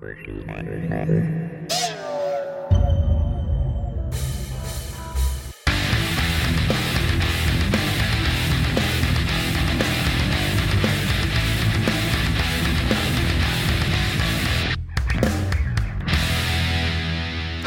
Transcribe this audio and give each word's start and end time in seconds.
Working 0.00 0.46
harder. 0.46 1.47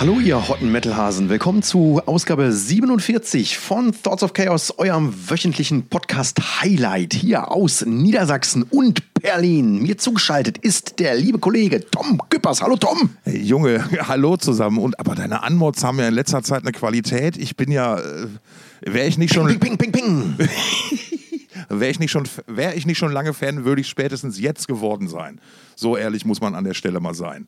Hallo 0.02 0.20
ihr 0.20 0.48
Hotten 0.48 0.72
Metalhasen, 0.72 1.30
willkommen 1.30 1.62
zu 1.62 2.02
Ausgabe 2.08 2.52
47 2.52 3.60
von 3.60 3.94
Thoughts 3.94 4.24
of 4.24 4.34
Chaos, 4.34 4.74
eurem 4.80 5.14
wöchentlichen 5.30 5.90
Podcast 5.90 6.60
Highlight 6.60 7.14
hier 7.14 7.52
aus 7.52 7.86
Niedersachsen 7.86 8.64
und 8.64 9.14
Berlin. 9.14 9.80
Mir 9.80 10.00
zugeschaltet 10.00 10.58
ist 10.58 10.98
der 10.98 11.14
liebe 11.14 11.38
Kollege 11.38 11.86
Tom 11.88 12.20
Küppers. 12.32 12.64
Hallo 12.64 12.78
Tom. 12.78 13.12
Hey, 13.26 13.44
Junge, 13.44 13.86
hallo 14.08 14.38
zusammen. 14.38 14.80
Und 14.80 15.00
aber 15.00 15.14
deine 15.14 15.44
Anmods 15.44 15.84
haben 15.84 16.00
ja 16.00 16.08
in 16.08 16.16
letzter 16.16 16.42
Zeit 16.42 16.64
eine 16.64 16.72
Qualität. 16.72 17.38
Ich 17.38 17.56
bin 17.56 17.70
ja, 17.70 18.00
äh, 18.00 18.28
wäre 18.82 19.06
ich 19.06 19.20
nicht 19.20 19.36
schon, 19.36 19.60
Ping, 19.60 19.78
ping, 19.78 19.78
ping, 19.78 19.92
ping. 19.92 20.36
wäre 21.70 21.92
ich 21.92 22.00
nicht 22.00 22.10
schon, 22.10 22.28
wäre 22.48 22.74
ich 22.74 22.88
nicht 22.88 22.98
schon 22.98 23.12
lange 23.12 23.36
Fan, 23.36 23.66
würde 23.66 23.82
ich 23.82 23.88
spätestens 23.88 24.40
jetzt 24.40 24.68
geworden 24.68 25.08
sein. 25.08 25.40
So 25.76 25.96
ehrlich 25.96 26.26
muss 26.26 26.42
man 26.42 26.56
an 26.56 26.64
der 26.64 26.74
Stelle 26.74 27.00
mal 27.00 27.14
sein. 27.14 27.48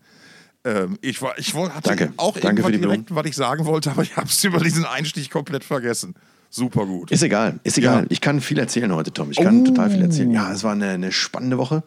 Ähm, 0.66 0.98
ich 1.02 1.22
war, 1.22 1.38
ich 1.38 1.54
hatte 1.54 1.90
Danke. 1.90 2.14
auch 2.18 2.38
Danke 2.38 2.62
irgendwann 2.62 2.82
direkt, 2.82 3.14
was 3.16 3.26
ich 3.26 3.36
sagen 3.36 3.66
wollte, 3.66 3.92
aber 3.92 4.02
ich 4.04 4.16
habe 4.16 4.28
es 4.28 4.44
über 4.44 4.60
diesen 4.60 4.86
Einstich 4.86 5.30
komplett 5.30 5.64
vergessen. 5.64 6.16
Super 6.50 6.86
gut. 6.86 7.12
Ist 7.12 7.24
egal, 7.24 7.60
ist 7.64 7.78
egal. 7.78 8.02
Ja. 8.04 8.06
Ich 8.10 8.22
kann 8.22 8.40
viel 8.40 8.60
erzählen 8.60 8.94
heute, 8.94 9.12
Tom. 9.12 9.32
Ich 9.32 9.38
kann 9.38 9.62
Oh. 9.62 9.66
total 9.66 9.90
viel 9.90 10.02
erzählen. 10.02 10.32
Ja, 10.32 10.52
es 10.54 10.64
war 10.64 10.74
eine, 10.74 10.90
eine 10.90 11.12
spannende 11.12 11.58
Woche. 11.58 11.84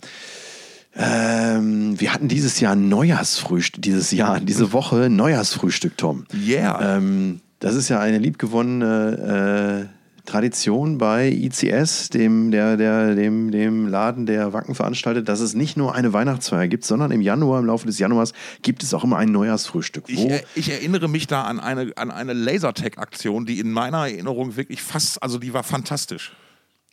Ähm, 0.95 2.01
wir 2.01 2.13
hatten 2.13 2.29
dieses 2.29 2.59
Jahr 2.61 2.75
Neujahrsfrühstück, 2.75 3.83
dieses 3.83 4.11
Jahr, 4.13 4.41
diese 4.41 4.73
Woche 4.73 5.11
Neujahrsfrühstück, 5.11 5.97
Tom. 5.99 6.25
Yeah. 6.35 6.97
Ähm, 6.97 7.41
das 7.61 7.75
ist 7.75 7.89
ja 7.89 8.01
eine 8.01 8.19
liebgewonnene 8.19 9.89
äh, 9.91 9.96
Tradition 10.27 10.99
bei 10.99 11.31
ICS, 11.31 12.11
dem, 12.11 12.51
der, 12.51 12.77
der, 12.77 13.15
dem, 13.15 13.51
dem 13.51 13.87
Laden, 13.87 14.27
der 14.27 14.53
Wacken 14.53 14.75
veranstaltet, 14.75 15.29
dass 15.29 15.41
es 15.41 15.55
nicht 15.55 15.77
nur 15.77 15.95
eine 15.95 16.13
Weihnachtsfeier 16.13 16.69
gibt, 16.69 16.85
sondern 16.85 17.11
im 17.11 17.21
Januar, 17.21 17.61
im 17.61 17.67
Laufe 17.67 17.87
des 17.87 17.99
Januars, 17.99 18.33
gibt 18.63 18.83
es 18.83 18.93
auch 18.93 19.05
immer 19.05 19.17
ein 19.17 19.33
Neujahrsfrühstück. 19.33 20.05
Ich, 20.09 20.27
er, 20.27 20.43
ich 20.55 20.71
erinnere 20.71 21.09
mich 21.09 21.27
da 21.27 21.43
an 21.43 21.61
eine, 21.61 21.93
an 21.97 22.11
eine 22.11 22.33
Lasertag-Aktion, 22.33 23.47
die 23.47 23.61
in 23.61 23.73
meiner 23.73 24.09
Erinnerung 24.09 24.57
wirklich 24.57 24.83
fast, 24.83 25.23
also 25.23 25.39
die 25.39 25.55
war 25.55 25.63
fantastisch. 25.63 26.33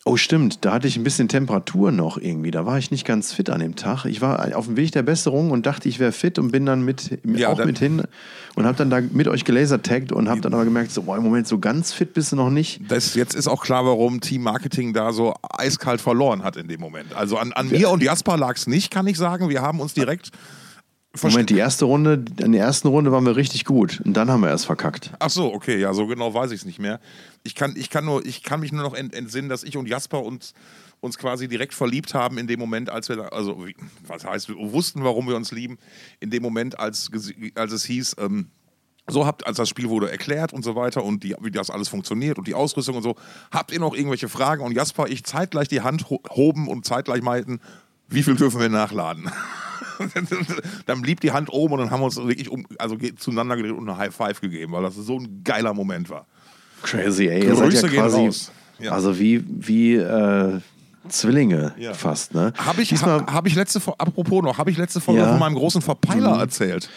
Oh, 0.06 0.18
stimmt, 0.18 0.66
da 0.66 0.74
hatte 0.74 0.88
ich 0.88 0.98
ein 0.98 1.04
bisschen 1.04 1.30
Temperatur 1.30 1.92
noch 1.92 2.18
irgendwie. 2.18 2.52
Da 2.52 2.66
war 2.66 2.78
ich 2.78 2.92
nicht 2.92 3.06
ganz 3.06 3.32
fit 3.34 3.50
an 3.50 3.60
dem 3.62 3.76
Tag. 3.76 4.06
Ich 4.06 4.20
war 4.22 4.56
auf 4.58 4.66
dem 4.66 4.76
Weg 4.76 4.92
der 4.92 5.02
Besserung 5.04 5.52
und 5.52 5.66
dachte, 5.66 5.88
ich 5.88 5.98
wäre 6.00 6.12
fit 6.12 6.38
und 6.40 6.52
bin 6.52 6.66
dann 6.66 6.84
mit, 6.84 7.20
Ja, 7.26 7.50
auch 7.50 7.58
dann- 7.58 7.68
mit 7.68 7.80
hin 7.80 8.04
und 8.56 8.66
habe 8.66 8.78
dann 8.78 8.90
da 8.90 9.00
mit 9.02 9.28
euch 9.28 9.46
gelasertaggt 9.46 10.12
und 10.12 10.28
habe 10.30 10.42
dann 10.42 10.54
aber 10.54 10.66
gemerkt, 10.66 10.92
so, 10.92 11.04
boah, 11.04 11.16
im 11.18 11.24
Moment 11.24 11.48
so 11.48 11.58
ganz 11.60 11.94
fit 11.94 12.14
bist 12.14 12.32
du 12.32 12.36
noch 12.36 12.50
nicht. 12.50 12.82
Das, 12.90 13.16
jetzt 13.16 13.34
ist 13.34 13.48
auch 13.48 13.64
klar, 13.64 13.86
warum 13.86 14.20
Team 14.20 14.44
Marketing 14.44 14.94
da 14.94 15.14
so 15.14 15.34
eiskalt 15.50 16.02
verloren 16.02 16.44
hat 16.44 16.58
in 16.58 16.68
dem 16.68 16.82
Moment. 16.82 17.16
Also 17.16 17.38
an, 17.38 17.54
an 17.54 17.70
mir 17.70 17.90
und 17.90 18.04
Jasper 18.04 18.36
lag 18.38 18.56
es 18.58 18.68
nicht, 18.68 18.92
kann 18.92 19.08
ich 19.08 19.18
sagen. 19.18 19.50
Wir 19.50 19.62
haben 19.62 19.80
uns 19.80 19.94
direkt 19.94 20.32
Moment, 21.22 21.52
die 21.52 21.58
erste 21.58 21.86
Runde, 21.86 22.26
in 22.40 22.54
der 22.54 22.62
ersten 22.62 22.88
Runde 22.88 23.12
waren 23.12 23.26
wir 23.26 23.36
richtig 23.36 23.66
gut 23.66 24.02
und 24.04 24.14
dann 24.14 24.32
haben 24.32 24.42
wir 24.42 24.50
erst 24.50 24.66
verkackt. 24.66 25.12
Ach 25.20 25.30
so, 25.30 25.54
okay, 25.54 25.78
ja, 25.80 25.94
so 25.94 26.08
genau 26.08 26.34
weiß 26.34 26.52
ich 26.52 26.62
es 26.62 26.66
nicht 26.66 26.80
mehr. 26.80 27.00
Ich 27.44 27.54
kann, 27.54 27.76
ich 27.76 27.92
kann 27.92 28.04
nur, 28.04 28.26
ich 28.26 28.42
kann 28.42 28.60
mich 28.62 28.72
nur 28.72 28.82
noch 28.82 28.96
ent, 28.96 29.14
entsinnen, 29.14 29.48
dass 29.48 29.64
ich 29.64 29.78
und 29.78 29.88
Jasper 29.88 30.24
uns, 30.24 30.56
uns 31.02 31.20
quasi 31.20 31.48
direkt 31.48 31.76
verliebt 31.76 32.16
haben 32.16 32.40
in 32.40 32.48
dem 32.48 32.60
Moment, 32.60 32.90
als 32.90 33.10
wir, 33.10 33.32
also 33.32 33.64
was 34.08 34.26
heißt, 34.26 34.50
wir 34.50 34.56
wussten, 34.56 35.04
warum 35.04 35.28
wir 35.28 35.36
uns 35.36 35.52
lieben, 35.52 35.78
in 36.20 36.32
dem 36.32 36.42
Moment, 36.42 36.80
als, 36.80 37.12
als 37.54 37.72
es 37.74 37.86
hieß, 37.86 38.16
ähm, 38.18 38.48
so 39.08 39.28
habt, 39.28 39.46
als 39.46 39.58
das 39.58 39.70
Spiel 39.70 39.90
wurde 39.90 40.10
erklärt 40.10 40.52
und 40.52 40.64
so 40.64 40.76
weiter 40.76 41.04
und 41.04 41.24
die, 41.24 41.36
wie 41.42 41.52
das 41.52 41.70
alles 41.70 41.90
funktioniert 41.90 42.40
und 42.40 42.48
die 42.48 42.56
Ausrüstung 42.56 42.96
und 42.96 43.04
so, 43.04 43.16
habt 43.52 43.72
ihr 43.72 43.80
noch 43.80 43.94
irgendwelche 43.94 44.30
Fragen? 44.30 44.64
Und 44.64 44.72
Jasper, 44.72 45.08
ich 45.08 45.24
zeitgleich 45.26 45.68
die 45.68 45.82
Hand 45.82 46.10
ho 46.10 46.22
hoben 46.30 46.68
und 46.68 46.86
zeitgleich 46.86 47.22
meinten, 47.22 47.60
wie 48.08 48.24
viel 48.24 48.36
dürfen 48.36 48.60
wir 48.60 48.70
nachladen? 48.70 49.30
dann 50.86 51.02
blieb 51.02 51.20
die 51.22 51.32
Hand 51.32 51.52
oben 51.52 51.74
und 51.74 51.80
dann 51.80 51.92
haben 51.92 52.02
wir 52.02 52.06
uns 52.06 52.18
wirklich 52.18 52.50
um, 52.50 52.66
also 52.80 52.98
zueinander 53.18 53.56
gedreht 53.56 53.74
und 53.74 53.88
eine 53.90 53.98
High 53.98 54.14
Five 54.16 54.42
gegeben, 54.42 54.74
weil 54.74 54.84
das 54.84 54.96
so 54.96 55.18
ein 55.20 55.42
geiler 55.44 55.74
Moment 55.74 56.10
war. 56.10 56.26
Crazy, 56.82 57.28
ey. 57.28 57.46
Ihr 57.46 57.56
seid 57.56 57.70
Grüße 57.70 57.86
ja 57.88 57.92
gehen 57.92 58.02
quasi, 58.02 58.26
raus. 58.26 58.52
Ja. 58.80 58.92
also 58.92 59.18
wie, 59.20 59.44
wie 59.48 59.96
äh, 59.96 60.60
Zwillinge 61.08 61.74
Ja. 61.78 61.94
fast, 61.94 62.34
ne? 62.34 62.54
Habe 62.58 62.82
ich, 62.82 62.92
ha, 63.04 63.26
hab 63.32 63.46
ich 63.48 63.56
letzte, 63.56 63.80
apropos 63.98 64.44
noch, 64.44 64.58
habe 64.58 64.72
ich 64.72 64.78
letzte 64.78 65.00
Folge 65.02 65.22
Ja. 65.22 65.30
von 65.30 65.40
meinem 65.40 65.56
großen 65.56 65.82
Verpeiler 65.82 66.40
erzählt? 66.40 66.90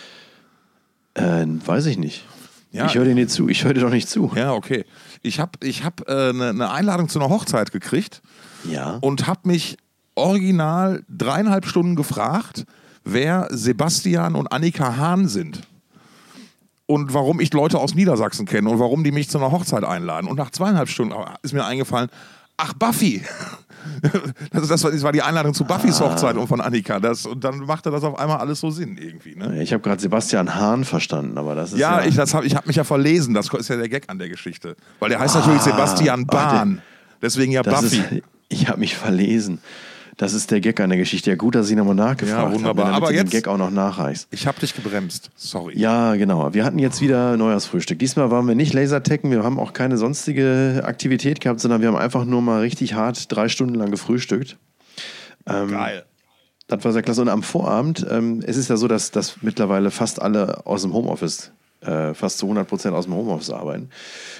äh, 1.14 1.46
weiß 1.46 1.86
ich 1.86 1.98
nicht. 1.98 2.24
Ja. 2.72 2.86
Ich 2.86 2.94
höre 2.94 3.04
dir 3.04 3.14
nicht 3.14 3.30
zu. 3.30 3.48
Ich 3.48 3.64
höre 3.64 3.72
dir 3.74 3.80
doch 3.80 3.90
nicht 3.90 4.08
zu. 4.08 4.30
Ja, 4.34 4.52
okay. 4.52 4.84
Ich 5.22 5.40
habe 5.40 5.52
ich 5.62 5.82
hab, 5.84 6.08
äh, 6.08 6.28
eine 6.30 6.52
ne 6.52 6.70
Einladung 6.70 7.08
zu 7.08 7.18
einer 7.18 7.30
Hochzeit 7.30 7.72
gekriegt 7.72 8.20
Ja. 8.70 8.98
und 9.00 9.26
habe 9.26 9.40
mich 9.44 9.78
original 10.14 11.02
dreieinhalb 11.08 11.66
Stunden 11.66 11.96
gefragt, 11.96 12.64
wer 13.06 13.48
Sebastian 13.50 14.34
und 14.34 14.52
Annika 14.52 14.96
Hahn 14.96 15.28
sind. 15.28 15.60
Und 16.88 17.14
warum 17.14 17.40
ich 17.40 17.52
Leute 17.52 17.78
aus 17.78 17.94
Niedersachsen 17.94 18.46
kenne 18.46 18.68
und 18.70 18.78
warum 18.78 19.02
die 19.02 19.10
mich 19.10 19.28
zu 19.28 19.38
einer 19.38 19.50
Hochzeit 19.50 19.82
einladen. 19.82 20.28
Und 20.28 20.36
nach 20.36 20.50
zweieinhalb 20.50 20.88
Stunden 20.88 21.14
ist 21.42 21.52
mir 21.52 21.64
eingefallen, 21.64 22.10
ach, 22.56 22.74
Buffy. 22.74 23.22
Das, 24.52 24.66
das, 24.66 24.82
war, 25.04 25.12
die 25.12 25.22
Einladung 25.22 25.54
zu 25.54 25.62
Buffys 25.64 26.00
Ah. 26.02 26.06
Hochzeit 26.10 26.36
und 26.36 26.48
von 26.48 26.60
Annika. 26.60 26.98
Das, 26.98 27.24
und 27.24 27.44
dann 27.44 27.60
machte 27.60 27.92
das 27.92 28.02
auf 28.02 28.18
einmal 28.18 28.38
alles 28.38 28.58
so 28.58 28.68
Sinn 28.70 28.98
irgendwie. 28.98 29.36
Ne? 29.36 29.62
Ich 29.62 29.72
habe 29.72 29.80
gerade 29.80 30.02
Sebastian 30.02 30.56
Hahn 30.56 30.84
verstanden, 30.84 31.38
aber 31.38 31.54
das 31.54 31.72
ist 31.72 31.78
Ja, 31.78 32.00
ja, 32.00 32.06
ich, 32.06 32.16
das 32.16 32.34
hab, 32.34 32.42
ich 32.44 32.56
habe 32.56 32.66
mich 32.66 32.74
ja 32.74 32.82
verlesen. 32.82 33.32
Das 33.32 33.48
ist 33.54 33.68
ja 33.68 33.76
der 33.76 33.88
Gag 33.88 34.08
an 34.08 34.18
der 34.18 34.28
Geschichte. 34.28 34.74
Weil 34.98 35.10
der 35.10 35.20
heißt 35.20 35.36
natürlich 35.36 35.60
Sebastian 35.62 36.26
der- 36.26 36.36
Bahn. 36.36 36.82
Deswegen 37.22 37.52
ja 37.52 37.62
das 37.62 37.82
Buffy. 37.82 37.98
ist, 37.98 38.22
ich 38.48 38.68
habe 38.68 38.80
mich 38.80 38.96
verlesen. 38.96 39.60
Das 40.18 40.32
ist 40.32 40.50
der 40.50 40.60
Gag 40.60 40.80
an 40.80 40.88
der 40.88 40.98
Geschichte. 40.98 41.28
Ja, 41.28 41.36
gut, 41.36 41.54
dass 41.54 41.68
ich 41.68 41.76
nochmal 41.76 41.94
nachgefragt 41.94 42.48
Ja, 42.48 42.54
wunderbar. 42.54 42.86
habe, 42.86 42.92
damit 42.92 42.96
Aber 42.96 43.06
du 43.08 43.12
den 43.12 43.24
jetzt- 43.26 43.32
Gag 43.32 43.48
auch 43.48 43.58
noch 43.58 43.70
nachreichst. 43.70 44.28
Ich 44.30 44.46
habe 44.46 44.58
dich 44.58 44.74
gebremst. 44.74 45.30
Sorry. 45.36 45.78
Ja, 45.78 46.14
genau. 46.14 46.54
Wir 46.54 46.64
hatten 46.64 46.78
jetzt 46.78 47.02
wieder 47.02 47.36
Neujahrsfrühstück. 47.36 47.98
Diesmal 47.98 48.30
waren 48.30 48.46
wir 48.48 48.54
nicht 48.54 48.72
Lasertecken, 48.72 49.30
wir 49.30 49.42
haben 49.44 49.58
auch 49.58 49.74
keine 49.74 49.98
sonstige 49.98 50.82
Aktivität 50.86 51.40
gehabt, 51.42 51.60
sondern 51.60 51.82
wir 51.82 51.88
haben 51.88 51.96
einfach 51.96 52.24
nur 52.24 52.40
mal 52.40 52.60
richtig 52.60 52.94
hart 52.94 53.30
drei 53.30 53.48
Stunden 53.48 53.74
lang 53.74 53.90
gefrühstückt. 53.90 54.56
Ähm, 55.46 55.70
Geil. 55.70 56.04
Das 56.68 56.82
war 56.84 56.92
sehr 56.92 57.02
klasse. 57.02 57.20
Und 57.20 57.28
am 57.28 57.42
Vorabend, 57.42 58.04
ähm, 58.10 58.42
es 58.44 58.56
ist 58.56 58.68
ja 58.70 58.76
so, 58.78 58.88
dass, 58.88 59.10
dass 59.10 59.36
mittlerweile 59.42 59.90
fast 59.90 60.20
alle 60.22 60.66
aus 60.66 60.82
dem 60.82 60.94
Homeoffice, 60.94 61.52
äh, 61.86 62.14
fast 62.14 62.38
zu 62.38 62.46
100 62.46 62.68
Prozent 62.68 62.94
aus 62.94 63.04
dem 63.04 63.14
Homeoffice 63.14 63.50
arbeiten. 63.50 63.90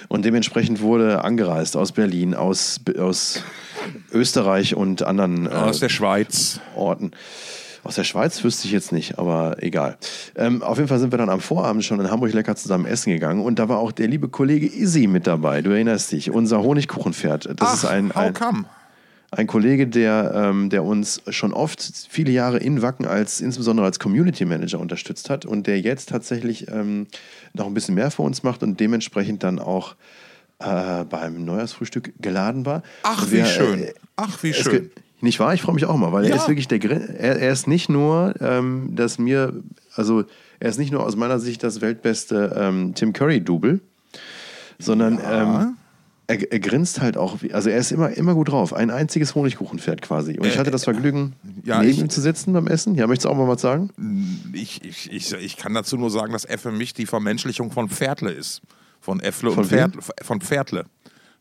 Und 0.07 0.25
dementsprechend 0.25 0.81
wurde 0.81 1.23
angereist 1.23 1.77
aus 1.77 1.91
Berlin, 1.91 2.33
aus, 2.33 2.79
aus 2.99 3.43
Österreich 4.11 4.75
und 4.75 5.03
anderen 5.03 5.45
äh, 5.45 5.49
Aus 5.49 5.79
der 5.79 5.89
Schweiz. 5.89 6.59
Orten. 6.75 7.11
Aus 7.83 7.95
der 7.95 8.03
Schweiz 8.03 8.43
wüsste 8.43 8.67
ich 8.67 8.73
jetzt 8.73 8.91
nicht, 8.91 9.17
aber 9.17 9.63
egal. 9.63 9.97
Ähm, 10.35 10.61
auf 10.61 10.77
jeden 10.77 10.89
Fall 10.89 10.99
sind 10.99 11.13
wir 11.13 11.17
dann 11.17 11.29
am 11.29 11.39
Vorabend 11.39 11.85
schon 11.85 12.01
in 12.01 12.11
Hamburg 12.11 12.33
lecker 12.33 12.55
zusammen 12.57 12.85
essen 12.85 13.13
gegangen 13.13 13.41
und 13.41 13.59
da 13.59 13.69
war 13.69 13.79
auch 13.79 13.93
der 13.93 14.07
liebe 14.07 14.27
Kollege 14.27 14.65
Izzy 14.65 15.07
mit 15.07 15.25
dabei. 15.25 15.61
Du 15.61 15.69
erinnerst 15.69 16.11
dich, 16.11 16.29
unser 16.29 16.61
Honigkuchenpferd. 16.61 17.45
Das 17.45 17.69
Ach, 17.69 17.73
ist 17.75 17.85
ein, 17.85 18.09
how 18.09 18.15
ein, 18.17 18.33
come? 18.33 18.65
Ein 19.31 19.45
Kollege, 19.47 19.87
der, 19.87 20.31
ähm, 20.33 20.69
der 20.69 20.83
uns 20.83 21.21
schon 21.29 21.53
oft 21.53 21.81
viele 22.09 22.31
Jahre 22.31 22.59
in 22.59 22.81
Wacken 22.81 23.05
als 23.05 23.41
insbesondere 23.41 23.85
als 23.85 23.99
Community 23.99 24.45
Manager 24.45 24.79
unterstützt 24.79 25.29
hat 25.29 25.45
und 25.45 25.67
der 25.67 25.81
jetzt 25.81 26.09
tatsächlich 26.09 26.69
ähm, 26.71 27.07
noch 27.53 27.65
ein 27.67 27.73
bisschen 27.73 27.95
mehr 27.95 28.09
für 28.11 28.21
uns 28.21 28.43
macht 28.43 28.63
und 28.63 28.79
dementsprechend 28.79 29.43
dann 29.43 29.59
auch 29.59 29.95
äh, 30.59 31.03
beim 31.03 31.43
Neujahrsfrühstück 31.43 32.13
geladen 32.19 32.65
war. 32.65 32.83
Ach, 33.03 33.27
wie 33.27 33.31
wir, 33.33 33.45
schön. 33.45 33.83
äh, 33.83 33.93
Ach, 34.15 34.41
wie 34.43 34.53
schön. 34.53 34.91
Nicht 35.19 35.39
wahr? 35.39 35.53
Ich 35.53 35.61
freue 35.63 35.75
mich 35.75 35.85
auch 35.85 35.97
mal, 35.97 36.11
weil 36.13 36.23
er 36.25 36.29
Ja. 36.29 36.35
ist 36.37 36.47
wirklich 36.47 36.67
der 36.67 36.81
er, 36.83 37.39
er 37.39 37.51
ist 37.51 37.67
nicht 37.67 37.89
nur, 37.89 38.33
ähm, 38.39 38.91
dass 38.95 39.17
mir, 39.17 39.51
also 39.95 40.23
er 40.59 40.69
ist 40.69 40.77
nicht 40.77 40.91
nur 40.91 41.03
aus 41.03 41.15
meiner 41.15 41.39
Sicht 41.39 41.63
das 41.63 41.81
weltbeste 41.81 42.55
ähm, 42.57 42.93
Tim 42.95 43.13
Curry-Double, 43.13 43.81
sondern 44.79 45.19
ähm, 45.29 45.77
er, 46.27 46.51
er 46.51 46.59
grinst 46.59 46.99
halt 47.01 47.15
auch, 47.17 47.37
also 47.53 47.69
er 47.69 47.77
ist 47.77 47.91
immer, 47.91 48.09
immer 48.11 48.33
gut 48.35 48.49
drauf. 48.49 48.73
Ein 48.73 48.91
einziges 48.91 49.33
Honigkuchenpferd 49.35 50.01
quasi. 50.01 50.37
Und 50.37 50.45
ich 50.45 50.55
Äh, 50.55 50.59
hatte 50.59 50.71
das 50.71 50.83
Vergnügen, 50.83 51.33
ja, 51.63 51.79
neben 51.79 51.91
ich- 51.91 51.99
ihm 51.99 52.09
zu 52.09 52.19
sitzen 52.21 52.51
beim 52.53 52.67
Essen. 52.67 52.95
Ja, 52.95 53.07
möchtest 53.07 53.25
du 53.25 53.29
auch 53.29 53.37
mal 53.37 53.47
was 53.47 53.61
sagen? 53.61 53.89
Ich, 54.53 54.83
ich, 54.83 55.11
ich, 55.11 55.33
ich 55.33 55.57
kann 55.57 55.73
dazu 55.73 55.95
nur 55.97 56.09
sagen, 56.11 56.33
dass 56.33 56.43
er 56.45 56.57
für 56.57 56.71
mich 56.71 56.93
die 56.93 57.05
Vermenschlichung 57.05 57.71
von 57.71 57.89
Pferdle 57.89 58.31
ist. 58.31 58.61
Von 58.99 59.19
Äffle 59.21 59.51
und? 59.51 59.65
Pferdle. 59.65 60.01
Von 60.21 60.41
Pferdle. 60.41 60.85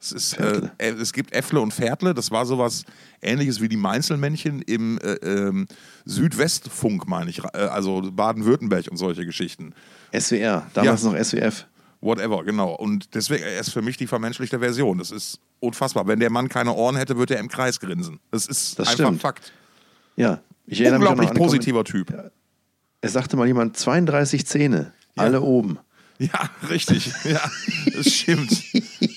Es, 0.00 0.12
ist, 0.12 0.34
äh, 0.34 0.36
Pferdle. 0.36 0.70
äh, 0.78 0.90
es 0.92 1.12
gibt 1.12 1.32
Äffle 1.32 1.58
und 1.60 1.72
Pferdle, 1.72 2.12
das 2.14 2.30
war 2.30 2.44
sowas 2.46 2.84
ähnliches 3.22 3.60
wie 3.62 3.68
die 3.68 3.78
Mainzelmännchen 3.78 4.60
im 4.62 4.98
äh, 4.98 5.14
ähm, 5.26 5.66
Südwestfunk, 6.04 7.06
meine 7.08 7.30
ich, 7.30 7.42
äh, 7.44 7.58
also 7.58 8.02
Baden-Württemberg 8.12 8.88
und 8.90 8.96
solche 8.96 9.24
Geschichten. 9.24 9.72
SWR, 10.12 10.66
damals 10.74 11.02
Ja. 11.02 11.10
noch 11.10 11.16
SWF. 11.18 11.66
Whatever, 12.06 12.44
genau. 12.44 12.72
Und 12.74 13.14
deswegen, 13.14 13.42
er 13.42 13.60
ist 13.60 13.70
für 13.70 13.82
mich 13.82 13.96
die 13.96 14.06
vermenschlichte 14.06 14.58
Version. 14.60 14.98
Das 14.98 15.10
ist 15.10 15.40
unfassbar. 15.60 16.06
Wenn 16.06 16.20
der 16.20 16.30
Mann 16.30 16.48
keine 16.48 16.72
Ohren 16.72 16.96
hätte, 16.96 17.16
würde 17.16 17.34
er 17.34 17.40
im 17.40 17.48
Kreis 17.48 17.80
grinsen. 17.80 18.20
Das 18.30 18.46
ist 18.46 18.78
Das 18.78 18.88
einfach 18.88 19.04
stimmt. 19.06 19.20
Fakt. 19.20 19.52
Ja, 20.16 20.40
ich 20.66 20.80
erinnere 20.80 21.00
mich 21.00 21.08
Unglaublich 21.08 21.30
an 21.30 21.36
eine 21.36 21.44
positiver 21.44 21.84
Typ. 21.84 22.30
Es 23.00 23.12
sagte 23.12 23.36
mal 23.36 23.46
jemand 23.46 23.76
32 23.76 24.46
Zähne, 24.46 24.92
alle 25.16 25.40
oben. 25.42 25.78
Ja, 26.18 26.50
richtig. 26.70 27.12
Ja, 27.24 27.40
das 27.94 28.12
stimmt. 28.12 28.62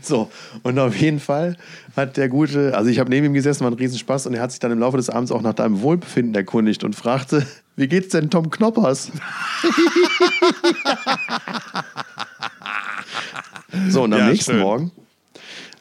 So, 0.00 0.30
und 0.62 0.78
auf 0.78 0.96
jeden 0.96 1.20
Fall 1.20 1.56
hat 1.96 2.16
der 2.16 2.28
gute, 2.28 2.76
also 2.76 2.90
ich 2.90 2.98
habe 2.98 3.10
neben 3.10 3.26
ihm 3.26 3.34
gesessen, 3.34 3.64
war 3.64 3.70
ein 3.70 3.74
Riesenspaß 3.74 4.26
und 4.26 4.34
er 4.34 4.42
hat 4.42 4.50
sich 4.50 4.60
dann 4.60 4.72
im 4.72 4.78
Laufe 4.78 4.96
des 4.96 5.10
Abends 5.10 5.30
auch 5.32 5.42
nach 5.42 5.54
deinem 5.54 5.82
Wohlbefinden 5.82 6.34
erkundigt 6.34 6.84
und 6.84 6.94
fragte, 6.96 7.46
wie 7.76 7.88
geht's 7.88 8.10
denn 8.10 8.30
Tom 8.30 8.50
Knoppers? 8.50 9.10
so, 13.88 14.02
und 14.04 14.12
am 14.12 14.18
Ja, 14.20 14.28
nächsten 14.28 14.52
schön. 14.52 14.60
Morgen, 14.60 14.92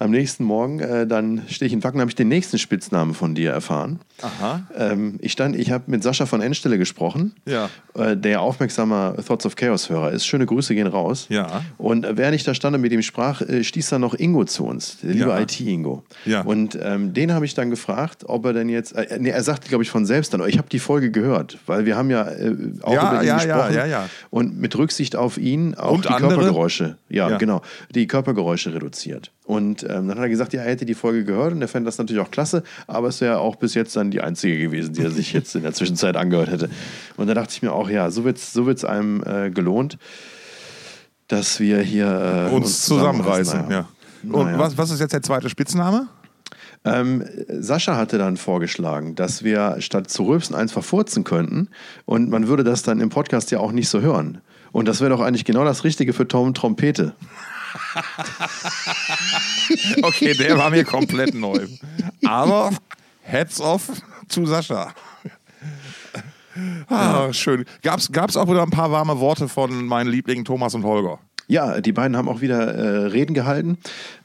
am 0.01 0.11
nächsten 0.11 0.43
Morgen, 0.43 0.79
äh, 0.79 1.05
dann 1.05 1.43
stehe 1.47 1.67
ich 1.67 1.73
in 1.73 1.83
Wacken, 1.83 1.99
habe 1.99 2.09
ich 2.09 2.15
den 2.15 2.27
nächsten 2.27 2.57
Spitznamen 2.57 3.13
von 3.13 3.35
dir 3.35 3.51
erfahren. 3.51 3.99
Aha. 4.21 4.63
Ähm, 4.77 5.17
ich 5.21 5.31
stand, 5.31 5.55
ich 5.55 5.71
habe 5.71 5.83
mit 5.87 6.03
Sascha 6.03 6.25
von 6.25 6.41
Endstelle 6.41 6.77
gesprochen, 6.77 7.33
Ja. 7.45 7.69
äh, 7.93 8.17
der 8.17 8.41
aufmerksamer 8.41 9.15
Thoughts 9.25 9.45
of 9.45 9.55
Chaos-Hörer 9.55 10.11
ist. 10.11 10.25
Schöne 10.25 10.45
Grüße 10.45 10.73
gehen 10.75 10.87
raus. 10.87 11.27
Ja. 11.29 11.63
Und 11.77 12.05
äh, 12.05 12.17
während 12.17 12.35
ich 12.35 12.43
da 12.43 12.53
stand 12.53 12.75
und 12.75 12.81
mit 12.81 12.91
ihm 12.91 13.01
sprach, 13.01 13.41
äh, 13.41 13.63
stieß 13.63 13.89
dann 13.89 14.01
noch 14.01 14.13
Ingo 14.15 14.43
zu 14.45 14.65
uns, 14.65 14.97
der 15.03 15.13
liebe 15.13 15.29
Ja. 15.29 15.39
IT-Ingo. 15.39 16.03
Ja. 16.25 16.41
Und 16.41 16.77
ähm, 16.81 17.13
den 17.13 17.33
habe 17.33 17.45
ich 17.45 17.53
dann 17.53 17.69
gefragt, 17.69 18.23
ob 18.27 18.45
er 18.45 18.53
denn 18.53 18.69
jetzt, 18.69 18.93
äh, 18.95 19.17
nee, 19.19 19.29
er 19.29 19.43
sagte, 19.43 19.69
glaube 19.69 19.83
ich, 19.83 19.89
von 19.91 20.05
selbst 20.05 20.33
dann, 20.33 20.41
ich 20.47 20.57
habe 20.57 20.69
die 20.69 20.79
Folge 20.79 21.11
gehört, 21.11 21.57
weil 21.67 21.85
wir 21.85 21.95
haben 21.95 22.09
ja 22.09 22.27
äh, 22.27 22.55
auch 22.81 22.93
Ja, 22.93 23.11
über 23.11 23.21
ihn 23.21 23.27
ja, 23.27 23.37
ja, 23.37 23.45
gesprochen. 23.45 23.75
ja, 23.75 23.85
ja. 23.85 24.09
Und 24.31 24.59
mit 24.59 24.75
Rücksicht 24.77 25.15
auf 25.15 25.37
ihn 25.37 25.75
auch 25.75 25.91
Und 25.93 26.05
die 26.05 26.09
andere? 26.09 26.33
Körpergeräusche, 26.35 26.97
ja, 27.09 27.29
Ja. 27.29 27.37
genau, 27.37 27.61
die 27.93 28.07
Körpergeräusche 28.07 28.73
reduziert. 28.73 29.31
Und 29.45 29.83
ähm, 29.83 30.07
dann 30.07 30.11
hat 30.11 30.19
er 30.19 30.29
gesagt, 30.29 30.53
ja, 30.53 30.61
er 30.61 30.69
hätte 30.69 30.85
die 30.85 30.93
Folge 30.93 31.25
gehört 31.25 31.53
und 31.53 31.61
er 31.61 31.67
fände 31.67 31.87
das 31.87 31.97
natürlich 31.97 32.21
auch 32.21 32.29
klasse, 32.31 32.63
aber 32.87 33.07
es 33.07 33.21
wäre 33.21 33.39
auch 33.39 33.55
bis 33.55 33.73
jetzt 33.73 33.95
dann 33.95 34.11
die 34.11 34.21
einzige 34.21 34.57
gewesen, 34.59 34.93
die 34.93 35.01
er 35.01 35.11
sich 35.11 35.33
jetzt 35.33 35.55
in 35.55 35.63
der 35.63 35.73
Zwischenzeit 35.73 36.15
angehört 36.15 36.49
hätte. 36.51 36.69
Und 37.17 37.27
da 37.27 37.33
dachte 37.33 37.53
ich 37.53 37.61
mir 37.61 37.73
auch, 37.73 37.89
ja, 37.89 38.11
so 38.11 38.23
wird 38.23 38.37
es 38.37 38.53
so 38.53 38.65
wird's 38.67 38.85
einem 38.85 39.23
äh, 39.25 39.49
gelohnt, 39.49 39.97
dass 41.27 41.59
wir 41.59 41.79
hier 41.81 42.49
äh, 42.51 42.53
Uns 42.55 42.85
zusammenreißen, 42.85 43.61
naja. 43.67 43.87
ja. 44.23 44.29
Und 44.31 44.45
Naja. 44.45 44.59
was, 44.59 44.77
was 44.77 44.91
ist 44.91 44.99
jetzt 44.99 45.13
der 45.13 45.23
zweite 45.23 45.49
Spitzname? 45.49 46.07
Ähm, 46.83 47.23
Sascha 47.47 47.95
hatte 47.95 48.17
dann 48.17 48.37
vorgeschlagen, 48.37 49.15
dass 49.15 49.43
wir 49.43 49.77
statt 49.79 50.09
zu 50.09 50.23
rülpsen 50.23 50.55
einfach 50.55 50.83
furzen 50.83 51.23
könnten 51.23 51.69
und 52.05 52.29
man 52.29 52.47
würde 52.47 52.63
das 52.63 52.83
dann 52.83 52.99
im 53.01 53.09
Podcast 53.09 53.51
ja 53.51 53.59
auch 53.59 53.71
nicht 53.71 53.89
so 53.89 54.01
hören. 54.01 54.41
Und 54.71 54.87
das 54.87 54.99
wäre 55.01 55.09
doch 55.09 55.19
eigentlich 55.21 55.45
genau 55.45 55.63
das 55.63 55.83
Richtige 55.83 56.13
für 56.13 56.27
Tom 56.27 56.53
Trompete. 56.53 57.13
Okay, 60.03 60.33
der 60.33 60.57
war 60.57 60.69
mir 60.69 60.83
komplett 60.83 61.33
neu. 61.33 61.67
Aber 62.25 62.71
Heads 63.21 63.61
off 63.61 63.89
zu 64.27 64.45
Sascha. 64.45 64.93
Ah, 66.87 67.31
schön. 67.31 67.65
Gab's, 67.81 68.11
gab's 68.11 68.35
auch 68.35 68.47
wieder 68.47 68.63
ein 68.63 68.69
paar 68.69 68.91
warme 68.91 69.19
Worte 69.19 69.47
von 69.47 69.85
meinen 69.85 70.09
Lieblingen 70.09 70.45
Thomas 70.45 70.75
und 70.75 70.83
Holger? 70.83 71.19
Ja, 71.47 71.81
die 71.81 71.91
beiden 71.91 72.17
haben 72.17 72.29
auch 72.29 72.41
wieder 72.41 72.73
äh, 72.73 73.05
Reden 73.07 73.33
gehalten 73.33 73.77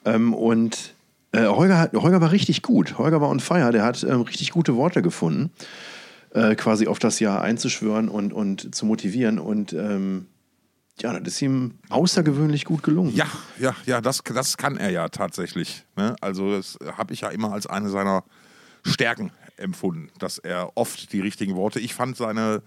ähm, 0.04 0.34
und 0.34 0.94
äh, 1.32 1.46
Holger, 1.46 1.78
hat, 1.78 1.92
Holger 1.94 2.20
war 2.20 2.32
richtig 2.32 2.62
gut. 2.62 2.98
Holger 2.98 3.20
war 3.20 3.28
on 3.28 3.40
fire, 3.40 3.72
der 3.72 3.84
hat 3.84 4.02
ähm, 4.04 4.22
richtig 4.22 4.50
gute 4.50 4.76
Worte 4.76 5.02
gefunden, 5.02 5.50
äh, 6.34 6.54
quasi 6.54 6.86
auf 6.86 6.98
das 6.98 7.20
Jahr 7.20 7.42
einzuschwören 7.42 8.08
und, 8.08 8.32
und 8.32 8.74
zu 8.74 8.86
motivieren 8.86 9.38
und 9.38 9.72
ähm, 9.72 10.26
ja, 11.00 11.18
das 11.18 11.34
ist 11.34 11.42
ihm 11.42 11.78
außergewöhnlich 11.88 12.64
gut 12.64 12.82
gelungen. 12.82 13.14
Ja, 13.14 13.26
ja, 13.58 13.74
ja, 13.84 14.00
das, 14.00 14.22
das 14.24 14.56
kann 14.56 14.76
er 14.76 14.90
ja 14.90 15.08
tatsächlich. 15.08 15.84
Ne? 15.96 16.16
Also 16.20 16.52
das 16.52 16.78
habe 16.96 17.12
ich 17.12 17.20
ja 17.22 17.28
immer 17.28 17.52
als 17.52 17.66
eine 17.66 17.90
seiner 17.90 18.24
Stärken 18.84 19.30
empfunden, 19.56 20.10
dass 20.18 20.38
er 20.38 20.72
oft 20.76 21.12
die 21.12 21.20
richtigen 21.20 21.54
Worte. 21.56 21.80
Ich 21.80 21.94
fand 21.94 22.16
seine, 22.16 22.62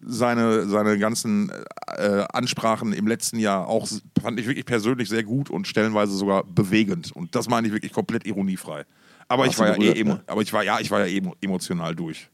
seine, 0.00 0.66
seine 0.68 0.98
ganzen 0.98 1.50
äh, 1.86 2.24
Ansprachen 2.32 2.92
im 2.92 3.06
letzten 3.06 3.38
Jahr 3.38 3.66
auch, 3.66 3.88
fand 4.20 4.38
ich 4.40 4.46
wirklich 4.46 4.66
persönlich 4.66 5.08
sehr 5.08 5.24
gut 5.24 5.50
und 5.50 5.66
stellenweise 5.66 6.14
sogar 6.16 6.44
bewegend. 6.44 7.12
Und 7.12 7.34
das 7.34 7.48
meine 7.48 7.66
ich 7.66 7.72
wirklich 7.72 7.92
komplett 7.92 8.26
ironiefrei. 8.26 8.84
Aber 9.28 9.46
ich 9.46 9.58
war 9.58 9.68
ja 9.68 9.74
eh, 9.74 9.78
berührt, 9.78 9.96
emo 9.98 10.14
ne? 10.14 10.24
aber 10.26 10.42
ich 10.42 10.52
war 10.52 10.62
ja, 10.62 10.80
ich 10.80 10.90
war 10.90 11.06
ja 11.06 11.16
emo 11.16 11.34
emotional 11.40 11.94
durch 11.94 12.28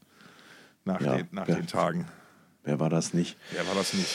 nach, 0.83 0.99
Ja, 1.01 1.15
den, 1.17 1.27
nach 1.31 1.47
ja. 1.47 1.55
den 1.55 1.67
Tagen. 1.67 2.05
Wer 2.63 2.79
war 2.79 2.89
das 2.89 3.13
nicht? 3.13 3.37
Wer 3.51 3.65
war 3.67 3.75
das 3.75 3.93
nicht? 3.93 4.09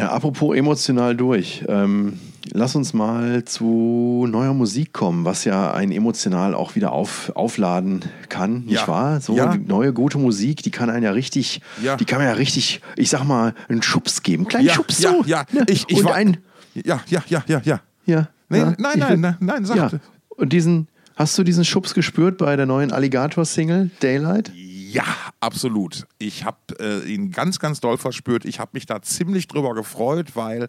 Ja, 0.00 0.10
apropos 0.10 0.56
emotional 0.56 1.14
durch. 1.16 1.64
Ähm, 1.68 2.18
lass 2.52 2.74
uns 2.74 2.92
mal 2.94 3.44
zu 3.44 4.26
neuer 4.28 4.52
Musik 4.54 4.92
kommen, 4.92 5.24
was 5.24 5.44
ja 5.44 5.72
einen 5.72 5.92
emotional 5.92 6.54
auch 6.54 6.74
wieder 6.74 6.92
auf, 6.92 7.32
aufladen 7.34 8.00
kann, 8.28 8.64
nicht 8.64 8.80
Ja. 8.82 8.88
wahr? 8.88 9.20
So 9.20 9.36
Ja. 9.36 9.54
neue 9.56 9.92
gute 9.92 10.18
Musik, 10.18 10.62
die 10.62 10.70
kann 10.70 10.90
einen 10.90 11.04
ja 11.04 11.12
richtig, 11.12 11.60
Ja. 11.82 11.96
die 11.96 12.04
kann 12.04 12.18
man 12.18 12.26
ja 12.26 12.34
richtig, 12.34 12.80
ich 12.96 13.08
sag 13.10 13.24
mal, 13.24 13.54
einen 13.68 13.82
Schubs 13.82 14.22
geben, 14.22 14.42
einen 14.44 14.48
kleinen 14.48 14.66
Ja, 14.66 14.74
Schubs 14.74 15.00
ja, 15.02 15.10
so. 15.10 15.22
ja. 15.26 15.44
ne? 15.52 15.64
Ich- 15.68 15.84
ich 15.88 15.98
und 15.98 16.04
war- 16.06 16.14
ein, 16.14 16.38
Ja, 16.74 17.00
ja, 17.08 17.22
ja, 17.28 17.44
ja, 17.46 17.60
ja. 17.64 17.80
ja, 18.06 18.28
Nee, 18.48 18.58
ja, 18.58 18.64
nein, 18.78 18.98
nein, 18.98 19.08
will- 19.10 19.16
nein, 19.18 19.36
nein, 19.40 19.64
sag. 19.64 19.76
Ja. 19.76 19.90
Und 20.28 20.52
diesen, 20.52 20.88
hast 21.16 21.38
du 21.38 21.44
diesen 21.44 21.64
Schubs 21.64 21.94
gespürt 21.94 22.38
bei 22.38 22.56
der 22.56 22.66
neuen 22.66 22.90
Alligator-Single 22.92 23.90
Daylight? 24.00 24.50
Ja, 24.94 25.04
absolut. 25.40 26.06
Ich 26.18 26.44
habe 26.44 26.56
äh, 26.78 27.12
ihn 27.12 27.32
ganz, 27.32 27.58
ganz 27.58 27.80
doll 27.80 27.98
verspürt. 27.98 28.44
Ich 28.44 28.60
habe 28.60 28.70
mich 28.74 28.86
da 28.86 29.02
ziemlich 29.02 29.48
drüber 29.48 29.74
gefreut, 29.74 30.36
weil 30.36 30.68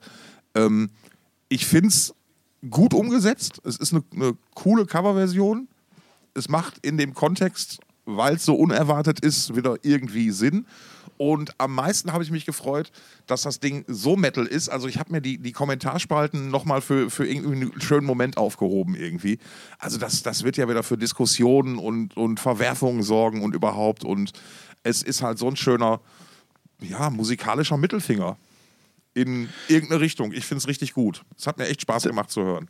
ähm, 0.56 0.90
ich 1.48 1.68
finde 1.68 1.90
es 1.90 2.16
gut 2.68 2.96
umgesetzt. 2.96 3.62
Es 3.64 3.78
ist 3.78 3.94
eine, 3.94 4.04
eine 4.16 4.36
coole 4.56 4.88
Coverversion. 4.88 5.68
Es 6.34 6.50
macht 6.50 6.80
in 6.84 6.98
dem 6.98 7.14
Kontext, 7.14 7.80
weil 8.06 8.38
es 8.38 8.46
so 8.46 8.56
unerwartet 8.56 9.20
ist, 9.20 9.56
wieder 9.56 9.76
irgendwie 9.84 10.32
Sinn. 10.32 10.66
Und 11.18 11.54
am 11.60 11.74
meisten 11.74 12.12
habe 12.12 12.24
ich 12.24 12.32
mich 12.32 12.46
gefreut, 12.46 12.92
dass 13.26 13.44
das 13.44 13.60
Ding 13.60 13.86
so 13.88 14.16
Metal 14.18 14.46
ist. 14.46 14.70
Also 14.70 14.88
ich 14.88 14.98
habe 15.00 15.12
mir 15.12 15.22
die, 15.22 15.38
die 15.38 15.54
Kommentarspalten 15.54 16.50
nochmal 16.50 16.82
für, 16.82 17.10
für 17.10 17.26
irgendwie 17.26 17.56
einen 17.56 17.82
schönen 17.82 18.06
Moment 18.06 18.38
aufgehoben 18.38 18.96
irgendwie. 18.96 19.40
Also 19.80 19.98
das, 19.98 20.24
das 20.24 20.44
wird 20.44 20.58
ja 20.58 20.68
wieder 20.68 20.84
für 20.84 20.98
Diskussionen 20.98 21.78
und, 21.78 22.18
und 22.18 22.40
Verwerfungen 22.40 23.04
sorgen 23.04 23.44
und 23.44 23.56
überhaupt. 23.56 24.04
Und 24.04 24.34
es 24.84 25.04
ist 25.04 25.22
halt 25.22 25.38
so 25.38 25.48
ein 25.48 25.56
schöner, 25.56 26.02
ja, 26.82 27.10
musikalischer 27.10 27.78
Mittelfinger 27.78 28.38
in 29.14 29.50
irgendeine 29.70 30.02
Richtung. 30.02 30.34
Ich 30.34 30.46
finde 30.46 30.60
es 30.60 30.68
richtig 30.68 30.94
gut. 30.94 31.24
Es 31.38 31.48
hat 31.48 31.58
mir 31.58 31.68
echt 31.68 31.82
Spaß 31.82 32.04
gemacht 32.04 32.30
zu 32.30 32.44
hören. 32.44 32.70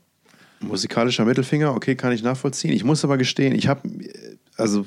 Musikalischer 0.60 1.26
Mittelfinger, 1.26 1.74
okay, 1.74 1.96
kann 1.96 2.14
ich 2.14 2.24
nachvollziehen. 2.24 2.72
Ich 2.72 2.84
muss 2.84 3.04
aber 3.04 3.18
gestehen, 3.18 3.54
ich 3.54 3.68
habe, 3.68 3.82
also 4.56 4.86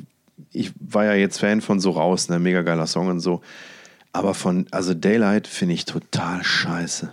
ich 0.53 0.73
war 0.81 1.05
ja 1.05 1.15
jetzt 1.15 1.39
Fan 1.41 1.61
von 1.61 1.81
So 1.81 1.91
Raus, 1.91 2.29
ne, 2.29 2.39
mega 2.39 2.63
geiler 2.63 2.87
Song 2.87 3.09
und 3.09 3.21
so. 3.21 3.41
Aber 4.13 4.35
von, 4.35 4.67
also 4.71 4.95
Daylight 4.95 5.47
finde 5.47 5.75
ich 5.75 5.85
total 5.85 6.43
scheiße. 6.43 7.13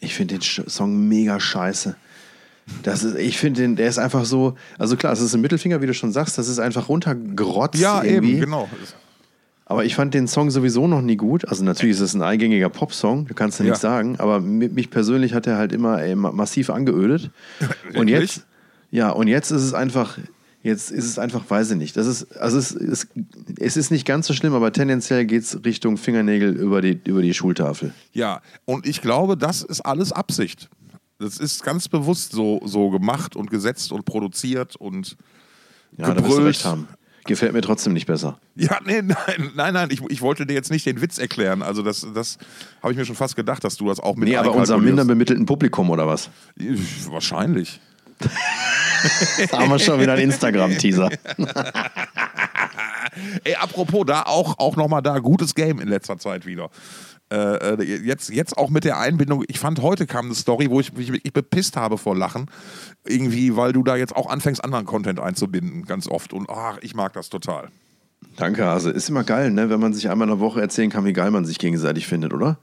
Ich 0.00 0.14
finde 0.14 0.38
den 0.38 0.42
Song 0.42 1.08
mega 1.08 1.40
scheiße. 1.40 1.96
Das 2.82 3.02
ist, 3.04 3.16
ich 3.16 3.38
finde 3.38 3.62
den, 3.62 3.76
der 3.76 3.88
ist 3.88 3.98
einfach 3.98 4.24
so, 4.24 4.54
also 4.78 4.96
klar, 4.96 5.12
es 5.12 5.20
ist 5.20 5.34
ein 5.34 5.40
Mittelfinger, 5.40 5.82
wie 5.82 5.86
du 5.86 5.94
schon 5.94 6.12
sagst, 6.12 6.38
das 6.38 6.48
ist 6.48 6.58
einfach 6.58 6.88
runtergerotzt 6.88 7.80
irgendwie. 7.80 8.38
genau. 8.40 8.68
Aber 9.66 9.84
ich 9.86 9.94
fand 9.94 10.12
den 10.12 10.28
Song 10.28 10.50
sowieso 10.50 10.86
noch 10.86 11.00
nie 11.00 11.16
gut. 11.16 11.48
Also 11.48 11.64
natürlich 11.64 11.96
ist 11.96 12.00
es 12.02 12.14
ein 12.14 12.22
eingängiger 12.22 12.68
Popsong, 12.68 13.26
du 13.26 13.34
kannst 13.34 13.58
ja 13.60 13.64
nichts 13.64 13.80
Ja. 13.82 13.90
sagen, 13.90 14.16
aber 14.18 14.40
mi- 14.40 14.68
mich 14.68 14.90
persönlich 14.90 15.32
hat 15.32 15.46
er 15.46 15.56
halt 15.56 15.72
immer 15.72 16.02
ey, 16.02 16.14
ma- 16.14 16.32
massiv 16.32 16.68
angeödet. 16.68 17.30
und 17.94 18.08
jetzt, 18.08 18.44
ja, 18.90 19.08
und 19.10 19.26
jetzt 19.28 19.50
ist 19.50 19.62
es 19.62 19.72
einfach, 19.72 20.18
jetzt 20.64 20.90
ist 20.90 21.04
es 21.04 21.18
einfach, 21.20 21.48
weiß 21.48 21.70
ich 21.70 21.76
nicht. 21.76 21.96
Das 21.96 22.08
ist, 22.08 22.36
also 22.36 22.58
es, 22.58 22.72
es, 22.72 23.06
es 23.60 23.76
ist 23.76 23.92
nicht 23.92 24.04
ganz 24.06 24.26
so 24.26 24.34
schlimm, 24.34 24.54
aber 24.54 24.72
tendenziell 24.72 25.24
geht 25.26 25.42
es 25.44 25.64
Richtung 25.64 25.96
Fingernägel 25.96 26.56
über 26.56 26.82
die, 26.82 26.98
über 27.04 27.22
die 27.22 27.32
Schultafel. 27.34 27.94
Ja, 28.12 28.42
und 28.64 28.86
ich 28.88 29.00
glaube, 29.00 29.36
das 29.36 29.62
ist 29.62 29.82
alles 29.82 30.10
Absicht. 30.10 30.68
Das 31.20 31.38
ist 31.38 31.62
ganz 31.62 31.88
bewusst 31.88 32.32
so, 32.32 32.60
so 32.64 32.90
gemacht 32.90 33.36
und 33.36 33.48
gesetzt 33.50 33.92
und 33.92 34.04
produziert 34.04 34.74
und 34.74 35.16
Ja, 35.96 36.08
da 36.08 36.14
du 36.14 36.22
gebrüllt. 36.22 36.46
recht 36.46 36.64
haben. 36.64 36.88
Gefällt 37.26 37.54
mir 37.54 37.62
trotzdem 37.62 37.94
nicht 37.94 38.04
besser. 38.06 38.38
Ja, 38.54 38.78
nee, 38.84 39.00
nein, 39.00 39.50
nein, 39.54 39.72
nein, 39.72 39.88
ich, 39.90 40.02
ich 40.10 40.20
wollte 40.20 40.44
dir 40.44 40.52
jetzt 40.52 40.70
nicht 40.70 40.84
den 40.84 41.00
Witz 41.00 41.16
erklären. 41.18 41.62
Also 41.62 41.80
das, 41.82 42.06
das 42.14 42.36
habe 42.82 42.92
ich 42.92 42.98
mir 42.98 43.06
schon 43.06 43.16
fast 43.16 43.34
gedacht, 43.34 43.64
dass 43.64 43.76
du 43.78 43.86
das 43.86 43.98
auch 43.98 44.16
mit 44.16 44.28
Nee, 44.28 44.36
aber 44.36 44.48
unser 44.50 44.74
einkalkulierst. 44.74 44.84
minder 44.96 45.04
bemittelten 45.06 45.46
Publikum 45.46 45.88
oder 45.88 46.06
was? 46.06 46.28
Wahrscheinlich. 47.08 47.80
Da 49.50 49.58
haben 49.58 49.70
wir 49.70 49.78
schon 49.78 50.00
wieder 50.00 50.14
einen 50.14 50.22
Instagram-Teaser. 50.22 51.10
Ey, 53.44 53.54
apropos, 53.56 54.06
da 54.06 54.22
auch, 54.22 54.58
auch 54.58 54.76
nochmal 54.76 55.02
da, 55.02 55.18
gutes 55.18 55.54
Game 55.54 55.78
in 55.78 55.88
letzter 55.88 56.18
Zeit 56.18 56.46
wieder. 56.46 56.70
Äh, 57.32 57.74
äh, 57.74 57.82
jetzt, 57.82 58.30
jetzt 58.30 58.56
auch 58.56 58.70
mit 58.70 58.84
der 58.84 58.98
Einbindung, 58.98 59.44
ich 59.48 59.58
fand 59.58 59.82
heute 59.82 60.06
kam 60.06 60.26
eine 60.26 60.34
Story, 60.34 60.70
wo 60.70 60.80
ich 60.80 60.92
mich 60.92 61.12
wirklich 61.12 61.32
bepisst 61.32 61.76
habe 61.76 61.98
vor 61.98 62.16
Lachen. 62.16 62.50
Irgendwie, 63.06 63.56
weil 63.56 63.72
du 63.72 63.82
da 63.82 63.96
jetzt 63.96 64.16
auch 64.16 64.28
anfängst, 64.28 64.64
anderen 64.64 64.86
Content 64.86 65.20
einzubinden, 65.20 65.84
ganz 65.84 66.08
oft. 66.08 66.32
Und 66.32 66.48
ach, 66.50 66.78
ich 66.82 66.94
mag 66.94 67.12
das 67.12 67.28
total. 67.28 67.68
Danke, 68.36 68.64
Hase. 68.64 68.90
Ist 68.90 69.08
immer 69.08 69.24
geil, 69.24 69.50
ne? 69.50 69.70
wenn 69.70 69.80
man 69.80 69.94
sich 69.94 70.10
einmal 70.10 70.28
in 70.28 70.34
der 70.34 70.40
Woche 70.40 70.60
erzählen 70.60 70.90
kann, 70.90 71.04
wie 71.04 71.12
geil 71.12 71.30
man 71.30 71.44
sich 71.44 71.58
gegenseitig 71.58 72.06
findet, 72.06 72.32
oder? 72.32 72.58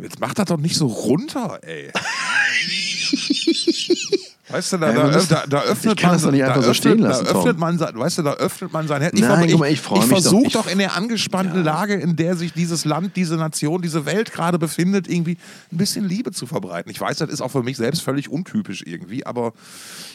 Jetzt 0.00 0.20
mach 0.20 0.34
das 0.34 0.46
doch 0.46 0.58
nicht 0.58 0.76
so 0.76 0.86
runter, 0.86 1.58
ey. 1.62 1.90
Weißt 4.50 4.72
du, 4.72 4.78
da, 4.78 4.92
Ja, 4.92 5.08
da, 5.10 5.20
da, 5.20 5.44
da 5.46 5.60
öffnet 5.62 5.98
ich 6.00 6.06
man, 6.06 6.18
so 6.18 6.28
öffnet, 6.30 7.00
lassen, 7.00 7.26
öffnet 7.26 7.58
man 7.58 7.78
sein, 7.78 7.98
weißt 7.98 8.18
du, 8.18 8.22
da 8.22 8.32
öffnet 8.34 8.72
man 8.72 8.88
sein 8.88 9.02
Herz. 9.02 9.18
Nein, 9.20 9.48
ich 9.48 9.80
freu 9.80 9.96
mich 9.96 10.04
doch. 10.04 10.08
versuche 10.08 10.46
Ich- 10.46 10.52
doch 10.54 10.66
in 10.66 10.78
der 10.78 10.96
angespannten 10.96 11.62
Lage, 11.62 11.94
in 11.94 12.16
der 12.16 12.34
sich 12.36 12.52
dieses 12.54 12.84
Land, 12.84 13.16
diese 13.16 13.36
Nation, 13.36 13.82
diese 13.82 14.06
Welt 14.06 14.32
gerade 14.32 14.58
befindet, 14.58 15.08
irgendwie 15.08 15.36
ein 15.72 15.76
bisschen 15.76 16.08
Liebe 16.08 16.32
zu 16.32 16.46
verbreiten. 16.46 16.90
Ich 16.90 17.00
weiß, 17.00 17.18
das 17.18 17.28
ist 17.28 17.40
auch 17.42 17.50
für 17.50 17.62
mich 17.62 17.76
selbst 17.76 18.00
völlig 18.02 18.30
untypisch 18.30 18.82
irgendwie, 18.86 19.26
aber 19.26 19.52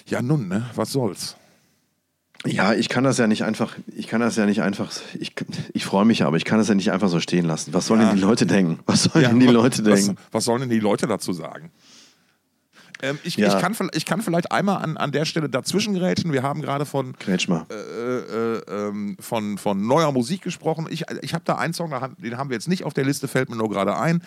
ja 0.08 0.22
nun, 0.22 0.48
ne, 0.48 0.66
was 0.76 0.92
soll's. 0.92 1.36
Ja, 2.46 2.74
ich 2.74 2.90
kann 2.90 3.06
das 3.06 3.18
ja 3.20 3.28
nicht 3.28 3.44
einfach, 3.46 3.76
ich 3.96 4.08
kann 4.08 4.20
das 4.20 4.36
ja 4.36 4.46
nicht 4.46 4.62
einfach, 4.62 4.92
ich, 5.18 5.34
ich 5.74 5.86
freue 5.86 6.04
mich 6.04 6.24
aber, 6.24 6.36
ich 6.36 6.44
kann 6.44 6.58
das 6.58 6.68
ja 6.68 6.76
nicht 6.76 6.92
einfach 6.92 7.08
so 7.08 7.22
stehen 7.22 7.46
lassen. 7.46 7.74
Was 7.74 7.86
sollen 7.86 8.02
Ja. 8.02 8.08
denn 8.08 8.18
die 8.18 8.22
Leute 8.22 8.46
denken? 8.46 8.80
Was 8.86 9.04
sollen 9.04 9.24
Ja, 9.24 9.30
denn 9.30 9.40
die 9.40 9.48
Leute 9.48 9.86
was, 9.86 10.02
denken? 10.06 10.18
Was 10.32 10.44
sollen 10.44 10.60
denn 10.60 10.70
die 10.70 10.80
Leute 10.82 11.08
dazu 11.08 11.32
sagen? 11.32 11.72
Ähm, 13.04 13.20
ich, 13.24 13.36
Ja. 13.36 13.50
ich, 13.50 13.62
kann, 13.62 13.76
ich 13.94 14.06
kann 14.06 14.22
vielleicht 14.22 14.52
einmal 14.52 14.82
an, 14.82 14.98
an 14.98 15.12
der 15.12 15.26
Stelle 15.26 15.50
dazwischen 15.50 15.94
grätschen. 15.94 16.32
Wir 16.32 16.42
haben 16.42 16.62
gerade 16.62 16.86
von, 16.86 17.14
äh, 17.70 17.74
äh, 17.76 18.62
ähm, 18.70 19.18
von, 19.20 19.58
von 19.58 19.86
neuer 19.86 20.12
Musik 20.12 20.42
gesprochen. 20.42 20.88
Ich, 20.90 21.04
ich 21.22 21.34
habe 21.34 21.44
da 21.46 21.56
einen 21.56 21.74
Song, 21.74 21.92
den 22.18 22.38
haben 22.38 22.50
wir 22.50 22.56
jetzt 22.56 22.70
nicht 22.70 22.86
auf 22.86 22.94
der 22.94 23.04
Liste, 23.06 23.28
fällt 23.28 23.50
mir 23.50 23.58
nur 23.58 23.70
gerade 23.70 23.98
ein. 23.98 24.24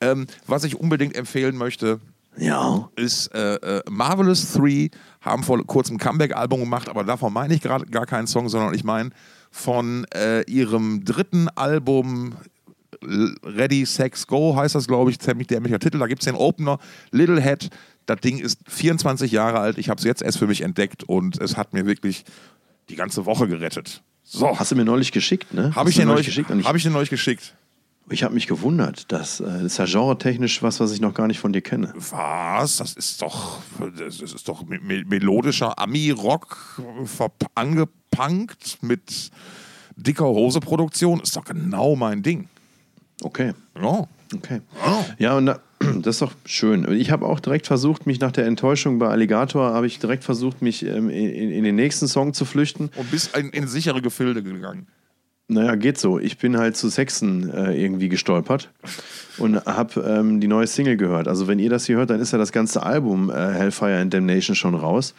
Ähm, 0.00 0.26
was 0.46 0.64
ich 0.64 0.76
unbedingt 0.78 1.16
empfehlen 1.16 1.56
möchte, 1.56 1.98
Ja. 2.36 2.88
ist 2.96 3.34
äh, 3.34 3.56
äh, 3.56 3.82
Marvelous 3.90 4.52
3, 4.52 4.90
haben 5.20 5.42
vor 5.42 5.62
kurzem 5.66 5.96
ein 5.96 5.98
Comeback-Album 5.98 6.60
gemacht, 6.60 6.88
aber 6.88 7.02
davon 7.04 7.32
meine 7.32 7.52
ich 7.52 7.60
gerade 7.60 7.84
gar 7.86 8.06
keinen 8.06 8.28
Song, 8.28 8.48
sondern 8.48 8.72
ich 8.74 8.84
meine 8.84 9.10
von 9.50 10.06
äh, 10.14 10.42
ihrem 10.48 11.04
dritten 11.04 11.48
Album 11.56 12.34
Ready, 13.02 13.86
Sex, 13.86 14.26
Go 14.26 14.54
heißt 14.56 14.74
das, 14.74 14.86
glaube 14.86 15.10
ich, 15.10 15.18
ziemlich 15.18 15.46
dämlicher 15.46 15.78
Titel. 15.78 15.98
Da 15.98 16.06
gibt 16.06 16.22
es 16.22 16.26
den 16.26 16.34
Opener 16.34 16.78
Little 17.10 17.40
Head. 17.40 17.70
Das 18.06 18.20
Ding 18.20 18.38
ist 18.38 18.58
24 18.68 19.30
Jahre 19.32 19.60
alt. 19.60 19.78
Ich 19.78 19.88
habe 19.88 19.98
es 19.98 20.04
jetzt 20.04 20.22
erst 20.22 20.38
für 20.38 20.46
mich 20.46 20.62
entdeckt 20.62 21.04
und 21.04 21.40
es 21.40 21.56
hat 21.56 21.72
mir 21.72 21.86
wirklich 21.86 22.24
die 22.88 22.96
ganze 22.96 23.24
Woche 23.26 23.46
gerettet. 23.48 24.02
So, 24.24 24.58
Hast 24.58 24.70
du 24.72 24.76
mir 24.76 24.84
neulich 24.84 25.12
geschickt, 25.12 25.52
ne? 25.54 25.74
habe 25.74 25.90
ich, 25.90 25.96
dir 25.96 26.04
neulich, 26.06 26.26
geschickt? 26.26 26.50
Und 26.50 26.60
ich, 26.60 26.82
dir 26.82 26.90
neulich 26.90 27.10
geschickt. 27.10 27.54
ich 28.10 28.22
habe 28.22 28.34
mich 28.34 28.46
gewundert, 28.46 29.10
dass, 29.12 29.40
äh, 29.40 29.44
das 29.44 29.62
ist 29.62 29.78
ja 29.78 29.84
genre-technisch 29.86 30.62
was, 30.62 30.78
was 30.80 30.92
ich 30.92 31.00
noch 31.00 31.14
gar 31.14 31.26
nicht 31.26 31.38
von 31.40 31.52
dir 31.52 31.62
kenne. 31.62 31.92
Was? 31.96 32.76
Das 32.78 32.92
ist 32.94 33.22
doch, 33.22 33.58
das 33.98 34.20
ist 34.20 34.48
doch 34.48 34.64
me- 34.66 34.80
me- 34.80 35.04
melodischer 35.04 35.78
Ami-Rock 35.78 36.80
angepunkt 37.54 38.78
mit 38.82 39.30
dicker 39.96 40.24
Hose-Produktion. 40.26 41.20
Ist 41.20 41.36
doch 41.36 41.44
genau 41.44 41.96
mein 41.96 42.22
Ding. 42.22 42.48
Okay, 43.22 43.52
Ja. 43.80 44.06
okay. 44.34 44.60
Ja, 45.18 45.36
und 45.36 45.46
da, 45.46 45.60
das 46.02 46.16
ist 46.16 46.22
doch 46.22 46.32
schön. 46.44 46.90
Ich 46.92 47.10
habe 47.10 47.26
auch 47.26 47.40
direkt 47.40 47.66
versucht, 47.66 48.06
mich 48.06 48.20
nach 48.20 48.32
der 48.32 48.46
Enttäuschung 48.46 48.98
bei 48.98 49.08
Alligator, 49.08 49.72
habe 49.72 49.86
ich 49.86 49.98
direkt 49.98 50.24
versucht, 50.24 50.62
mich 50.62 50.84
ähm, 50.84 51.08
in, 51.10 51.50
in 51.50 51.64
den 51.64 51.74
nächsten 51.76 52.06
Song 52.08 52.34
zu 52.34 52.44
flüchten. 52.44 52.90
Und 52.96 53.10
bist 53.10 53.36
in, 53.36 53.50
in 53.50 53.66
sichere 53.66 54.02
Gefilde 54.02 54.42
gegangen. 54.42 54.86
Naja, 55.48 55.74
geht 55.74 55.98
so. 55.98 56.20
Ich 56.20 56.38
bin 56.38 56.56
halt 56.56 56.76
zu 56.76 56.88
Sexen 56.88 57.50
äh, 57.50 57.74
irgendwie 57.74 58.08
gestolpert 58.08 58.70
und 59.38 59.56
habe 59.66 60.00
ähm, 60.02 60.40
die 60.40 60.46
neue 60.46 60.68
Single 60.68 60.96
gehört. 60.96 61.26
Also 61.26 61.48
wenn 61.48 61.58
ihr 61.58 61.70
das 61.70 61.86
hier 61.86 61.96
hört, 61.96 62.10
dann 62.10 62.20
ist 62.20 62.30
ja 62.32 62.38
das 62.38 62.52
ganze 62.52 62.84
Album 62.84 63.30
äh, 63.30 63.34
Hellfire 63.34 63.98
and 64.00 64.14
Damnation 64.14 64.54
schon 64.54 64.76
raus. 64.76 65.12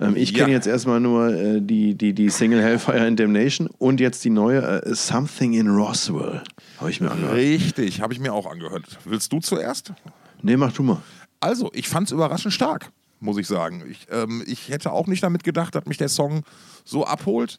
Ähm, 0.00 0.16
ich 0.16 0.32
kenne 0.32 0.48
Ja. 0.48 0.54
jetzt 0.56 0.66
erstmal 0.66 1.00
nur 1.00 1.34
äh, 1.34 1.60
die, 1.60 1.94
die, 1.96 2.14
die 2.14 2.30
Single 2.30 2.62
Hellfire 2.62 3.02
and 3.06 3.20
Damnation 3.20 3.68
und 3.76 4.00
jetzt 4.00 4.24
die 4.24 4.30
neue 4.30 4.62
äh, 4.62 4.94
Something 4.94 5.52
in 5.52 5.68
Roswell. 5.68 6.40
Habe 6.84 6.90
ich 6.92 7.00
mir 7.00 7.10
angehört. 7.10 7.34
Richtig, 7.34 8.00
habe 8.02 8.12
ich 8.12 8.20
mir 8.20 8.34
auch 8.34 8.44
angehört. 8.44 8.84
Willst 9.06 9.32
du 9.32 9.40
zuerst? 9.40 9.94
Nee, 10.42 10.58
mach 10.58 10.70
du 10.72 10.82
mal. 10.82 11.00
Also, 11.40 11.70
ich 11.72 11.88
fand 11.88 12.08
es 12.08 12.12
überraschend 12.12 12.52
stark, 12.52 12.90
muss 13.20 13.38
ich 13.38 13.46
sagen. 13.46 13.82
Ich, 13.90 14.06
ähm, 14.10 14.42
ich 14.46 14.68
hätte 14.68 14.92
auch 14.92 15.06
nicht 15.06 15.22
damit 15.22 15.44
gedacht, 15.44 15.74
dass 15.74 15.86
mich 15.86 15.96
der 15.96 16.10
Song 16.10 16.42
so 16.84 17.06
abholt. 17.06 17.56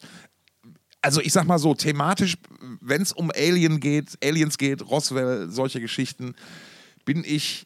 Also, 1.01 1.21
ich 1.21 1.33
sag 1.33 1.45
mal 1.47 1.57
so, 1.57 1.73
thematisch, 1.73 2.35
wenn 2.81 3.01
es 3.01 3.13
um 3.13 3.31
Alien 3.35 3.79
geht, 3.79 4.15
Aliens 4.23 4.59
geht, 4.59 4.87
Roswell, 4.87 5.49
solche 5.49 5.81
Geschichten, 5.81 6.35
bin 7.03 7.23
ich 7.25 7.65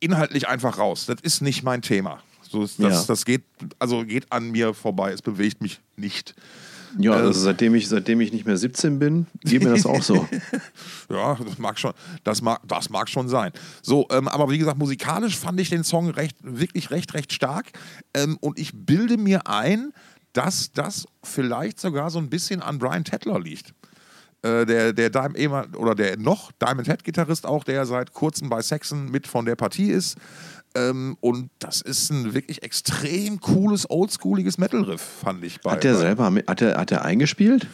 inhaltlich 0.00 0.48
einfach 0.48 0.78
raus. 0.78 1.06
Das 1.06 1.20
ist 1.22 1.40
nicht 1.40 1.62
mein 1.62 1.82
Thema. 1.82 2.20
So, 2.42 2.62
das, 2.62 2.78
Ja. 2.78 3.04
das 3.04 3.24
geht, 3.24 3.44
also 3.78 4.04
geht 4.04 4.30
an 4.32 4.50
mir 4.50 4.74
vorbei. 4.74 5.12
Es 5.12 5.22
bewegt 5.22 5.60
mich 5.62 5.80
nicht. 5.96 6.34
Ja, 6.98 7.12
Äh, 7.12 7.22
also 7.22 7.40
seitdem 7.40 7.74
ich, 7.74 7.88
seitdem 7.88 8.20
ich 8.20 8.32
nicht 8.32 8.46
mehr 8.46 8.56
17 8.56 8.98
bin, 8.98 9.26
geht 9.42 9.62
mir 9.62 9.70
das 9.70 9.86
auch 9.86 10.02
so. 10.02 10.26
Ja, 11.10 11.34
das 11.34 11.58
mag 11.58 11.78
schon, 11.78 11.92
das 12.24 12.40
mag, 12.40 12.60
das 12.66 12.88
mag 12.88 13.08
schon 13.08 13.28
sein. 13.28 13.52
So, 13.82 14.06
ähm, 14.10 14.26
aber 14.28 14.50
wie 14.50 14.58
gesagt, 14.58 14.78
musikalisch 14.78 15.36
fand 15.36 15.60
ich 15.60 15.70
den 15.70 15.84
Song 15.84 16.10
recht, 16.10 16.36
wirklich 16.42 16.90
recht, 16.90 17.14
recht 17.14 17.32
stark. 17.32 17.72
Ähm, 18.14 18.38
und 18.40 18.58
ich 18.58 18.72
bilde 18.74 19.18
mir 19.18 19.46
ein, 19.46 19.92
dass 20.32 20.72
das 20.72 21.06
vielleicht 21.22 21.78
sogar 21.80 22.10
so 22.10 22.18
ein 22.18 22.30
bisschen 22.30 22.62
an 22.62 22.78
Brian 22.78 23.04
Tedler 23.04 23.38
liegt. 23.38 23.74
Äh, 24.44 24.66
der, 24.66 24.92
der 24.92 25.08
Diamond, 25.08 25.74
oder 25.74 25.94
der 25.94 26.18
noch 26.18 26.52
Diamond 26.52 26.86
Head 26.86 27.02
Gitarrist 27.02 27.46
auch, 27.46 27.64
der 27.64 27.86
seit 27.86 28.12
kurzem 28.12 28.50
bei 28.50 28.60
Saxon 28.60 29.10
mit 29.10 29.26
von 29.26 29.46
der 29.46 29.56
Partie 29.56 29.90
ist. 29.90 30.18
Ähm, 30.76 31.16
und 31.20 31.50
das 31.60 31.80
ist 31.80 32.10
ein 32.10 32.34
wirklich 32.34 32.62
extrem 32.62 33.40
cooles, 33.40 33.88
oldschooliges 33.88 34.58
Metal-Riff, 34.58 35.00
fand 35.00 35.44
ich. 35.44 35.60
Bei, 35.60 35.72
Hat 35.72 35.84
der 35.84 35.96
selber, 35.96 36.32
hat 36.46 36.62
er 36.62 36.76
hat 36.78 36.90
der 36.90 37.04
eingespielt? 37.04 37.68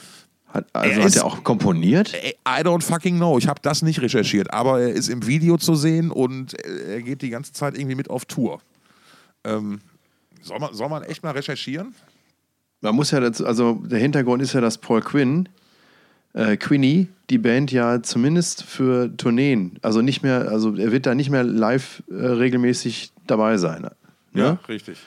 Hat, 0.49 0.67
also 0.73 1.01
Er 1.01 1.05
hat 1.07 1.17
er 1.17 1.25
auch 1.25 1.43
komponiert? 1.45 2.13
I 2.13 2.63
don't 2.63 2.83
fucking 2.83 3.17
know. 3.17 3.39
Ich 3.39 3.49
habe 3.49 3.61
das 3.63 3.83
nicht 3.83 4.03
recherchiert, 4.03 4.53
aber 4.53 4.81
er 4.81 4.91
ist 4.91 5.09
im 5.09 5.27
Video 5.27 5.57
zu 5.57 5.77
sehen 5.77 6.11
und 6.11 6.55
er 6.65 7.01
geht 7.03 7.23
die 7.23 7.31
ganze 7.31 7.53
Zeit 7.53 7.77
irgendwie 7.77 7.95
mit 7.95 8.11
auf 8.11 8.25
Tour. 8.27 8.61
Ähm, 9.45 9.81
soll, 10.43 10.59
man, 10.59 10.75
soll 10.75 10.89
man 10.89 11.03
echt 11.05 11.23
mal 11.23 11.31
recherchieren? 11.31 11.95
Man 12.83 12.95
muss 12.95 13.11
ja 13.11 13.21
dazu, 13.21 13.47
also 13.47 13.75
der 13.75 13.99
Hintergrund 13.99 14.43
ist 14.43 14.53
ja, 14.53 14.61
dass 14.61 14.79
Paul 14.79 15.01
Quinn, 15.03 15.49
äh, 16.33 16.57
Quinny, 16.57 17.09
die 17.29 17.39
Band 17.39 17.73
ja 17.73 18.03
zumindest 18.03 18.65
für 18.65 19.17
Tourneen, 19.17 19.79
also 19.83 20.03
nicht 20.03 20.23
mehr, 20.23 20.49
also 20.49 20.75
er 20.77 20.93
wird 20.93 21.07
da 21.07 21.15
nicht 21.15 21.31
mehr 21.31 21.45
live 21.45 22.03
äh, 22.09 22.15
regelmäßig 22.15 23.13
dabei 23.27 23.57
sein. 23.57 23.89
Ja? 24.35 24.59
richtig. 24.69 24.99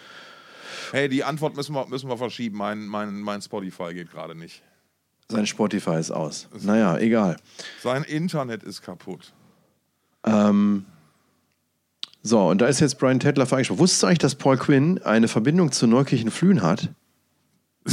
Hey, 0.92 1.10
die 1.10 1.24
Antwort 1.24 1.56
müssen 1.56 1.74
wir, 1.74 1.88
müssen 1.88 2.08
wir 2.08 2.18
verschieben. 2.18 2.58
Mein, 2.58 2.86
mein, 2.86 3.20
mein 3.22 3.42
Spotify 3.42 3.94
geht 3.94 4.12
gerade 4.12 4.36
nicht. 4.36 4.62
Sein 5.30 5.48
Spotify 5.48 5.96
ist 5.96 6.12
aus. 6.12 6.48
Naja, 6.62 6.98
egal. 6.98 7.38
Sein 7.82 8.04
Internet 8.04 8.62
ist 8.62 8.84
kaputt. 8.84 9.34
Ähm, 10.24 10.86
so, 12.22 12.48
und 12.48 12.62
da 12.62 12.68
ist 12.68 12.80
jetzt 12.80 13.00
Brian 13.00 13.20
Tedler 13.20 13.52
eingesprochen. 13.52 13.80
Wusstest 13.80 14.04
du 14.04 14.08
eigentlich, 14.08 14.20
dass 14.20 14.36
Paul 14.36 14.58
Quinn 14.58 15.02
eine 15.04 15.28
Verbindung 15.28 15.72
zu 15.72 15.88
Neukirchen 15.88 16.32
Flühen 16.32 16.62
hat? 16.62 16.90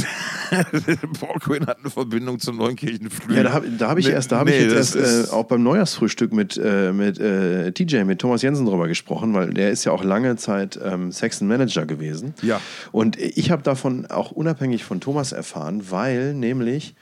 Paul 1.19 1.39
Quinn 1.39 1.65
hat 1.65 1.79
eine 1.79 1.89
Verbindung 1.89 2.39
zum 2.39 2.57
Neunkirchen 2.57 3.09
Flügel. 3.09 3.37
Ja, 3.37 3.43
da 3.43 3.53
habe 3.53 3.67
hab 3.79 3.97
ich 3.97 4.09
erst, 4.09 4.31
da 4.31 4.39
habe 4.39 4.51
ich 4.51 4.57
nee, 4.57 4.63
jetzt 4.63 4.95
das 4.95 4.95
erst 4.95 5.31
äh, 5.31 5.33
auch 5.33 5.45
beim 5.45 5.63
Neujahrsfrühstück 5.63 6.33
mit, 6.33 6.59
äh, 6.63 6.91
mit 6.91 7.19
äh, 7.19 7.71
TJ, 7.71 8.03
mit 8.03 8.19
Thomas 8.19 8.41
Jensen 8.41 8.65
drüber 8.65 8.87
gesprochen, 8.87 9.33
weil 9.33 9.53
der 9.53 9.71
ist 9.71 9.85
ja 9.85 9.91
auch 9.91 10.03
lange 10.03 10.35
Zeit 10.35 10.79
ähm, 10.83 11.11
Saxon 11.11 11.47
Manager 11.47 11.85
gewesen. 11.85 12.33
Ja. 12.41 12.59
Und 12.91 13.17
ich 13.19 13.51
habe 13.51 13.63
davon 13.63 14.05
auch 14.07 14.31
unabhängig 14.31 14.83
von 14.83 14.99
Thomas 14.99 15.31
erfahren, 15.31 15.83
weil 15.89 16.33
nämlich 16.33 16.95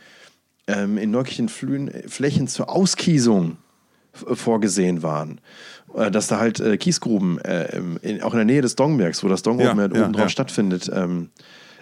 ähm, 0.68 0.98
in 0.98 1.12
Neukirchen 1.12 1.50
Flühen 1.50 1.92
Flächen 2.08 2.48
zur 2.48 2.70
Auskiesung 2.70 3.58
vorgesehen 4.14 5.04
waren. 5.04 5.42
Äh, 5.96 6.12
Dass 6.12 6.28
da 6.28 6.40
halt 6.40 6.60
äh, 6.60 6.78
Kiesgruben, 6.78 7.40
äh, 7.40 7.82
in, 8.02 8.22
auch 8.22 8.34
in 8.34 8.38
der 8.38 8.46
Nähe 8.46 8.62
des 8.62 8.76
Dongbergs, 8.76 9.24
wo 9.24 9.28
das 9.28 9.42
Dong 9.42 9.60
Ja, 9.60 9.72
oben, 9.72 9.80
ja, 9.80 9.86
oben 9.86 10.14
drauf 10.14 10.24
ja. 10.24 10.30
stattfindet, 10.30 10.90
ähm, 10.94 11.30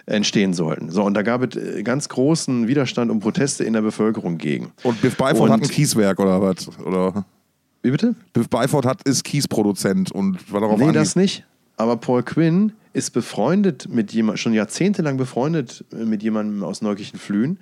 entstehen 0.08 0.54
sollten. 0.54 0.90
So, 0.90 1.02
und 1.04 1.14
da 1.14 1.22
gab 1.22 1.42
es 1.42 1.56
äh, 1.56 1.82
ganz 1.82 2.08
großen 2.08 2.66
Widerstand 2.66 3.10
und 3.10 3.20
Proteste 3.20 3.64
in 3.64 3.72
der 3.74 3.82
Bevölkerung 3.82 4.38
gegen. 4.38 4.72
Und 4.82 5.00
Biff 5.02 5.16
Byford 5.16 5.40
Und- 5.40 5.50
hat 5.50 5.62
ein 5.62 5.68
Kieswerk 5.68 6.18
oder 6.18 6.40
was? 6.40 6.68
Oder 6.78 7.24
Wie 7.82 7.90
bitte? 7.90 8.14
Biff 8.32 8.48
Byford 8.48 8.86
hat, 8.86 9.02
ist 9.06 9.22
Kiesproduzent 9.24 10.10
und 10.10 10.50
war 10.52 10.60
darauf 10.60 10.78
Nee, 10.78 10.92
das 10.92 11.14
nicht. 11.16 11.44
Aber 11.76 11.96
Paul 11.96 12.22
Quinn 12.22 12.72
ist 12.92 13.10
befreundet 13.12 13.88
mit 13.88 14.12
jemand, 14.12 14.38
schon 14.40 14.52
jahrzehntelang 14.54 15.16
befreundet 15.16 15.84
äh, 15.92 16.04
mit 16.04 16.22
jemandem 16.22 16.64
aus 16.64 16.82
Neukirchen 16.82 17.18
Flühen. 17.18 17.58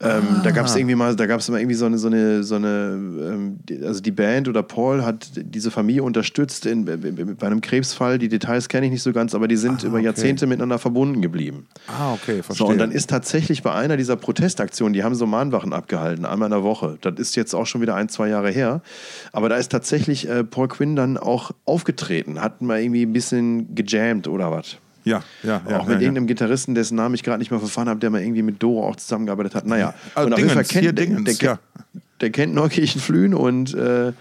Ähm, 0.00 0.42
Da 0.44 0.52
gab 0.52 0.66
es 0.66 0.76
irgendwie 0.76 0.94
mal, 0.94 1.16
da 1.16 1.26
gab 1.26 1.40
es 1.40 1.48
mal 1.48 1.58
irgendwie 1.58 1.74
so 1.74 1.86
eine, 1.86 1.98
so 1.98 2.06
eine, 2.06 2.44
so 2.44 2.54
eine 2.54 2.68
ähm, 2.68 3.58
also 3.82 4.00
die 4.00 4.12
Band 4.12 4.48
oder 4.48 4.62
Paul 4.62 5.04
hat 5.04 5.30
diese 5.34 5.72
Familie 5.72 6.04
unterstützt 6.04 6.66
in, 6.66 6.84
bei 6.84 7.46
einem 7.46 7.60
Krebsfall. 7.60 8.18
Die 8.18 8.28
Details 8.28 8.68
kenne 8.68 8.86
ich 8.86 8.92
nicht 8.92 9.02
so 9.02 9.12
ganz, 9.12 9.34
aber 9.34 9.48
die 9.48 9.56
sind 9.56 9.82
über 9.82 9.96
okay. 9.96 10.04
Jahrzehnte 10.04 10.46
miteinander 10.46 10.78
verbunden 10.78 11.20
geblieben. 11.20 11.66
Ah, 11.88 12.12
okay, 12.12 12.44
verstehe. 12.44 12.66
So, 12.66 12.66
und 12.66 12.78
dann 12.78 12.92
ist 12.92 13.10
tatsächlich 13.10 13.64
bei 13.64 13.72
einer 13.72 13.96
dieser 13.96 14.14
Protestaktionen, 14.14 14.92
die 14.92 15.02
haben 15.02 15.16
so 15.16 15.26
Mahnwachen 15.26 15.72
abgehalten, 15.72 16.24
einmal 16.24 16.46
in 16.46 16.52
der 16.52 16.62
Woche. 16.62 16.96
Das 17.00 17.14
ist 17.18 17.34
jetzt 17.34 17.54
auch 17.54 17.66
schon 17.66 17.80
wieder 17.80 17.96
ein, 17.96 18.08
zwei 18.08 18.28
Jahre 18.28 18.50
her. 18.50 18.82
Aber 19.32 19.48
da 19.48 19.56
ist 19.56 19.72
tatsächlich 19.72 20.28
äh, 20.28 20.44
Paul 20.44 20.68
Quinn 20.68 20.94
dann 20.94 21.16
auch 21.16 21.50
aufgetreten, 21.64 22.40
hat 22.40 22.62
mal 22.62 22.80
irgendwie 22.80 23.02
ein 23.02 23.12
bisschen 23.12 23.74
gejammt 23.74 24.28
oder 24.28 24.52
was. 24.52 24.76
Ja, 25.08 25.22
ja, 25.42 25.62
ja. 25.68 25.78
auch 25.78 25.86
mit 25.86 25.96
ja, 25.96 26.02
irgendeinem 26.02 26.26
Gitarristen, 26.26 26.74
dessen 26.74 26.96
Namen 26.96 27.14
ich 27.14 27.22
gerade 27.22 27.38
nicht 27.38 27.50
mehr 27.50 27.60
verfahren 27.60 27.88
habe, 27.88 28.00
der 28.00 28.10
mal 28.10 28.20
irgendwie 28.20 28.42
mit 28.42 28.62
Doro 28.62 28.86
auch 28.86 28.96
zusammengearbeitet 28.96 29.54
hat. 29.54 29.66
Naja, 29.66 29.94
Also 30.14 30.26
und 30.26 30.32
auf 30.34 30.38
jeden 30.38 30.50
Fall 30.50 30.64
Dingens, 30.64 30.68
kennt 30.68 30.84
der, 30.84 30.92
Dingens, 30.92 31.38
der, 31.38 31.48
ja. 31.48 31.58
der 32.20 32.30
kennt 32.30 32.54
Neukirchen 32.54 33.00
Flühen 33.00 33.34
und 33.34 33.74
äh, 33.74 34.12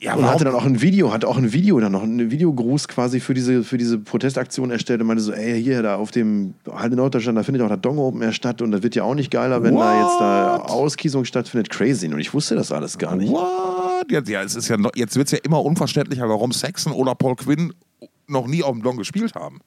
Ja, 0.00 0.14
und 0.14 0.26
hatte 0.26 0.44
dann 0.44 0.54
auch 0.54 0.64
ein 0.64 0.80
Video, 0.80 1.12
hat 1.12 1.24
auch 1.24 1.36
ein 1.36 1.52
Video 1.52 1.80
dann 1.80 1.92
noch, 1.92 2.04
einen 2.04 2.30
Videogruß 2.30 2.86
quasi 2.86 3.18
für 3.18 3.34
diese, 3.34 3.64
für 3.64 3.78
diese 3.78 3.98
Protestaktion 3.98 4.70
erstellt 4.70 5.00
und 5.00 5.08
meinte 5.08 5.22
so, 5.22 5.32
ey, 5.32 5.60
hier, 5.60 5.82
da 5.82 5.96
auf 5.96 6.12
dem 6.12 6.54
Halde 6.70 6.94
Norddeutschland, 6.96 7.36
da 7.36 7.42
findet 7.42 7.62
auch 7.62 7.68
der 7.68 7.78
Dong 7.78 7.98
Open 7.98 8.22
Air 8.22 8.32
statt 8.32 8.62
und 8.62 8.70
das 8.70 8.82
wird 8.82 8.94
ja 8.94 9.02
auch 9.02 9.14
nicht 9.14 9.30
geiler, 9.30 9.62
wenn 9.62 9.74
da 9.74 10.00
jetzt 10.00 10.20
da 10.20 10.60
What? 10.60 10.70
Auskiesung 10.70 11.24
stattfindet. 11.24 11.70
Crazy. 11.70 12.06
Und 12.06 12.20
ich 12.20 12.32
wusste 12.32 12.54
das 12.54 12.70
alles 12.70 12.96
gar 12.96 13.16
nicht. 13.16 13.32
What? 13.32 14.10
Jetzt, 14.10 14.28
ja, 14.28 14.42
es 14.42 14.54
ist 14.56 14.68
ja 14.68 14.76
jetzt 14.94 15.16
wird 15.16 15.26
es 15.26 15.32
ja 15.32 15.38
immer 15.42 15.64
unverständlicher, 15.64 16.28
warum 16.28 16.52
Saxon 16.52 16.92
oder 16.92 17.14
Paul 17.14 17.36
Quinn 17.36 17.72
noch 18.32 18.46
nie 18.46 18.62
auf 18.62 18.72
dem 18.72 18.82
Dong 18.82 18.96
gespielt 18.96 19.34
haben. 19.34 19.60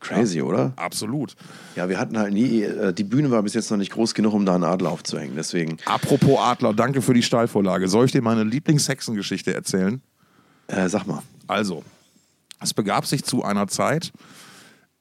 Crazy, 0.00 0.42
oder? 0.42 0.72
Absolut. 0.76 1.34
Ja, 1.76 1.88
wir 1.88 1.98
hatten 1.98 2.18
halt 2.18 2.34
nie, 2.34 2.62
äh, 2.62 2.92
die 2.92 3.04
Bühne 3.04 3.30
war 3.30 3.42
bis 3.42 3.54
jetzt 3.54 3.70
noch 3.70 3.78
nicht 3.78 3.90
groß 3.92 4.12
genug, 4.14 4.34
um 4.34 4.44
da 4.44 4.54
einen 4.54 4.64
Adler 4.64 4.90
aufzuhängen. 4.90 5.34
Deswegen, 5.34 5.78
Apropos 5.86 6.38
Adler, 6.38 6.74
danke 6.74 7.00
für 7.00 7.14
die 7.14 7.22
Steilvorlage. 7.22 7.88
Soll 7.88 8.04
ich 8.06 8.12
dir 8.12 8.20
meine 8.20 8.44
Lieblings-Saxon-Geschichte 8.44 9.54
erzählen? 9.54 10.02
äh, 10.66 10.88
sag 10.88 11.06
mal. 11.06 11.22
Also, 11.46 11.82
es 12.60 12.74
begab 12.74 13.06
sich 13.06 13.24
zu 13.24 13.44
einer 13.44 13.66
Zeit, 13.66 14.12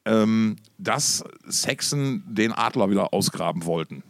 ähm, 0.06 0.56
dass 0.78 1.24
Saxon 1.48 2.24
den 2.26 2.52
Adler 2.52 2.90
wieder 2.90 3.14
ausgraben 3.14 3.66
wollten. 3.66 4.04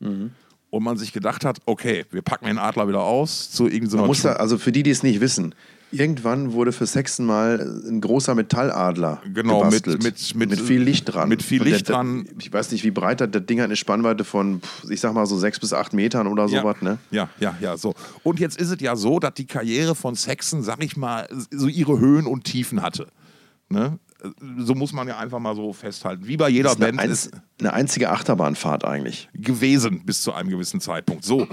Mhm. 0.00 0.32
Und 0.70 0.84
man 0.84 0.96
sich 0.96 1.12
gedacht 1.12 1.44
hat, 1.44 1.58
okay, 1.66 2.04
wir 2.12 2.22
packen 2.22 2.46
den 2.46 2.58
Adler 2.58 2.86
wieder 2.88 3.02
aus 3.02 3.50
zu 3.50 3.66
irgendeiner 3.68 4.06
muss 4.06 4.22
da, 4.22 4.34
also 4.34 4.56
für 4.56 4.70
die, 4.70 4.84
die 4.84 4.90
es 4.90 5.02
nicht 5.02 5.20
wissen, 5.20 5.52
irgendwann 5.90 6.52
wurde 6.52 6.70
für 6.70 6.86
Sexton 6.86 7.26
mal 7.26 7.58
ein 7.88 8.00
großer 8.00 8.36
Metalladler 8.36 9.20
Genau, 9.34 9.64
mit- 9.64 9.82
gebastelt. 9.82 10.02
mit- 10.36 10.50
mit- 10.50 10.60
viel 10.60 10.80
Licht 10.80 11.12
dran. 11.12 11.28
mit 11.28 11.42
viel 11.42 11.58
Und 11.60 11.64
der- 11.66 11.74
Licht 11.74 11.88
dran. 11.88 12.28
Ich 12.38 12.52
weiß 12.52 12.70
nicht, 12.70 12.84
wie 12.84 12.92
breit 12.92 13.20
das, 13.20 13.30
das 13.32 13.44
Ding 13.46 13.58
hat 13.58 13.64
eine 13.64 13.74
Spannweite 13.74 14.22
von, 14.22 14.62
ich 14.88 15.00
sag 15.00 15.12
mal 15.12 15.26
so 15.26 15.36
sechs 15.36 15.58
bis 15.58 15.72
acht 15.72 15.92
Metern 15.92 16.28
oder 16.28 16.46
sowas, 16.48 16.76
ja, 16.80 16.88
ne? 16.88 16.98
Ja, 17.10 17.28
ja, 17.40 17.56
ja, 17.60 17.76
so. 17.76 17.94
Und 18.22 18.38
jetzt 18.38 18.56
ist 18.60 18.70
es 18.70 18.80
ja 18.80 18.94
so, 18.94 19.18
dass 19.18 19.34
die 19.34 19.46
Karriere 19.46 19.96
von 19.96 20.14
Saxon, 20.14 20.62
sag 20.62 20.84
ich 20.84 20.96
mal, 20.96 21.28
so 21.50 21.66
ihre 21.66 21.98
Höhen 21.98 22.26
und 22.26 22.44
Tiefen 22.44 22.80
hatte. 22.82 23.08
Ne? 23.68 23.98
So 24.58 24.74
muss 24.74 24.92
man 24.92 25.08
ja 25.08 25.18
einfach 25.18 25.38
mal 25.38 25.56
so 25.56 25.72
festhalten. 25.72 26.26
Wie 26.26 26.36
bei 26.36 26.48
jeder 26.48 26.70
eine, 26.70 26.78
Band 26.78 26.98
einz, 26.98 27.26
ist 27.26 27.32
eine 27.58 27.72
einzige 27.72 28.10
Achterbahnfahrt 28.10 28.84
eigentlich. 28.84 29.28
gewesen 29.34 30.04
bis 30.04 30.22
zu 30.22 30.32
einem 30.32 30.50
gewissen 30.50 30.80
Zeitpunkt. 30.80 31.24
So. 31.24 31.46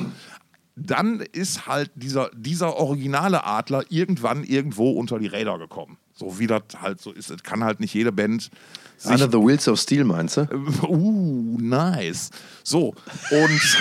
Dann 0.75 1.21
ist 1.21 1.65
halt 1.65 1.91
dieser, 1.95 2.29
dieser 2.35 2.75
originale 2.75 3.45
Adler 3.45 3.83
irgendwann 3.89 4.43
irgendwo 4.43 4.91
unter 4.91 5.17
die 5.17 5.27
Räder 5.27 5.57
gekommen. 5.57 5.97
So 6.13 6.39
wie 6.39 6.47
das 6.47 6.63
halt 6.81 7.01
so 7.01 7.11
ist. 7.11 7.31
Es 7.31 7.43
kann 7.43 7.63
halt 7.63 7.79
nicht 7.79 7.93
jede 7.93 8.11
Band 8.11 8.51
sich 8.97 9.11
Under 9.11 9.29
the 9.29 9.37
Wheels 9.37 9.67
of 9.67 9.79
Steel, 9.79 10.03
meinst 10.03 10.37
du? 10.37 10.47
Uh, 10.87 11.57
nice. 11.59 12.31
So, 12.63 12.95
und, 13.29 13.77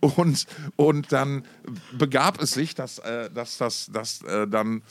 und, 0.16 0.46
und 0.76 1.12
dann 1.12 1.44
begab 1.98 2.40
es 2.40 2.52
sich, 2.52 2.74
dass, 2.74 2.98
äh, 2.98 3.30
dass, 3.30 3.58
dass, 3.58 3.90
dass 3.92 4.22
äh, 4.22 4.48
dann, 4.48 4.82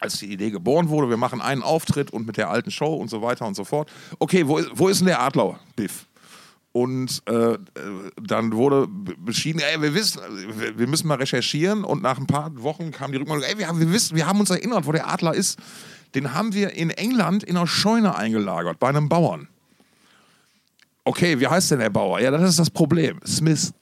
als 0.00 0.18
die 0.18 0.32
Idee 0.32 0.50
geboren 0.50 0.88
wurde, 0.88 1.08
wir 1.10 1.16
machen 1.16 1.40
einen 1.40 1.62
Auftritt 1.62 2.10
und 2.10 2.26
mit 2.26 2.36
der 2.36 2.50
alten 2.50 2.70
Show 2.70 2.94
und 2.94 3.08
so 3.08 3.22
weiter 3.22 3.46
und 3.46 3.54
so 3.54 3.64
fort. 3.64 3.90
Okay, 4.18 4.46
wo, 4.48 4.60
wo 4.74 4.88
ist 4.88 4.98
denn 5.00 5.06
der 5.06 5.20
Adler, 5.22 5.60
Biff? 5.76 6.06
Und 6.72 7.20
äh, 7.26 7.58
dann 8.22 8.52
wurde 8.52 8.86
beschieden, 9.18 9.60
ey, 9.60 9.82
wir 9.82 9.92
wissen, 9.92 10.20
wir 10.76 10.86
müssen 10.86 11.08
mal 11.08 11.16
recherchieren. 11.16 11.82
Und 11.82 12.00
nach 12.00 12.16
ein 12.16 12.26
paar 12.28 12.50
Wochen 12.62 12.92
kam 12.92 13.10
die 13.10 13.18
Rückmeldung, 13.18 13.44
ey, 13.48 13.58
wir, 13.58 13.66
haben- 13.66 13.80
wir 13.80 13.92
wissen, 13.92 14.16
wir 14.16 14.26
haben 14.26 14.38
uns 14.38 14.50
erinnert, 14.50 14.86
wo 14.86 14.92
der 14.92 15.08
Adler 15.08 15.34
ist. 15.34 15.58
Den 16.14 16.32
haben 16.32 16.54
wir 16.54 16.70
in 16.74 16.90
England 16.90 17.42
in 17.42 17.56
einer 17.56 17.66
Scheune 17.66 18.14
eingelagert, 18.16 18.78
bei 18.78 18.88
einem 18.88 19.08
Bauern. 19.08 19.48
Okay, 21.04 21.40
wie 21.40 21.46
heißt 21.48 21.72
denn 21.72 21.80
der 21.80 21.90
Bauer? 21.90 22.20
Ja, 22.20 22.30
das 22.30 22.42
ist 22.50 22.58
das 22.58 22.70
Problem. 22.70 23.18
Smith. 23.26 23.72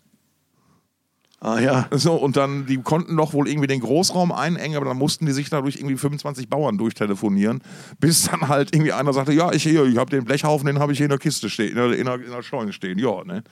Ah 1.41 1.61
ja. 1.61 1.89
So, 1.93 2.15
und 2.15 2.37
dann, 2.37 2.67
die 2.67 2.79
konnten 2.79 3.17
doch 3.17 3.33
wohl 3.33 3.49
irgendwie 3.49 3.69
den 3.69 3.81
Großraum 3.81 4.33
einengen, 4.33 4.77
aber 4.77 4.87
dann 4.87 4.97
mussten 4.97 5.25
die 5.25 5.33
sich 5.33 5.51
dadurch 5.51 5.77
irgendwie 5.77 5.97
25 5.97 6.49
Bauern 6.49 6.79
durchtelefonieren, 6.79 7.63
bis 8.01 8.25
dann 8.25 8.49
halt 8.49 8.75
irgendwie 8.75 8.93
einer 8.93 9.13
sagte, 9.13 9.33
ja, 9.33 9.53
ich 9.53 9.63
hier, 9.63 9.85
ich 9.85 9.99
habe 9.99 10.11
den 10.11 10.25
Blechhaufen, 10.25 10.67
den 10.67 10.81
habe 10.81 10.93
ich 10.93 10.99
hier 10.99 11.07
in 11.07 11.11
der 11.11 11.19
Kiste 11.19 11.49
stehen, 11.49 11.71
in 11.71 11.77
der, 11.77 11.93
in 11.93 12.07
der, 12.07 12.15
in 12.17 12.31
der 12.31 12.43
Scheune 12.43 12.73
stehen. 12.73 12.99
Ja, 12.99 13.23
ne? 13.25 13.45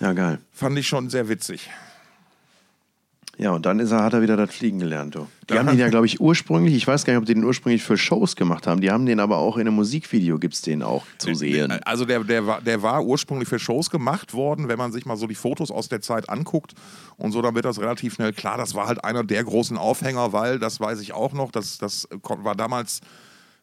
Ja, 0.00 0.14
geil. 0.14 0.38
Fand 0.50 0.78
ich 0.78 0.88
schon 0.88 1.10
sehr 1.10 1.28
witzig. 1.28 1.68
Ja, 3.40 3.52
und 3.52 3.64
dann 3.64 3.80
ist 3.80 3.90
er, 3.90 4.02
hat 4.02 4.12
er 4.12 4.20
wieder 4.20 4.36
das 4.36 4.54
Fliegen 4.54 4.78
gelernt. 4.78 5.14
Du. 5.14 5.26
Die 5.48 5.54
Da 5.54 5.60
haben 5.60 5.68
den 5.68 5.78
ja, 5.78 5.88
glaube 5.90 6.04
ich, 6.04 6.20
ursprünglich, 6.20 6.74
ich 6.74 6.86
weiß 6.86 7.06
gar 7.06 7.14
nicht, 7.14 7.20
ob 7.20 7.24
die 7.24 7.32
den 7.32 7.42
ursprünglich 7.42 7.82
für 7.82 7.96
Shows 7.96 8.36
gemacht 8.36 8.66
haben. 8.66 8.82
Die 8.82 8.90
haben 8.90 9.06
den 9.06 9.18
aber 9.18 9.38
auch 9.38 9.56
in 9.56 9.62
einem 9.62 9.76
Musikvideo, 9.76 10.38
gibt 10.38 10.52
es 10.52 10.60
den 10.60 10.82
auch 10.82 11.06
zu 11.16 11.34
sehen. 11.34 11.72
Also 11.86 12.04
der, 12.04 12.22
der, 12.22 12.46
war, 12.46 12.60
der 12.60 12.82
war 12.82 13.02
ursprünglich 13.02 13.48
für 13.48 13.58
Shows 13.58 13.88
gemacht 13.88 14.34
worden, 14.34 14.68
wenn 14.68 14.76
man 14.76 14.92
sich 14.92 15.06
mal 15.06 15.16
so 15.16 15.26
die 15.26 15.34
Fotos 15.34 15.70
aus 15.70 15.88
der 15.88 16.02
Zeit 16.02 16.28
anguckt 16.28 16.74
und 17.16 17.32
so, 17.32 17.40
dann 17.40 17.54
wird 17.54 17.64
das 17.64 17.80
relativ 17.80 18.14
schnell 18.14 18.34
klar. 18.34 18.58
Das 18.58 18.74
war 18.74 18.86
halt 18.86 19.04
einer 19.04 19.24
der 19.24 19.42
großen 19.42 19.78
Aufhänger, 19.78 20.34
weil, 20.34 20.58
das 20.58 20.78
weiß 20.78 21.00
ich 21.00 21.14
auch 21.14 21.32
noch, 21.32 21.50
das, 21.50 21.78
das 21.78 22.08
war 22.22 22.54
damals, 22.54 23.00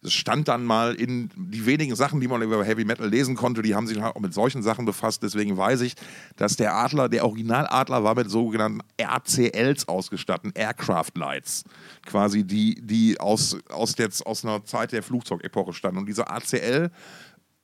es 0.04 0.14
stand 0.14 0.48
dann 0.48 0.64
mal 0.64 0.96
in 0.96 1.30
die 1.36 1.66
wenigen 1.66 1.96
Sachen, 1.96 2.20
die 2.20 2.28
man 2.28 2.42
über 2.42 2.64
Heavy 2.64 2.86
Metal 2.86 3.08
lesen 3.08 3.36
konnte, 3.36 3.62
die 3.62 3.76
haben 3.76 3.88
sich 3.88 4.00
halt 4.00 4.16
auch 4.16 4.22
mit 4.22 4.34
solchen 4.34 4.62
Sachen 4.62 4.86
befasst. 4.86 5.24
Deswegen 5.24 5.58
weiß 5.58 5.82
ich, 5.82 5.96
dass 6.36 6.56
der 6.56 6.76
Adler, 6.76 7.10
der 7.10 7.26
Originaladler 7.26 8.04
war 8.04 8.16
mit 8.16 8.30
sogenannten 8.30 8.82
RCLs 9.00 9.88
ausgestattet, 9.88 10.58
Aircraft 10.58 11.12
Lights. 11.16 11.64
Quasi 12.06 12.44
die, 12.44 12.76
die 12.82 13.20
aus, 13.20 13.58
aus, 13.70 13.96
der, 13.96 14.10
aus 14.26 14.46
einer 14.46 14.64
Zeit 14.66 14.92
der 14.92 15.04
Flugzeugepoche 15.04 15.74
standen. 15.74 16.00
Und 16.00 16.06
diese 16.06 16.30
ACL 16.30 16.92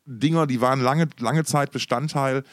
Dinger, 0.06 0.48
die 0.48 0.60
waren 0.60 0.82
lange, 0.82 1.08
lange 1.20 1.46
Zeit 1.46 1.72
Bestandteil 1.72 2.44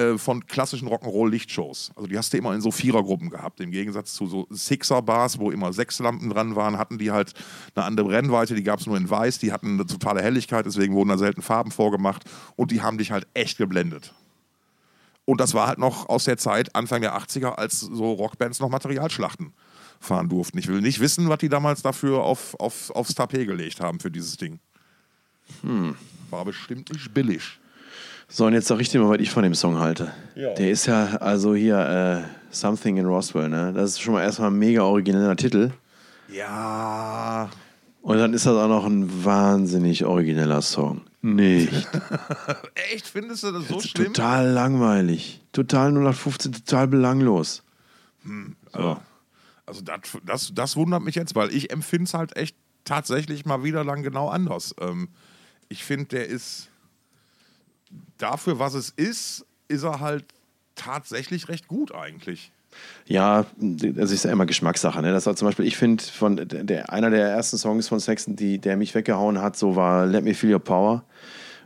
äh, 0.00 0.18
von 0.18 0.46
klassischen 0.46 0.88
Rock'n'Roll-Lichtshows. 0.88 1.92
Also 1.94 2.06
die 2.08 2.16
hast 2.16 2.32
du 2.32 2.38
immer 2.38 2.54
in 2.54 2.60
so 2.60 2.70
Vierergruppen 2.70 3.28
gehabt. 3.28 3.60
Im 3.60 3.70
Gegensatz 3.70 4.14
zu 4.14 4.26
so 4.26 4.46
Sixer-Bars, 4.50 5.38
wo 5.38 5.50
immer 5.50 5.72
sechs 5.72 5.98
Lampen 5.98 6.30
dran 6.30 6.56
waren, 6.56 6.78
hatten 6.78 6.98
die 6.98 7.10
halt 7.10 7.34
eine 7.74 7.84
andere 7.84 8.06
Brennweite. 8.08 8.54
Die 8.54 8.62
gab 8.62 8.80
es 8.80 8.86
nur 8.86 8.96
in 8.96 9.10
weiß. 9.10 9.38
Die 9.38 9.52
hatten 9.52 9.74
eine 9.74 9.86
totale 9.86 10.22
Helligkeit, 10.22 10.64
deswegen 10.64 10.94
wurden 10.94 11.10
da 11.10 11.18
selten 11.18 11.42
Farben 11.42 11.70
vorgemacht. 11.70 12.24
Und 12.56 12.70
die 12.70 12.80
haben 12.80 12.98
dich 12.98 13.10
halt 13.10 13.26
echt 13.34 13.58
geblendet. 13.58 14.14
Und 15.26 15.40
das 15.40 15.54
war 15.54 15.68
halt 15.68 15.78
noch 15.78 16.08
aus 16.08 16.24
der 16.24 16.38
Zeit, 16.38 16.74
Anfang 16.74 17.02
der 17.02 17.16
80er, 17.16 17.50
als 17.50 17.80
so 17.80 18.12
Rockbands 18.12 18.58
noch 18.58 18.68
Materialschlachten 18.68 19.52
fahren 20.00 20.28
durften. 20.28 20.58
Ich 20.58 20.66
will 20.66 20.80
nicht 20.80 20.98
wissen, 20.98 21.28
was 21.28 21.38
die 21.38 21.48
damals 21.48 21.82
dafür 21.82 22.24
auf, 22.24 22.58
auf, 22.58 22.90
aufs 22.90 23.14
Tapet 23.14 23.46
gelegt 23.46 23.80
haben 23.80 24.00
für 24.00 24.10
dieses 24.10 24.36
Ding. 24.38 24.58
War 26.30 26.44
bestimmt 26.44 26.92
nicht 26.92 27.12
billig. 27.12 27.59
So, 28.32 28.46
und 28.46 28.52
jetzt 28.52 28.68
sag 28.68 28.80
ich 28.80 28.88
dir 28.88 29.00
mal, 29.00 29.10
was 29.10 29.18
ich 29.18 29.30
von 29.30 29.42
dem 29.42 29.54
Song 29.54 29.78
halte. 29.78 30.12
Ja. 30.36 30.54
Der 30.54 30.70
ist 30.70 30.86
ja, 30.86 31.16
also 31.16 31.54
hier, 31.54 32.24
äh, 32.24 32.40
Something 32.52 32.96
in 32.96 33.06
Roswell, 33.06 33.48
ne? 33.48 33.72
Das 33.72 33.90
ist 33.90 34.00
schon 34.00 34.14
mal 34.14 34.22
erstmal 34.22 34.50
ein 34.50 34.58
mega 34.58 34.82
origineller 34.82 35.36
Titel. 35.36 35.72
Ja. 36.28 37.50
Und 38.02 38.18
dann 38.18 38.32
ist 38.32 38.46
das 38.46 38.54
auch 38.54 38.68
noch 38.68 38.86
ein 38.86 39.24
wahnsinnig 39.24 40.04
origineller 40.04 40.62
Song. 40.62 41.02
Nicht. 41.22 41.88
Echt, 42.92 43.06
findest 43.12 43.42
du 43.42 43.52
das 43.52 43.68
so 43.68 43.80
schlimm? 43.80 44.12
total 44.12 44.48
langweilig. 44.48 45.42
Total 45.52 45.90
0815, 45.90 46.52
total 46.52 46.88
belanglos. 46.88 47.62
So. 48.72 48.98
Also 49.66 49.82
das, 49.82 50.00
das, 50.24 50.52
das 50.54 50.76
wundert 50.76 51.02
mich 51.02 51.14
jetzt, 51.14 51.34
weil 51.34 51.54
ich 51.54 51.72
empfinde 51.72 52.04
es 52.04 52.14
halt 52.14 52.36
echt 52.36 52.56
tatsächlich 52.84 53.44
mal 53.44 53.64
wieder 53.64 53.84
lang 53.84 54.02
genau 54.02 54.28
anders. 54.28 54.74
Ähm, 54.80 55.08
ich 55.68 55.84
finde, 55.84 56.06
der 56.06 56.26
ist 56.26 56.69
dafür, 58.18 58.58
was 58.58 58.74
es 58.74 58.90
ist, 58.90 59.44
ist 59.68 59.82
er 59.84 60.00
halt 60.00 60.24
tatsächlich 60.74 61.48
recht 61.48 61.68
gut 61.68 61.94
eigentlich. 61.94 62.52
Ja, 63.06 63.46
das 63.58 64.12
ist 64.12 64.24
ja 64.24 64.30
immer 64.30 64.46
Geschmackssache. 64.46 65.02
Ne? 65.02 65.10
Das 65.12 65.26
war 65.26 65.34
zum 65.34 65.46
Beispiel, 65.48 65.66
ich 65.66 65.76
finde, 65.76 66.02
von 66.04 66.36
der, 66.36 66.92
einer 66.92 67.10
der 67.10 67.28
ersten 67.28 67.58
Songs 67.58 67.88
von 67.88 67.98
Saxon, 67.98 68.36
die, 68.36 68.58
der 68.58 68.76
mich 68.76 68.94
weggehauen 68.94 69.40
hat, 69.42 69.56
so 69.56 69.74
war 69.74 70.06
Let 70.06 70.24
Me 70.24 70.34
Feel 70.34 70.54
Your 70.54 70.60
Power. 70.60 71.04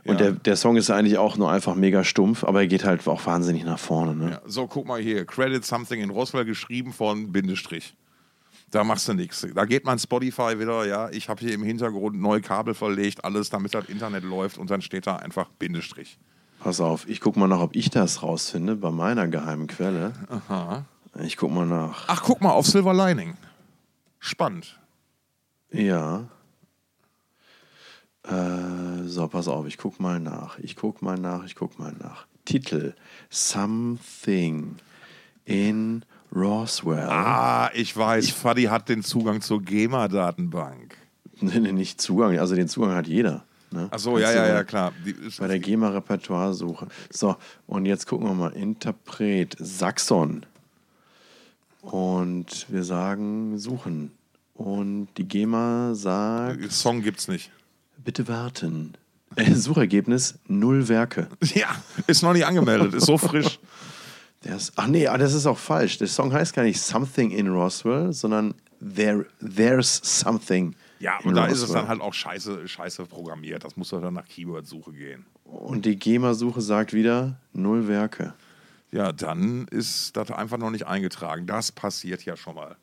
Und 0.03 0.19
Ja. 0.19 0.25
der, 0.25 0.31
der 0.33 0.55
Song 0.55 0.77
ist 0.77 0.89
eigentlich 0.89 1.17
auch 1.17 1.37
nur 1.37 1.51
einfach 1.51 1.75
mega 1.75 2.03
stumpf, 2.03 2.43
aber 2.43 2.61
er 2.61 2.67
geht 2.67 2.85
halt 2.85 3.07
auch 3.07 3.25
wahnsinnig 3.25 3.63
nach 3.65 3.79
vorne. 3.79 4.15
Ne? 4.15 4.31
Ja, 4.31 4.41
so, 4.45 4.67
guck 4.67 4.87
mal 4.87 4.99
hier. 4.99 5.25
Credit 5.25 5.63
Something 5.63 6.01
in 6.01 6.09
Roswell 6.09 6.45
geschrieben 6.45 6.91
von 6.93 7.31
Bindestrich. 7.31 7.95
Da 8.71 8.83
machst 8.83 9.07
du 9.07 9.13
nichts. 9.13 9.45
Da 9.53 9.65
geht 9.65 9.85
mein 9.85 9.99
Spotify 9.99 10.59
wieder, 10.59 10.85
ja, 10.85 11.09
ich 11.09 11.29
habe 11.29 11.39
hier 11.39 11.53
im 11.53 11.63
Hintergrund 11.63 12.19
neue 12.19 12.41
Kabel 12.41 12.73
verlegt, 12.73 13.23
alles, 13.23 13.49
damit 13.49 13.73
das 13.73 13.87
Internet 13.89 14.23
läuft 14.23 14.57
und 14.57 14.69
dann 14.69 14.81
steht 14.81 15.07
da 15.07 15.17
einfach 15.17 15.49
Bindestrich. 15.59 16.17
Pass 16.59 16.81
auf, 16.81 17.07
ich 17.07 17.21
guck 17.21 17.37
mal 17.37 17.47
nach, 17.47 17.59
ob 17.59 17.75
ich 17.75 17.89
das 17.89 18.23
rausfinde 18.23 18.75
bei 18.75 18.89
meiner 18.89 19.27
geheimen 19.27 19.67
Quelle. 19.67 20.13
Aha. 20.29 20.85
Ich 21.23 21.37
guck 21.37 21.51
mal 21.51 21.65
nach. 21.65 22.05
Ach, 22.07 22.23
guck 22.23 22.41
mal, 22.41 22.51
auf 22.51 22.65
Silver 22.65 22.93
Lining. 22.93 23.37
Spannend. 24.19 24.79
Ja. 25.71 26.27
Äh, 28.23 29.03
so, 29.05 29.27
pass 29.27 29.47
auf, 29.47 29.67
ich 29.67 29.77
guck 29.77 29.99
mal 29.99 30.19
nach. 30.19 30.57
Ich 30.59 30.75
guck 30.75 31.01
mal 31.01 31.17
nach, 31.17 31.45
ich 31.45 31.55
guck 31.55 31.77
mal 31.77 31.93
nach. 31.93 32.25
Titel: 32.43 32.95
Something 33.29 34.77
in 35.45 36.03
Roswell. 36.35 37.07
Ah, 37.07 37.69
ich 37.73 37.95
weiß, 37.95 38.31
Fadi 38.31 38.63
hat 38.63 38.89
den 38.89 39.03
Zugang 39.03 39.41
zur 39.41 39.61
GEMA-Datenbank. 39.61 40.97
Nee, 41.39 41.59
nee, 41.59 41.71
nicht 41.71 42.01
Zugang, 42.01 42.37
also 42.39 42.55
den 42.55 42.67
Zugang 42.67 42.93
hat 42.95 43.07
jeder. 43.07 43.45
Ne? 43.71 43.87
Ach 43.91 43.99
so, 43.99 44.17
ja, 44.17 44.31
ja, 44.31 44.47
ja, 44.47 44.63
klar. 44.63 44.91
Die 45.05 45.15
Bei 45.39 45.47
der 45.47 45.59
GEMA-Repertoire-Suche. 45.59 46.87
So, 47.09 47.35
und 47.67 47.85
jetzt 47.85 48.05
gucken 48.07 48.27
wir 48.27 48.33
mal. 48.33 48.49
Interpret 48.53 49.55
Saxon. 49.59 50.45
Und 51.81 52.65
wir 52.69 52.83
sagen 52.83 53.57
suchen. 53.57 54.11
Und 54.53 55.09
die 55.17 55.27
GEMA 55.27 55.93
sagt, 55.93 56.71
Song 56.71 57.01
gibt's 57.01 57.27
nicht. 57.27 57.51
bitte 58.03 58.27
warten. 58.27 58.93
Äh, 59.35 59.53
Suchergebnis, 59.53 60.35
null 60.47 60.87
Werke. 60.87 61.27
Ja, 61.53 61.67
ist 62.07 62.23
noch 62.23 62.33
nicht 62.33 62.45
angemeldet, 62.45 62.93
ist 62.93 63.05
so 63.05 63.17
frisch. 63.17 63.59
Der 64.45 64.55
ist, 64.55 64.73
ach 64.75 64.87
nee, 64.87 65.07
ah, 65.07 65.17
das 65.17 65.33
ist 65.33 65.47
auch 65.47 65.57
falsch. 65.57 65.97
Der 65.97 66.07
Song 66.07 66.31
heißt 66.31 66.53
gar 66.53 66.63
nicht 66.63 66.79
Something 66.79 67.31
in 67.31 67.47
Roswell, 67.47 68.13
sondern 68.13 68.53
There, 68.79 69.25
There's 69.39 69.99
Something. 70.03 70.75
Ja, 70.99 71.19
und 71.23 71.35
da 71.35 71.47
ist 71.47 71.57
es 71.57 71.63
Roswell. 71.63 71.81
dann 71.81 71.87
halt 71.89 72.01
auch 72.01 72.13
scheiße, 72.13 72.67
scheiße 72.67 73.05
programmiert. 73.05 73.63
Das 73.63 73.75
muss 73.75 73.89
doch 73.89 74.01
dann 74.01 74.13
nach 74.13 74.27
Keyword-Suche 74.27 74.93
gehen. 74.93 75.25
Und 75.45 75.85
die 75.85 75.95
GEMA-Suche 75.97 76.61
sagt 76.61 76.93
wieder 76.93 77.39
null 77.53 77.87
Werke. 77.87 78.33
Ja, 78.91 79.11
dann 79.11 79.67
ist 79.69 80.15
das 80.15 80.31
einfach 80.31 80.57
noch 80.57 80.69
nicht 80.69 80.85
eingetragen. 80.85 81.47
Das 81.47 81.71
passiert 81.71 82.23
ja 82.23 82.37
schon 82.37 82.55
mal. 82.55 82.75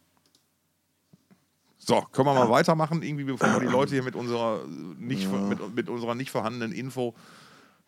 So, 1.79 2.01
können 2.13 2.29
wir 2.29 2.35
mal 2.35 2.51
weitermachen, 2.51 3.03
irgendwie, 3.03 3.25
bevor 3.25 3.49
wir 3.55 3.61
die 3.61 3.67
Leute 3.73 3.95
hier 3.95 4.03
mit 4.03 4.15
unserer 4.15 4.61
nicht, 4.99 5.31
mit, 5.31 5.75
mit 5.75 5.89
unserer 5.89 6.15
nicht 6.15 6.31
vorhandenen 6.31 6.73
Info. 6.73 7.15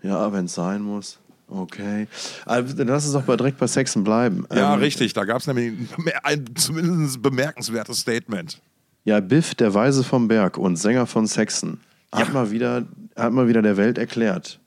Ja, 0.02 0.32
wenn 0.32 0.46
es 0.46 0.54
sein 0.54 0.82
muss. 0.82 1.18
Okay. 1.48 2.08
Also, 2.46 2.74
lass 2.84 3.04
uns 3.04 3.12
doch 3.12 3.22
bei, 3.22 3.36
direkt 3.36 3.58
bei 3.58 3.66
Sexen 3.66 4.02
bleiben. 4.04 4.46
Ja, 4.52 4.74
Ähm, 4.74 4.80
richtig. 4.80 5.12
Da 5.12 5.24
gab 5.24 5.40
es 5.40 5.46
nämlich 5.46 5.72
ein 6.22 6.44
zumindest 6.56 7.20
bemerkenswertes 7.22 7.98
Statement. 8.00 8.60
Ja, 9.04 9.20
Biff, 9.20 9.54
der 9.54 9.74
Weise 9.74 10.02
vom 10.02 10.28
Berg 10.28 10.56
und 10.56 10.76
Sänger 10.76 11.06
von 11.06 11.26
hat, 11.26 12.28
Ja. 12.28 12.32
mal 12.32 12.50
wieder, 12.50 12.86
hat 13.16 13.32
mal 13.32 13.46
wieder 13.48 13.60
der 13.62 13.76
Welt 13.76 13.98
erklärt, 13.98 14.60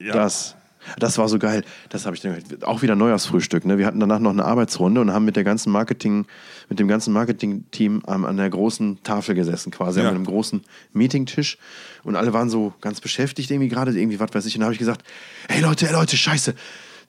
Ja. 0.00 0.14
dass. 0.14 0.56
Das 0.98 1.18
war 1.18 1.28
so 1.28 1.38
geil. 1.38 1.64
Das 1.90 2.06
habe 2.06 2.16
ich 2.16 2.22
dann 2.22 2.36
auch 2.62 2.82
wieder 2.82 2.94
Neujahrsfrühstück. 2.96 3.64
Ne? 3.64 3.78
Wir 3.78 3.86
hatten 3.86 4.00
danach 4.00 4.18
noch 4.18 4.30
eine 4.32 4.44
Arbeitsrunde 4.44 5.00
und 5.00 5.12
haben 5.12 5.24
mit 5.24 5.36
der 5.36 5.44
ganzen 5.44 5.70
Marketing, 5.72 6.26
mit 6.68 6.78
dem 6.78 6.88
ganzen 6.88 7.12
Marketing-Team 7.12 8.02
am- 8.06 8.24
an 8.24 8.36
der 8.36 8.50
großen 8.50 9.02
Tafel 9.02 9.34
gesessen, 9.34 9.70
quasi 9.70 10.00
Ja. 10.00 10.08
an 10.08 10.16
einem 10.16 10.24
großen 10.24 10.62
Meetingtisch. 10.92 11.58
Und 12.04 12.16
alle 12.16 12.32
waren 12.32 12.50
so 12.50 12.72
ganz 12.80 13.00
beschäftigt, 13.00 13.50
irgendwie 13.50 13.68
gerade, 13.68 13.92
irgendwie, 13.98 14.18
was 14.20 14.34
weiß 14.34 14.46
ich. 14.46 14.54
Und 14.56 14.60
da 14.60 14.64
habe 14.66 14.72
ich 14.74 14.78
gesagt: 14.78 15.02
Hey 15.48 15.60
Leute, 15.60 15.86
hey 15.86 15.94
Leute, 15.94 16.16
scheiße. 16.16 16.54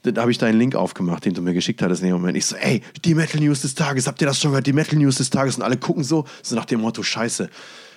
Da 0.05 0.21
habe 0.21 0.31
ich 0.31 0.37
deinen 0.37 0.59
Link 0.59 0.75
aufgemacht, 0.75 1.23
den 1.23 1.33
du 1.33 1.41
mir 1.41 1.53
geschickt 1.53 1.81
hattest 1.81 2.01
in 2.01 2.09
dem 2.09 2.17
Moment. 2.17 2.35
Ich 2.37 2.45
so, 2.45 2.57
ey, 2.57 2.81
die 3.05 3.15
Metal 3.15 3.39
News 3.39 3.61
des 3.61 3.73
Tages, 3.73 4.05
habt 4.05 4.19
ihr 4.21 4.27
das 4.27 4.37
schon 4.37 4.51
gehört? 4.51 4.67
Die 4.67 4.73
Metal 4.73 4.99
News 4.99 5.15
des 5.15 5.29
Tages. 5.29 5.55
Und 5.55 5.61
alle 5.63 5.77
gucken 5.77 6.03
so, 6.03 6.25
so 6.41 6.55
nach 6.57 6.65
dem 6.65 6.81
Motto, 6.81 7.01
scheiße. 7.03 7.49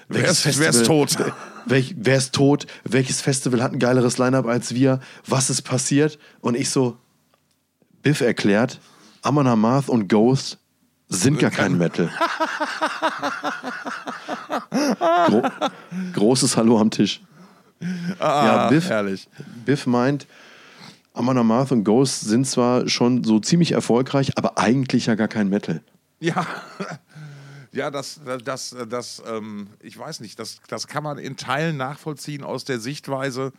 Wer 0.08 0.24
ist- 0.28 0.58
wer 0.58 0.70
ist 0.70 0.86
tot? 0.86 1.16
Welch, 1.66 1.94
wer 1.98 2.16
ist 2.16 2.32
tot? 2.34 2.66
Welches 2.84 3.20
Festival 3.20 3.60
hat 3.62 3.72
ein 3.72 3.78
geileres 3.80 4.18
Line-Up 4.18 4.46
als 4.46 4.72
wir? 4.74 5.00
Was 5.26 5.50
ist 5.50 5.62
passiert? 5.62 6.18
Und 6.40 6.54
ich 6.56 6.70
so, 6.70 6.96
Biff 8.02 8.20
erklärt, 8.20 8.78
Amon 9.22 9.48
Amarth 9.48 9.88
und 9.88 10.08
Ghost 10.08 10.58
sind 11.08 11.38
gar 11.40 11.50
kein 11.50 11.76
Metal. 11.76 12.08
Gro 15.26 15.42
großes 16.12 16.56
Hallo 16.56 16.78
am 16.80 16.90
Tisch. 16.90 17.20
ja, 18.20 18.68
Biff, 18.68 18.86
Ah, 18.86 18.88
herrlich. 18.90 19.28
Biff 19.64 19.86
meint, 19.86 20.26
Amon 21.14 21.38
Amarth 21.38 21.72
und 21.72 21.84
Ghost 21.84 22.20
sind 22.22 22.46
zwar 22.46 22.88
schon 22.88 23.24
so 23.24 23.40
ziemlich 23.40 23.72
erfolgreich, 23.72 24.36
aber 24.36 24.58
eigentlich 24.58 25.06
ja 25.06 25.14
gar 25.14 25.28
kein 25.28 25.48
Metal. 25.48 25.80
Ja. 26.20 26.46
Ja, 27.76 27.90
das, 27.90 28.20
das, 28.42 28.74
das, 28.88 29.22
ähm, 29.26 29.68
ich 29.82 29.98
weiß 29.98 30.20
nicht, 30.20 30.38
das, 30.38 30.60
das 30.66 30.86
kann 30.86 31.02
man 31.02 31.18
in 31.18 31.36
Teilen 31.36 31.76
nachvollziehen 31.76 32.42
aus 32.42 32.64
der 32.64 32.80
Sichtweise 32.80 33.52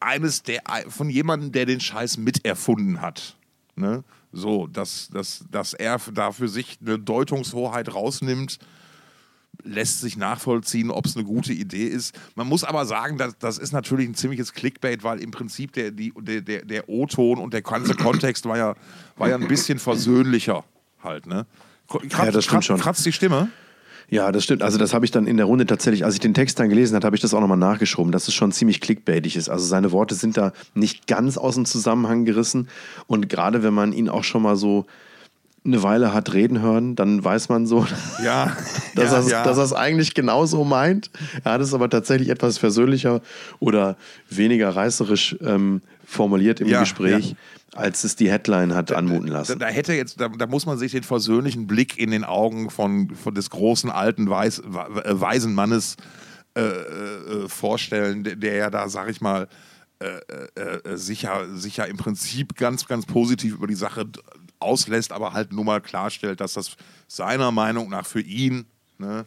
eines 0.00 0.42
der 0.42 0.62
von 0.88 1.10
jemandem, 1.10 1.52
der 1.52 1.66
den 1.66 1.78
Scheiß 1.78 2.16
miterfunden 2.16 3.02
hat. 3.02 3.36
Ne? 3.76 4.02
So, 4.32 4.66
dass, 4.66 5.10
dass, 5.10 5.44
dass 5.50 5.74
er 5.74 6.00
da 6.12 6.32
für 6.32 6.48
sich 6.48 6.78
eine 6.80 6.98
Deutungshoheit 6.98 7.92
rausnimmt, 7.92 8.58
lässt 9.62 10.00
sich 10.00 10.16
nachvollziehen, 10.16 10.90
ob 10.90 11.04
es 11.04 11.14
eine 11.14 11.26
gute 11.26 11.52
Idee 11.52 11.86
ist. 11.86 12.18
Man 12.34 12.46
muss 12.46 12.64
aber 12.64 12.86
sagen, 12.86 13.18
das, 13.18 13.38
das 13.38 13.58
ist 13.58 13.72
natürlich 13.72 14.08
ein 14.08 14.14
ziemliches 14.14 14.54
Clickbait, 14.54 15.04
weil 15.04 15.20
im 15.20 15.30
Prinzip 15.30 15.72
der, 15.72 15.90
der, 15.90 16.40
der, 16.40 16.64
der 16.64 16.88
O-Ton 16.88 17.38
und 17.38 17.52
der 17.52 17.62
ganze 17.62 17.94
Kontext 17.94 18.46
war 18.46 18.56
ja, 18.56 18.74
war 19.16 19.28
ja 19.28 19.36
ein 19.36 19.48
bisschen 19.48 19.78
versöhnlicher 19.78 20.64
halt, 21.02 21.26
ne? 21.26 21.46
Kratzt, 21.88 22.12
Ja, 22.18 22.30
das 22.30 22.44
stimmt 22.44 22.64
schon. 22.64 22.80
Kratzt 22.80 23.04
die 23.06 23.12
Stimme? 23.12 23.48
Ja, 24.10 24.32
das 24.32 24.44
stimmt. 24.44 24.62
Also 24.62 24.76
das 24.78 24.92
habe 24.92 25.04
ich 25.04 25.10
dann 25.10 25.26
in 25.26 25.36
der 25.38 25.46
Runde 25.46 25.66
tatsächlich, 25.66 26.04
als 26.04 26.14
ich 26.14 26.20
den 26.20 26.34
Text 26.34 26.58
dann 26.60 26.68
gelesen 26.68 26.94
habe, 26.94 27.06
habe 27.06 27.16
ich 27.16 27.22
das 27.22 27.32
auch 27.32 27.40
nochmal 27.40 27.56
nachgeschoben, 27.58 28.12
dass 28.12 28.28
es 28.28 28.34
schon 28.34 28.52
ziemlich 28.52 28.80
clickbaitig 28.80 29.36
ist. 29.36 29.48
Also 29.48 29.64
seine 29.64 29.92
Worte 29.92 30.14
sind 30.14 30.36
da 30.36 30.52
nicht 30.74 31.06
ganz 31.06 31.38
aus 31.38 31.54
dem 31.54 31.64
Zusammenhang 31.64 32.24
gerissen. 32.24 32.68
Und 33.06 33.28
gerade 33.28 33.62
wenn 33.62 33.72
man 33.74 33.92
ihn 33.92 34.08
auch 34.08 34.24
schon 34.24 34.42
mal 34.42 34.56
so 34.56 34.84
eine 35.66 35.82
Weile 35.82 36.12
hat 36.12 36.34
reden 36.34 36.60
hören, 36.60 36.94
dann 36.94 37.24
weiß 37.24 37.48
man 37.48 37.66
so, 37.66 37.86
Ja. 38.22 38.54
dass 38.94 39.10
ja, 39.10 39.16
er 39.16 39.20
es 39.20 39.30
ja. 39.30 39.42
dass 39.44 39.56
er's 39.56 39.72
eigentlich 39.72 40.12
genauso 40.12 40.62
meint. 40.64 41.10
Er 41.42 41.52
hat 41.52 41.62
es 41.62 41.72
aber 41.72 41.88
tatsächlich 41.88 42.28
etwas 42.28 42.58
versöhnlicher 42.58 43.22
oder 43.60 43.96
weniger 44.28 44.68
reißerisch 44.76 45.36
ähm, 45.40 45.80
formuliert 46.06 46.60
im 46.60 46.68
Ja, 46.68 46.80
Gespräch, 46.80 47.34
als 47.76 48.04
es 48.04 48.16
die 48.16 48.30
Headline 48.30 48.74
hat 48.74 48.92
anmuten 48.92 49.28
da, 49.28 49.32
lassen. 49.38 49.58
da 49.58 49.66
hätte 49.66 49.94
jetzt, 49.94 50.20
da, 50.20 50.28
da 50.28 50.46
muss 50.46 50.66
man 50.66 50.78
sich 50.78 50.92
den 50.92 51.02
versöhnlichen 51.02 51.66
Blick 51.66 51.98
in 51.98 52.10
den 52.10 52.24
Augen 52.24 52.70
von, 52.70 53.10
von 53.14 53.34
des 53.34 53.50
großen 53.50 53.90
alten 53.90 54.28
Weiß, 54.28 54.60
äh, 54.60 55.20
weisen 55.20 55.54
Mannes 55.54 55.96
äh, 56.56 56.62
äh, 56.62 57.48
vorstellen, 57.48 58.24
der, 58.24 58.54
ja 58.54 58.70
da, 58.70 58.88
sag 58.88 59.10
ich 59.10 59.20
mal, 59.20 59.48
äh, 60.00 60.20
äh, 60.56 60.92
äh, 60.92 60.96
sicher, 60.96 61.46
sicher 61.56 61.86
im 61.88 61.96
Prinzip 61.96 62.56
ganz, 62.56 62.86
ganz 62.86 63.06
positiv 63.06 63.54
über 63.54 63.66
die 63.66 63.74
Sache 63.74 64.06
auslässt, 64.58 65.12
aber 65.12 65.32
halt 65.32 65.52
nur 65.52 65.64
mal 65.64 65.80
klarstellt, 65.80 66.40
dass 66.40 66.54
das 66.54 66.76
seiner 67.08 67.50
Meinung 67.50 67.90
nach 67.90 68.06
für 68.06 68.20
ihn, 68.20 68.66
ne, 68.98 69.24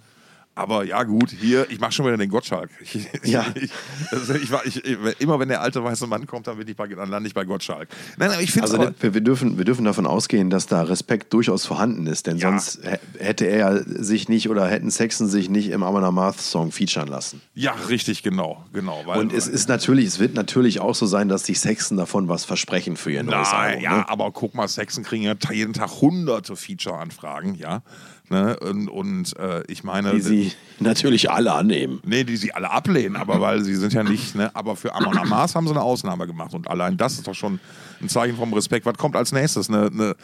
aber 0.58 0.84
ja, 0.84 1.04
gut, 1.04 1.30
hier, 1.32 1.70
ich 1.70 1.80
mache 1.80 1.91
schon 1.91 2.06
wieder 2.06 2.17
den 2.17 2.30
Gottschalk. 2.30 2.70
Ich, 2.82 3.08
Ja. 3.24 3.46
ich, 3.56 3.72
also 4.12 4.34
ich, 4.34 4.52
ich, 4.65 4.84
immer 5.20 5.39
wenn 5.39 5.50
der 5.50 5.62
alte 5.62 5.84
weiße 5.84 6.08
Mann 6.08 6.26
kommt, 6.28 6.48
dann, 6.48 6.58
bin 6.58 6.67
ich 6.67 6.76
bei, 6.76 6.88
dann 6.88 7.10
lande 7.10 7.28
ich 7.28 7.34
bei 7.34 7.46
Gottschalk. 7.46 7.88
Nein, 8.17 8.32
aber 8.32 8.41
ich 8.41 8.52
finde 8.52 8.63
Also 8.70 8.80
wir, 9.00 9.13
wir, 9.13 9.22
dürfen, 9.22 9.58
wir 9.58 9.65
dürfen 9.65 9.86
davon 9.86 10.06
ausgehen, 10.06 10.50
dass 10.50 10.65
da 10.67 10.82
Respekt 10.82 11.34
durchaus 11.34 11.65
vorhanden 11.65 12.08
ist, 12.08 12.28
denn 12.28 12.38
Ja. 12.38 12.50
sonst 12.50 12.80
hä- 12.84 12.98
hätte 13.20 13.46
er 13.46 13.84
sich 13.86 14.28
nicht 14.30 14.50
oder 14.50 14.67
hätten 14.67 14.89
Saxon 14.89 15.28
sich 15.28 15.50
nicht 15.50 15.70
im 15.70 15.84
Amon 15.84 16.04
Amarth 16.04 16.41
Song 16.41 16.72
featuren 16.72 17.08
lassen. 17.08 17.41
Ja, 17.54 17.74
richtig, 17.89 18.24
genau, 18.24 18.63
genau. 18.74 19.02
Weil, 19.06 19.20
Und 19.20 19.34
es 19.34 19.48
ist 19.48 19.70
natürlich, 19.70 20.06
es 20.08 20.20
wird 20.20 20.34
natürlich 20.34 20.80
auch 20.80 20.96
so 20.96 21.06
sein, 21.06 21.30
dass 21.30 21.46
sich 21.46 21.60
Saxon 21.60 21.98
davon 21.98 22.28
was 22.28 22.46
versprechen 22.46 22.98
für 22.98 23.12
ihr 23.12 23.24
neues 23.24 23.52
Nein, 23.52 23.70
Album. 23.70 23.84
ja, 23.84 23.98
Ne? 23.98 24.10
aber 24.10 24.32
guck 24.32 24.56
mal, 24.56 24.67
Sexen 24.67 25.04
kriegen 25.04 25.24
ja 25.24 25.34
jeden 25.52 25.74
Tag 25.74 25.89
hunderte 26.02 26.56
Feature-Anfragen, 26.56 27.56
ja. 27.56 27.82
Ne? 28.30 28.60
Und, 28.60 28.90
und 28.90 29.38
äh, 29.38 29.63
ich 29.68 29.84
meine. 29.84 30.12
Die 30.12 30.22
sie 30.22 30.52
natürlich 30.80 31.32
alle 31.32 31.54
annehmen. 31.54 32.02
Nee, 32.06 32.24
die 32.24 32.36
sie 32.36 32.54
alle 32.54 32.72
ablehnen, 32.72 33.16
aber 33.16 33.40
weil 33.42 33.63
sie 33.63 33.76
sind 33.76 33.94
ja 33.94 34.04
nicht, 34.04 34.36
ne? 34.36 34.54
Aber 34.54 34.76
für 34.76 34.94
Amon 34.94 35.18
Amas 35.18 35.56
haben 35.56 35.66
sie 35.66 35.72
eine 35.72 35.82
Ausnahme 35.82 36.28
gemacht 36.28 36.54
und 36.54 36.68
allein 36.68 36.98
das 36.98 37.13
ist 37.13 37.28
doch 37.28 37.36
schon 37.36 37.60
ein 38.02 38.10
Zeichen 38.10 38.36
vom 38.36 38.54
Respekt. 38.54 38.86
Was 38.86 38.98
kommt 38.98 39.16
als 39.16 39.32
nächstes? 39.32 39.70
Ne, 39.70 39.90
ne, 39.92 40.16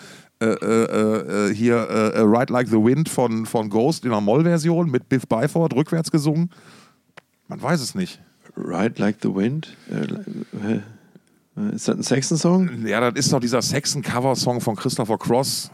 äh, 0.41 0.45
äh, 0.45 1.49
äh, 1.49 1.55
hier 1.55 1.77
äh, 1.89 2.09
äh, 2.17 2.21
Ride 2.21 2.51
Like 2.51 2.67
the 2.67 2.75
Wind 2.75 3.07
von, 3.07 3.45
von 3.45 3.69
Ghost 3.69 4.03
in 4.03 4.11
einer 4.11 4.19
Moll-Version 4.19 4.89
mit 4.89 5.07
Biff 5.07 5.25
Byford 5.27 5.73
rückwärts 5.73 6.11
gesungen? 6.11 6.49
Man 7.47 7.61
weiß 7.61 7.79
es 7.79 7.95
nicht. 7.95 8.19
Ride 8.57 8.95
Like 8.97 9.17
the 9.21 9.33
Wind? 9.33 9.75
Äh, 9.89 10.79
äh, 11.61 11.75
ist 11.75 11.87
das 11.87 11.95
ein 11.95 12.03
Saxon-Song? 12.03 12.85
Ja, 12.85 12.99
das 13.11 13.25
ist 13.25 13.31
doch 13.31 13.39
dieser 13.39 13.61
Saxon-Cover-Song 13.61 14.59
von 14.59 14.75
Christopher 14.75 15.17
Cross. 15.17 15.71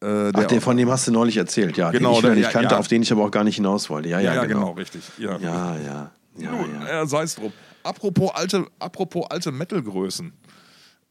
Äh, 0.00 0.30
Ach, 0.32 0.44
der, 0.44 0.60
von 0.60 0.76
dem 0.76 0.88
hast 0.90 1.08
du 1.08 1.12
neulich 1.12 1.36
erzählt, 1.36 1.76
ja. 1.76 1.90
Genau, 1.90 2.20
den 2.20 2.32
ich 2.34 2.36
der- 2.36 2.44
ja, 2.44 2.50
kannte, 2.50 2.74
ja. 2.74 2.78
auf 2.78 2.86
den 2.88 3.02
ich 3.02 3.10
aber 3.10 3.24
auch 3.24 3.30
gar 3.30 3.42
nicht 3.44 3.56
hinaus 3.56 3.90
wollte. 3.90 4.08
Ja, 4.08 4.20
ja, 4.20 4.34
ja, 4.34 4.44
genau. 4.44 4.60
genau. 4.60 4.72
richtig. 4.72 5.02
Ja, 5.18 5.36
Ja, 5.38 5.76
ja, 5.76 6.10
ja, 6.36 6.88
ja. 6.88 7.06
sei 7.06 7.22
es 7.24 7.34
drum. 7.34 7.52
Apropos 7.82 8.30
alte, 8.34 8.66
apropos 8.78 9.26
alte 9.30 9.50
Metal-Größen. 9.50 10.32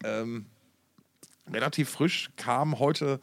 Ähm, 0.06 0.46
relativ 1.52 1.90
frisch 1.90 2.30
kam 2.38 2.80
heute 2.80 3.20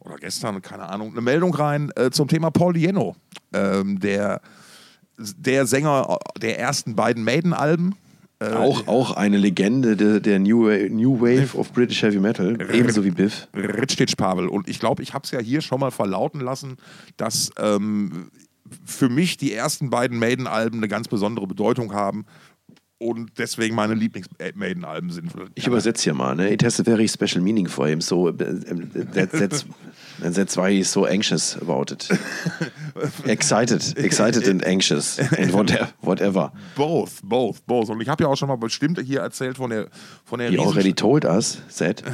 oder 0.00 0.16
gestern, 0.16 0.62
keine 0.62 0.84
Ahnung, 0.88 1.10
eine 1.12 1.20
Meldung 1.20 1.52
rein 1.54 1.90
äh, 1.96 2.10
zum 2.10 2.28
Thema 2.28 2.50
Paul 2.50 2.74
Dieno, 2.74 3.16
ähm, 3.52 3.98
der, 3.98 4.40
der 5.16 5.66
Sänger 5.66 6.18
der 6.40 6.58
ersten 6.60 6.94
beiden 6.94 7.24
Maiden-Alben. 7.24 7.96
Äh, 8.40 8.52
Auch, 8.52 8.86
auch 8.86 9.16
eine 9.16 9.36
Legende 9.36 9.96
der, 9.96 10.20
der 10.20 10.38
New, 10.38 10.68
New 10.68 11.20
Wave 11.20 11.58
of 11.58 11.72
British 11.72 12.02
Heavy 12.02 12.20
Metal, 12.20 12.56
ebenso 12.72 13.04
wie 13.04 13.10
Biff. 13.10 13.48
Ritschitsch 13.52 14.16
Pavel. 14.16 14.46
Und 14.46 14.68
ich 14.68 14.78
glaube, 14.78 15.02
ich 15.02 15.12
habe 15.12 15.24
es 15.24 15.32
ja 15.32 15.40
hier 15.40 15.60
schon 15.60 15.80
mal 15.80 15.90
verlauten 15.90 16.40
lassen, 16.40 16.76
dass 17.16 17.50
ähm, 17.58 18.30
für 18.84 19.08
mich 19.08 19.38
die 19.38 19.52
ersten 19.52 19.90
beiden 19.90 20.18
Maiden-Alben 20.18 20.78
eine 20.78 20.88
ganz 20.88 21.08
besondere 21.08 21.48
Bedeutung 21.48 21.92
haben 21.92 22.26
und 22.98 23.38
deswegen 23.38 23.74
meine 23.74 23.94
Lieblings-Maiden-Alben 23.94 25.10
sind. 25.10 25.32
Ich 25.54 25.66
übersetze 25.66 26.04
hier 26.04 26.14
mal, 26.14 26.34
ne? 26.36 26.52
It 26.52 26.64
has 26.64 26.80
a 26.80 26.84
very 26.84 27.08
special 27.08 27.40
meaning 27.40 27.66
for 27.66 27.88
him. 27.88 28.00
So, 28.00 28.28
uh, 28.28 28.32
that, 28.32 29.30
that's, 29.32 29.66
that's 30.20 30.56
why 30.56 30.70
he's 30.72 30.90
so 30.90 31.06
anxious 31.06 31.56
about 31.56 31.90
it. 31.90 32.08
Excited, 33.26 33.96
excited 33.96 34.48
and 34.48 34.64
anxious 34.66 35.18
and 35.20 35.52
whatever. 35.52 35.92
whatever. 36.00 36.50
Both, 36.74 37.20
both, 37.22 37.64
both. 37.66 37.88
Und 37.90 38.00
ich 38.00 38.08
habe 38.08 38.24
ja 38.24 38.28
auch 38.28 38.36
schon 38.36 38.48
mal 38.48 38.56
bestimmt 38.56 38.98
hier 39.04 39.20
erzählt 39.20 39.56
von 39.58 39.70
der 39.70 39.86
von 40.24 40.40
der 40.40 40.50
Riesen- 40.50 40.66
already 40.66 40.92
told 40.92 41.24
us 41.24 41.58
that. 41.78 42.02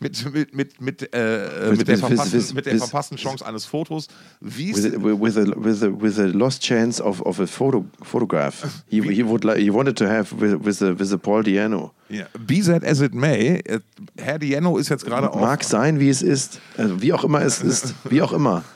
mit, 0.00 0.32
mit, 0.32 0.54
mit, 0.54 0.80
mit, 0.80 1.14
äh, 1.14 1.72
mit, 1.76 1.86
der, 1.86 1.98
verpassten, 1.98 2.54
mit 2.54 2.66
der 2.66 2.78
verpassten 2.78 3.18
Chance 3.18 3.44
eines 3.44 3.66
Fotos. 3.66 4.08
Wie 4.40 4.74
with, 4.74 4.94
a, 4.94 5.02
with, 5.02 5.36
a, 5.36 5.44
with, 5.56 5.82
a, 5.82 5.90
with 5.90 6.18
a 6.18 6.26
lost 6.26 6.62
chance 6.62 7.02
of, 7.02 7.20
of 7.26 7.38
a 7.38 7.46
photo, 7.46 7.84
photograph. 8.02 8.82
He, 8.88 9.02
he, 9.02 9.22
would 9.22 9.44
like, 9.44 9.58
he 9.58 9.70
wanted 9.70 9.96
to 9.98 10.08
have 10.08 10.32
with, 10.32 10.54
with, 10.64 10.80
a, 10.82 10.94
with 10.94 11.12
a 11.12 11.18
Paul 11.18 11.42
Diano. 11.42 11.92
Yeah. 12.08 12.28
Be 12.46 12.60
that 12.62 12.82
as 12.82 13.02
it 13.02 13.12
may, 13.12 13.60
äh, 13.66 13.80
Herr 14.16 14.38
Diano 14.38 14.78
ist 14.78 14.88
jetzt 14.88 15.04
gerade 15.04 15.30
auf. 15.30 15.40
Mag 15.40 15.62
sein, 15.64 16.00
wie 16.00 16.08
es 16.08 16.22
ist. 16.22 16.60
Also 16.78 17.02
wie 17.02 17.12
auch 17.12 17.24
immer 17.24 17.42
es 17.42 17.62
ist. 17.62 17.94
Wie 18.08 18.22
auch 18.22 18.32
immer. 18.32 18.64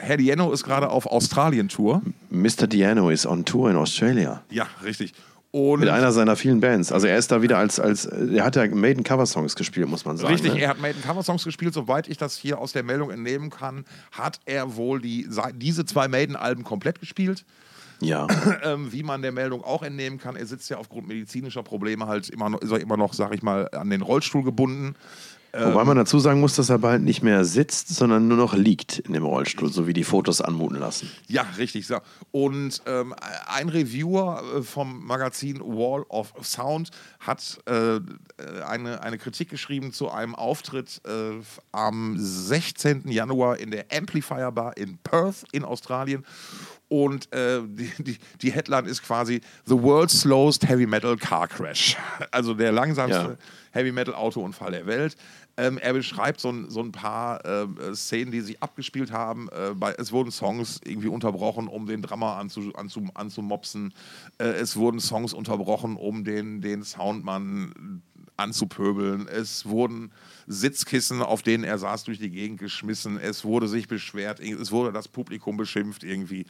Herr 0.00 0.16
Diano 0.16 0.50
ist 0.50 0.64
gerade 0.64 0.88
auf 0.88 1.06
Australien-Tour. 1.06 2.02
Mr. 2.30 2.66
Diano 2.66 3.10
ist 3.10 3.26
on 3.26 3.44
Tour 3.44 3.70
in 3.70 3.76
Australia. 3.76 4.42
Ja, 4.50 4.66
richtig. 4.82 5.12
Und 5.52 5.80
Mit 5.80 5.88
einer 5.88 6.12
seiner 6.12 6.36
vielen 6.36 6.60
Bands. 6.60 6.92
Also 6.92 7.08
er 7.08 7.18
ist 7.18 7.32
da 7.32 7.42
wieder 7.42 7.58
als, 7.58 7.80
als 7.80 8.04
er 8.04 8.44
hat 8.44 8.54
ja 8.54 8.68
Maiden 8.68 9.02
Cover 9.02 9.26
Songs 9.26 9.56
gespielt, 9.56 9.88
muss 9.88 10.04
man 10.04 10.16
sagen. 10.16 10.32
Richtig, 10.32 10.54
ne? 10.54 10.60
er 10.60 10.68
hat 10.68 10.80
Maiden 10.80 11.02
Cover 11.02 11.24
Songs 11.24 11.42
gespielt. 11.42 11.74
Soweit 11.74 12.06
ich 12.08 12.18
das 12.18 12.36
hier 12.36 12.58
aus 12.58 12.72
der 12.72 12.84
Meldung 12.84 13.10
entnehmen 13.10 13.50
kann, 13.50 13.84
hat 14.12 14.38
er 14.44 14.76
wohl 14.76 15.00
die, 15.00 15.28
diese 15.54 15.84
zwei 15.84 16.06
Maiden-Alben 16.06 16.62
komplett 16.62 17.00
gespielt. 17.00 17.44
Ja. 18.00 18.28
ähm, 18.62 18.92
wie 18.92 19.02
man 19.02 19.22
der 19.22 19.32
Meldung 19.32 19.64
auch 19.64 19.82
entnehmen 19.82 20.18
kann, 20.18 20.36
er 20.36 20.46
sitzt 20.46 20.70
ja 20.70 20.78
aufgrund 20.78 21.08
medizinischer 21.08 21.64
Probleme 21.64 22.06
halt 22.06 22.28
immer 22.28 22.48
noch, 22.48 22.60
ist 22.60 22.70
er 22.70 22.80
immer 22.80 22.96
noch, 22.96 23.12
sag 23.12 23.34
ich 23.34 23.42
mal, 23.42 23.68
an 23.72 23.90
den 23.90 24.02
Rollstuhl 24.02 24.44
gebunden. 24.44 24.94
Wobei 25.52 25.84
man 25.84 25.96
dazu 25.96 26.20
sagen 26.20 26.40
muss, 26.40 26.54
dass 26.54 26.70
er 26.70 26.78
bald 26.78 27.02
nicht 27.02 27.22
mehr 27.22 27.44
sitzt, 27.44 27.88
sondern 27.88 28.28
nur 28.28 28.36
noch 28.36 28.54
liegt 28.54 29.00
in 29.00 29.14
dem 29.14 29.24
Rollstuhl, 29.24 29.72
so 29.72 29.86
wie 29.86 29.92
die 29.92 30.04
Fotos 30.04 30.40
anmuten 30.40 30.78
lassen. 30.78 31.10
Ja, 31.26 31.42
richtig. 31.58 31.86
So. 31.86 31.98
Und 32.30 32.80
ähm, 32.86 33.14
ein 33.46 33.68
Reviewer 33.68 34.42
äh, 34.56 34.62
vom 34.62 35.04
Magazin 35.04 35.60
Wall 35.60 36.04
of 36.08 36.32
Sound 36.42 36.90
hat 37.18 37.58
äh, 37.66 38.00
eine, 38.64 39.02
eine 39.02 39.18
Kritik 39.18 39.50
geschrieben 39.50 39.92
zu 39.92 40.10
einem 40.10 40.34
Auftritt 40.36 41.00
äh, 41.04 41.40
am 41.72 42.16
16. 42.18 43.08
Januar 43.08 43.58
in 43.58 43.72
der 43.72 43.86
Amplifier 43.92 44.52
Bar 44.52 44.76
in 44.76 44.98
Perth 44.98 45.44
in 45.52 45.64
Australien. 45.64 46.24
Und 46.88 47.32
äh, 47.32 47.60
die, 47.64 47.92
die, 47.98 48.18
die, 48.42 48.50
Headline 48.50 48.86
ist 48.86 49.02
quasi 49.02 49.40
The 49.64 49.80
World's 49.80 50.22
Slowest 50.22 50.68
Heavy 50.68 50.86
Metal 50.86 51.16
Car 51.16 51.46
Crash. 51.46 51.96
Also 52.32 52.52
der 52.52 52.72
langsamste 52.72 53.38
ja. 53.38 53.44
Heavy 53.72 53.92
Metal 53.92 54.14
Autounfall 54.14 54.72
der 54.72 54.86
Welt. 54.86 55.16
Ähm, 55.56 55.78
er 55.78 55.92
beschreibt 55.92 56.40
so 56.40 56.50
ein, 56.50 56.70
so 56.70 56.80
ein 56.80 56.92
paar 56.92 57.44
äh, 57.44 57.94
Szenen, 57.94 58.32
die 58.32 58.40
sich 58.40 58.62
abgespielt 58.62 59.12
haben. 59.12 59.48
Äh, 59.48 59.74
bei, 59.74 59.92
es 59.92 60.12
wurden 60.12 60.30
Songs 60.30 60.80
irgendwie 60.84 61.08
unterbrochen, 61.08 61.68
um 61.68 61.86
den 61.86 62.02
Drummer 62.02 62.36
anzu, 62.36 62.72
anzu, 62.74 63.04
anzumopsen. 63.14 63.94
Äh, 64.38 64.44
es 64.44 64.76
wurden 64.76 65.00
Songs 65.00 65.32
unterbrochen, 65.32 65.96
um 65.96 66.24
den, 66.24 66.60
den 66.60 66.82
Soundmann 66.82 68.02
anzupöbeln. 68.36 69.28
Es 69.28 69.66
wurden 69.66 70.12
Sitzkissen, 70.46 71.22
auf 71.22 71.42
denen 71.42 71.64
er 71.64 71.78
saß, 71.78 72.04
durch 72.04 72.18
die 72.18 72.30
Gegend 72.30 72.58
geschmissen. 72.58 73.18
Es 73.18 73.44
wurde 73.44 73.68
sich 73.68 73.86
beschwert. 73.86 74.40
Es 74.40 74.72
wurde 74.72 74.92
das 74.92 75.08
Publikum 75.08 75.56
beschimpft 75.56 76.02
irgendwie. 76.02 76.46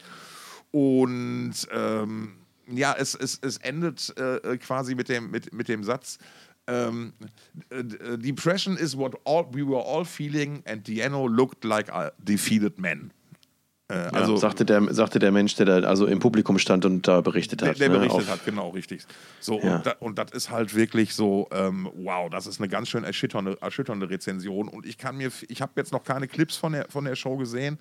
Und 0.71 1.53
ähm, 1.71 2.33
ja, 2.67 2.95
es, 2.97 3.15
es, 3.15 3.39
es 3.41 3.57
endet 3.57 4.15
äh, 4.17 4.57
quasi 4.57 4.95
mit 4.95 5.09
dem, 5.09 5.31
mit, 5.31 5.53
mit 5.53 5.67
dem 5.67 5.83
Satz, 5.83 6.17
um, 6.67 7.13
uh, 7.71 8.17
depression 8.17 8.77
is 8.77 8.95
what 8.95 9.15
all, 9.23 9.45
we 9.51 9.63
were 9.63 9.81
all 9.81 10.05
feeling, 10.05 10.63
and 10.65 10.83
Diano 10.83 11.27
looked 11.27 11.65
like 11.65 11.89
a 11.89 12.11
defeated 12.23 12.79
man. 12.79 13.11
Äh, 13.91 14.09
also, 14.13 14.33
ja, 14.33 14.37
sagte, 14.39 14.65
der, 14.65 14.93
sagte 14.93 15.19
der 15.19 15.31
Mensch, 15.31 15.55
der 15.55 15.65
da 15.65 15.87
also 15.87 16.05
im 16.05 16.19
Publikum 16.19 16.57
stand 16.59 16.85
und 16.85 17.07
da 17.07 17.19
berichtet 17.19 17.61
hat. 17.61 17.79
Der, 17.79 17.89
der 17.89 17.89
ne, 17.89 18.07
berichtet 18.07 18.29
hat, 18.29 18.45
genau, 18.45 18.69
richtig. 18.69 19.05
So, 19.41 19.59
ja. 19.59 19.75
und, 19.75 19.85
da, 19.85 19.95
und, 19.99 20.17
das 20.17 20.31
ist 20.31 20.49
halt 20.49 20.73
wirklich 20.75 21.13
so, 21.13 21.49
ähm, 21.51 21.89
wow, 21.95 22.29
das 22.29 22.47
ist 22.47 22.61
eine 22.61 22.69
ganz 22.69 22.87
schön 22.87 23.03
erschütternde, 23.03 23.57
erschütternde 23.59 24.09
Rezension. 24.09 24.69
Und 24.69 24.85
ich 24.85 24.97
kann 24.97 25.17
mir, 25.17 25.29
ich 25.49 25.61
habe 25.61 25.73
jetzt 25.75 25.91
noch 25.91 26.03
keine 26.03 26.27
Clips 26.27 26.55
von 26.55 26.71
der, 26.71 26.85
von 26.89 27.03
der 27.03 27.15
Show 27.15 27.35
gesehen, 27.35 27.79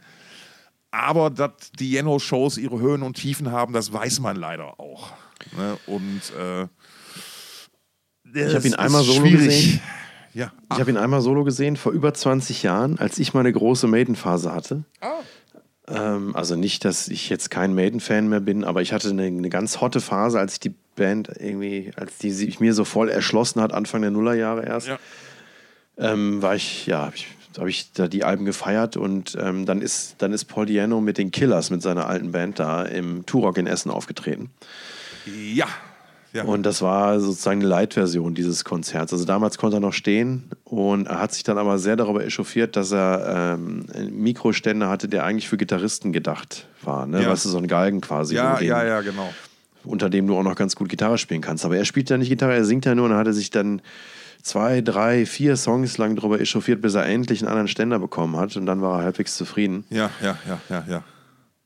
aber 0.90 1.30
dass 1.30 1.70
die 1.78 1.92
Jeno-Shows 1.92 2.58
ihre 2.58 2.80
Höhen 2.80 3.02
und 3.02 3.14
Tiefen 3.14 3.52
haben, 3.52 3.72
das 3.72 3.92
weiß 3.92 4.18
man 4.18 4.34
leider 4.34 4.80
auch. 4.80 5.12
Ne? 5.56 5.78
Und 5.86 6.22
äh, 6.36 6.66
ich 8.34 8.54
habe 8.54 8.66
ihn 8.66 8.74
einmal 8.74 9.02
solo 9.02 9.20
schwierig. 9.20 9.46
gesehen. 9.46 9.80
Ja. 10.32 10.52
Ich 10.72 10.78
habe 10.78 10.90
ihn 10.90 10.96
einmal 10.96 11.20
solo 11.22 11.44
gesehen 11.44 11.76
vor 11.76 11.92
über 11.92 12.14
20 12.14 12.62
Jahren, 12.62 12.98
als 12.98 13.18
ich 13.18 13.34
meine 13.34 13.52
große 13.52 13.86
Maiden-Phase 13.86 14.52
hatte. 14.52 14.84
Oh. 15.02 15.06
Ähm, 15.88 16.36
also 16.36 16.56
nicht, 16.56 16.84
dass 16.84 17.08
ich 17.08 17.28
jetzt 17.28 17.50
kein 17.50 17.74
Maiden-Fan 17.74 18.28
mehr 18.28 18.40
bin, 18.40 18.64
aber 18.64 18.80
ich 18.80 18.92
hatte 18.92 19.10
eine, 19.10 19.24
eine, 19.24 19.48
ganz 19.48 19.80
hotte 19.80 20.00
Phase, 20.00 20.38
als 20.38 20.54
ich 20.54 20.60
die 20.60 20.74
Band 20.94 21.30
irgendwie, 21.38 21.90
als 21.96 22.18
die 22.18 22.30
sich 22.30 22.60
mir 22.60 22.74
so 22.74 22.84
voll 22.84 23.08
erschlossen 23.08 23.60
hat, 23.60 23.72
Anfang 23.72 24.02
der 24.02 24.10
Nullerjahre 24.10 24.64
erst. 24.64 24.88
Ja. 24.88 24.98
Ähm, 25.98 26.40
war 26.42 26.54
ich, 26.54 26.86
ja, 26.86 27.06
habe 27.06 27.16
ich, 27.16 27.26
hab 27.58 27.66
ich 27.66 27.92
da 27.92 28.06
die 28.06 28.22
Alben 28.22 28.44
gefeiert 28.44 28.96
und 28.96 29.36
ähm, 29.40 29.66
dann, 29.66 29.82
ist, 29.82 30.16
dann 30.18 30.32
ist 30.32 30.44
Paul 30.44 30.66
Diano 30.66 31.00
mit 31.00 31.18
den 31.18 31.32
Killers, 31.32 31.70
mit 31.70 31.82
seiner 31.82 32.06
alten 32.06 32.30
Band 32.32 32.58
da 32.60 32.84
im 32.84 33.26
Turok 33.26 33.58
in 33.58 33.66
Essen 33.66 33.90
aufgetreten. 33.90 34.50
Ja, 35.26 35.66
ja. 36.32 36.44
Und 36.44 36.64
das 36.64 36.80
war 36.80 37.18
sozusagen 37.18 37.60
eine 37.60 37.68
Light-Version 37.68 38.34
dieses 38.34 38.64
Konzerts. 38.64 39.12
Also 39.12 39.24
damals 39.24 39.58
konnte 39.58 39.78
er 39.78 39.80
noch 39.80 39.92
stehen 39.92 40.44
und 40.64 41.06
er 41.06 41.18
hat 41.18 41.32
sich 41.32 41.42
dann 41.42 41.58
aber 41.58 41.78
sehr 41.78 41.96
darüber 41.96 42.24
echauffiert, 42.24 42.76
dass 42.76 42.92
er 42.92 43.56
ähm, 43.58 43.86
einen 43.92 44.22
Mikroständer 44.22 44.88
hatte, 44.88 45.08
der 45.08 45.24
eigentlich 45.24 45.48
für 45.48 45.56
Gitarristen 45.56 46.12
gedacht 46.12 46.68
war. 46.82 47.06
Ne? 47.06 47.22
Ja. 47.22 47.30
Weißt 47.30 47.44
du, 47.44 47.48
so 47.48 47.58
ein 47.58 47.66
Galgen 47.66 48.00
quasi. 48.00 48.36
Ja, 48.36 48.56
den, 48.56 48.68
ja, 48.68 48.84
ja, 48.84 49.00
genau. 49.00 49.32
Unter 49.82 50.08
dem 50.08 50.26
du 50.26 50.36
auch 50.36 50.42
noch 50.44 50.54
ganz 50.54 50.76
gut 50.76 50.88
Gitarre 50.88 51.18
spielen 51.18 51.40
kannst. 51.40 51.64
Aber 51.64 51.76
er 51.76 51.84
spielt 51.84 52.10
ja 52.10 52.16
nicht 52.16 52.28
Gitarre, 52.28 52.54
er 52.54 52.64
singt 52.64 52.84
ja 52.84 52.94
nur 52.94 53.06
und 53.06 53.14
hat 53.14 53.26
er 53.26 53.32
sich 53.32 53.50
dann 53.50 53.82
zwei, 54.42 54.82
drei, 54.82 55.26
vier 55.26 55.56
Songs 55.56 55.98
lang 55.98 56.14
darüber 56.14 56.40
echauffiert, 56.40 56.80
bis 56.80 56.94
er 56.94 57.06
endlich 57.06 57.40
einen 57.40 57.48
anderen 57.48 57.68
Ständer 57.68 57.98
bekommen 57.98 58.36
hat 58.36 58.56
und 58.56 58.66
dann 58.66 58.82
war 58.82 59.00
er 59.00 59.04
halbwegs 59.04 59.36
zufrieden. 59.36 59.84
Ja, 59.90 60.10
ja, 60.22 60.38
ja, 60.46 60.60
ja, 60.68 60.84
ja. 60.88 61.02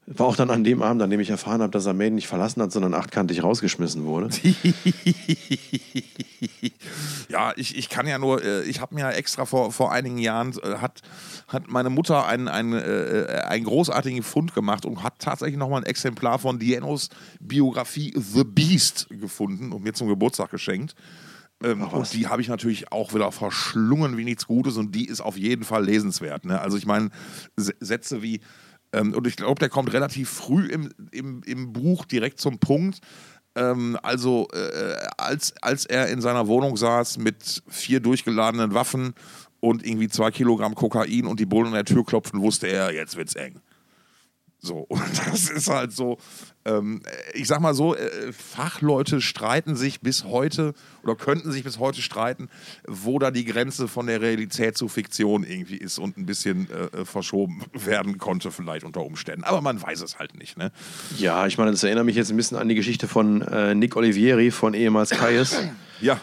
War 0.06 0.26
auch 0.26 0.36
dann 0.36 0.50
an 0.50 0.64
dem 0.64 0.82
Abend, 0.82 1.00
an 1.00 1.08
dem 1.08 1.20
ich 1.20 1.30
erfahren 1.30 1.62
habe, 1.62 1.70
dass 1.70 1.86
er 1.86 1.94
Maiden 1.94 2.16
nicht 2.16 2.28
verlassen 2.28 2.60
hat, 2.60 2.70
sondern 2.70 2.92
achtkantig 2.92 3.42
rausgeschmissen 3.42 4.04
wurde. 4.04 4.28
ja, 7.30 7.54
ich, 7.56 7.78
ich 7.78 7.88
kann 7.88 8.06
ja 8.06 8.18
nur, 8.18 8.44
äh, 8.44 8.64
ich 8.64 8.82
habe 8.82 8.94
mir 8.94 9.08
extra 9.14 9.46
vor, 9.46 9.72
vor 9.72 9.92
einigen 9.92 10.18
Jahren, 10.18 10.52
äh, 10.62 10.76
hat, 10.76 11.00
hat 11.48 11.68
meine 11.68 11.88
Mutter 11.88 12.26
einen, 12.26 12.48
einen, 12.48 12.74
äh, 12.74 13.44
einen 13.46 13.64
großartigen 13.64 14.22
Fund 14.22 14.54
gemacht 14.54 14.84
und 14.84 15.02
hat 15.02 15.20
tatsächlich 15.20 15.56
nochmal 15.56 15.80
ein 15.80 15.86
Exemplar 15.86 16.38
von 16.38 16.58
Dienos 16.58 17.08
Biografie 17.40 18.12
The 18.14 18.44
Beast 18.44 19.06
gefunden 19.08 19.72
und 19.72 19.84
mir 19.84 19.94
zum 19.94 20.08
Geburtstag 20.08 20.50
geschenkt. 20.50 20.94
Ähm, 21.62 21.82
und 21.82 22.12
die 22.12 22.26
habe 22.26 22.42
ich 22.42 22.48
natürlich 22.48 22.92
auch 22.92 23.14
wieder 23.14 23.32
verschlungen 23.32 24.18
wie 24.18 24.24
nichts 24.24 24.46
Gutes 24.46 24.76
und 24.76 24.94
die 24.94 25.06
ist 25.06 25.22
auf 25.22 25.38
jeden 25.38 25.64
Fall 25.64 25.82
lesenswert. 25.82 26.44
Ne? 26.44 26.60
Also 26.60 26.76
ich 26.76 26.84
meine, 26.84 27.08
Sätze 27.56 28.22
wie 28.22 28.40
ähm, 28.94 29.14
und 29.14 29.26
ich 29.26 29.36
glaube, 29.36 29.58
der 29.58 29.68
kommt 29.68 29.92
relativ 29.92 30.30
früh 30.30 30.66
im, 30.66 30.90
im, 31.10 31.42
im 31.44 31.72
Buch 31.72 32.04
direkt 32.04 32.40
zum 32.40 32.58
Punkt. 32.58 33.00
Ähm, 33.56 33.98
also, 34.02 34.48
äh, 34.52 34.94
als, 35.16 35.54
als 35.62 35.86
er 35.86 36.08
in 36.08 36.20
seiner 36.20 36.46
Wohnung 36.46 36.76
saß 36.76 37.18
mit 37.18 37.62
vier 37.68 38.00
durchgeladenen 38.00 38.74
Waffen 38.74 39.14
und 39.60 39.86
irgendwie 39.86 40.08
zwei 40.08 40.30
Kilogramm 40.30 40.74
Kokain 40.74 41.26
und 41.26 41.40
die 41.40 41.46
Bullen 41.46 41.68
an 41.68 41.74
der 41.74 41.84
Tür 41.84 42.04
klopfen, 42.04 42.40
wusste 42.40 42.66
er, 42.66 42.92
jetzt 42.92 43.16
wird's 43.16 43.34
eng. 43.34 43.60
So, 44.64 44.78
und 44.88 45.02
das 45.26 45.50
ist 45.50 45.68
halt 45.68 45.92
so, 45.92 46.16
ähm, 46.64 47.02
ich 47.34 47.46
sag 47.46 47.60
mal 47.60 47.74
so, 47.74 47.94
äh, 47.94 48.32
Fachleute 48.32 49.20
streiten 49.20 49.76
sich 49.76 50.00
bis 50.00 50.24
heute 50.24 50.72
oder 51.02 51.14
könnten 51.16 51.52
sich 51.52 51.64
bis 51.64 51.78
heute 51.78 52.00
streiten, 52.00 52.48
wo 52.88 53.18
da 53.18 53.30
die 53.30 53.44
Grenze 53.44 53.88
von 53.88 54.06
der 54.06 54.22
Realität 54.22 54.78
zu 54.78 54.88
Fiktion 54.88 55.44
irgendwie 55.44 55.76
ist 55.76 55.98
und 55.98 56.16
ein 56.16 56.24
bisschen 56.24 56.68
äh, 56.70 57.00
äh, 57.00 57.04
verschoben 57.04 57.62
werden 57.72 58.16
konnte, 58.16 58.50
vielleicht 58.50 58.84
unter 58.84 59.04
Umständen. 59.04 59.44
Aber 59.44 59.60
man 59.60 59.80
weiß 59.82 60.00
es 60.00 60.18
halt 60.18 60.38
nicht, 60.38 60.56
ne? 60.56 60.72
Ja, 61.18 61.46
ich 61.46 61.58
meine, 61.58 61.70
das 61.70 61.82
erinnert 61.82 62.06
mich 62.06 62.16
jetzt 62.16 62.30
ein 62.30 62.36
bisschen 62.36 62.56
an 62.56 62.68
die 62.68 62.74
Geschichte 62.74 63.06
von 63.06 63.42
äh, 63.42 63.74
Nick 63.74 63.96
Olivieri 63.96 64.50
von 64.50 64.72
ehemals 64.72 65.10
Kaius. 65.10 65.56
Ja 66.00 66.18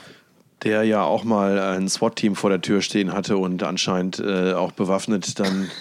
der 0.63 0.84
ja 0.84 1.01
auch 1.01 1.23
mal 1.23 1.58
ein 1.58 1.89
SWAT-Team 1.89 2.36
vor 2.36 2.51
der 2.51 2.62
Tür 2.62 2.84
stehen 2.84 3.13
hatte 3.13 3.38
und 3.38 3.63
anscheinend 3.63 4.19
äh, 4.19 4.54
auch 4.54 4.71
bewaffnet 4.71 5.39
dann 5.39 5.71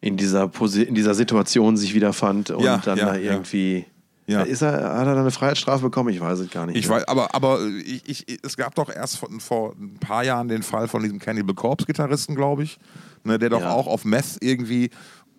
in 0.00 0.16
dieser, 0.16 0.48
Posi 0.48 0.82
in 0.82 0.94
dieser 0.94 1.14
Situation 1.14 1.76
sich 1.76 1.94
wiederfand 1.94 2.50
und 2.50 2.64
ja, 2.64 2.78
dann 2.78 2.98
ja, 2.98 3.06
da 3.06 3.16
irgendwie. 3.16 3.84
Ja. 4.26 4.42
Ist 4.42 4.62
er, 4.62 4.72
hat 4.72 5.06
er 5.06 5.14
dann 5.14 5.18
eine 5.18 5.32
Freiheitsstrafe 5.32 5.82
bekommen? 5.82 6.10
Ich 6.10 6.20
weiß 6.20 6.38
es 6.38 6.50
gar 6.50 6.64
nicht. 6.64 6.76
Ich 6.76 6.88
weiß, 6.88 7.08
aber, 7.08 7.34
aber 7.34 7.58
ich, 7.84 8.08
ich, 8.08 8.38
es 8.44 8.56
gab 8.56 8.76
doch 8.76 8.88
erst 8.88 9.18
vor, 9.18 9.28
vor 9.40 9.74
ein 9.76 9.98
paar 9.98 10.22
Jahren 10.22 10.46
den 10.46 10.62
Fall 10.62 10.86
von 10.86 11.02
diesem 11.02 11.18
Cannibal 11.18 11.54
Corpse-Gitarristen, 11.54 12.36
glaube 12.36 12.62
ich, 12.62 12.78
ne, 13.24 13.40
der 13.40 13.50
doch 13.50 13.64
auch 13.64 13.88
auf 13.88 14.04
Meth 14.04 14.36
irgendwie 14.40 14.90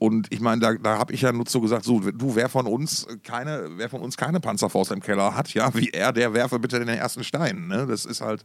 und 0.01 0.33
ich 0.33 0.39
meine, 0.39 0.59
da, 0.59 0.73
da 0.73 0.97
habe 0.97 1.13
ich 1.13 1.21
ja 1.21 1.31
nur 1.31 1.45
so 1.47 1.61
gesagt, 1.61 1.85
so, 1.85 1.99
du, 1.99 2.35
wer 2.35 2.49
von 2.49 2.65
uns 2.65 3.05
keine, 3.23 3.69
wer 3.75 3.87
von 3.87 4.01
uns 4.01 4.17
keine 4.17 4.39
Panzerfaust 4.39 4.91
im 4.91 4.99
Keller 4.99 5.35
hat, 5.35 5.53
ja, 5.53 5.71
wie 5.75 5.89
er, 5.89 6.11
der 6.11 6.33
werfe 6.33 6.57
bitte 6.57 6.79
den 6.79 6.87
ersten 6.87 7.23
Stein. 7.23 7.67
Ne? 7.67 7.85
Das 7.85 8.05
ist 8.05 8.19
halt 8.19 8.43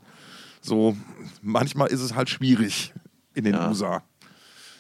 so, 0.61 0.95
manchmal 1.41 1.89
ist 1.89 2.03
es 2.03 2.15
halt 2.15 2.29
schwierig 2.29 2.93
in 3.33 3.45
den 3.45 3.55
ja. 3.55 3.69
USA. 3.71 4.03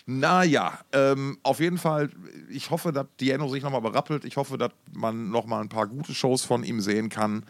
Naja, 0.06 0.78
ähm, 0.92 1.36
auf 1.42 1.58
jeden 1.58 1.78
Fall, 1.78 2.10
ich 2.48 2.70
hoffe, 2.70 2.92
dass 2.92 3.06
Diano 3.20 3.48
sich 3.48 3.62
nochmal 3.62 3.80
berappelt. 3.80 4.24
Ich 4.24 4.36
hoffe, 4.36 4.56
dass 4.56 4.70
man 4.92 5.30
nochmal 5.30 5.62
ein 5.62 5.68
paar 5.68 5.88
gute 5.88 6.14
Shows 6.14 6.44
von 6.44 6.62
ihm 6.62 6.80
sehen 6.80 7.08
kann. 7.08 7.44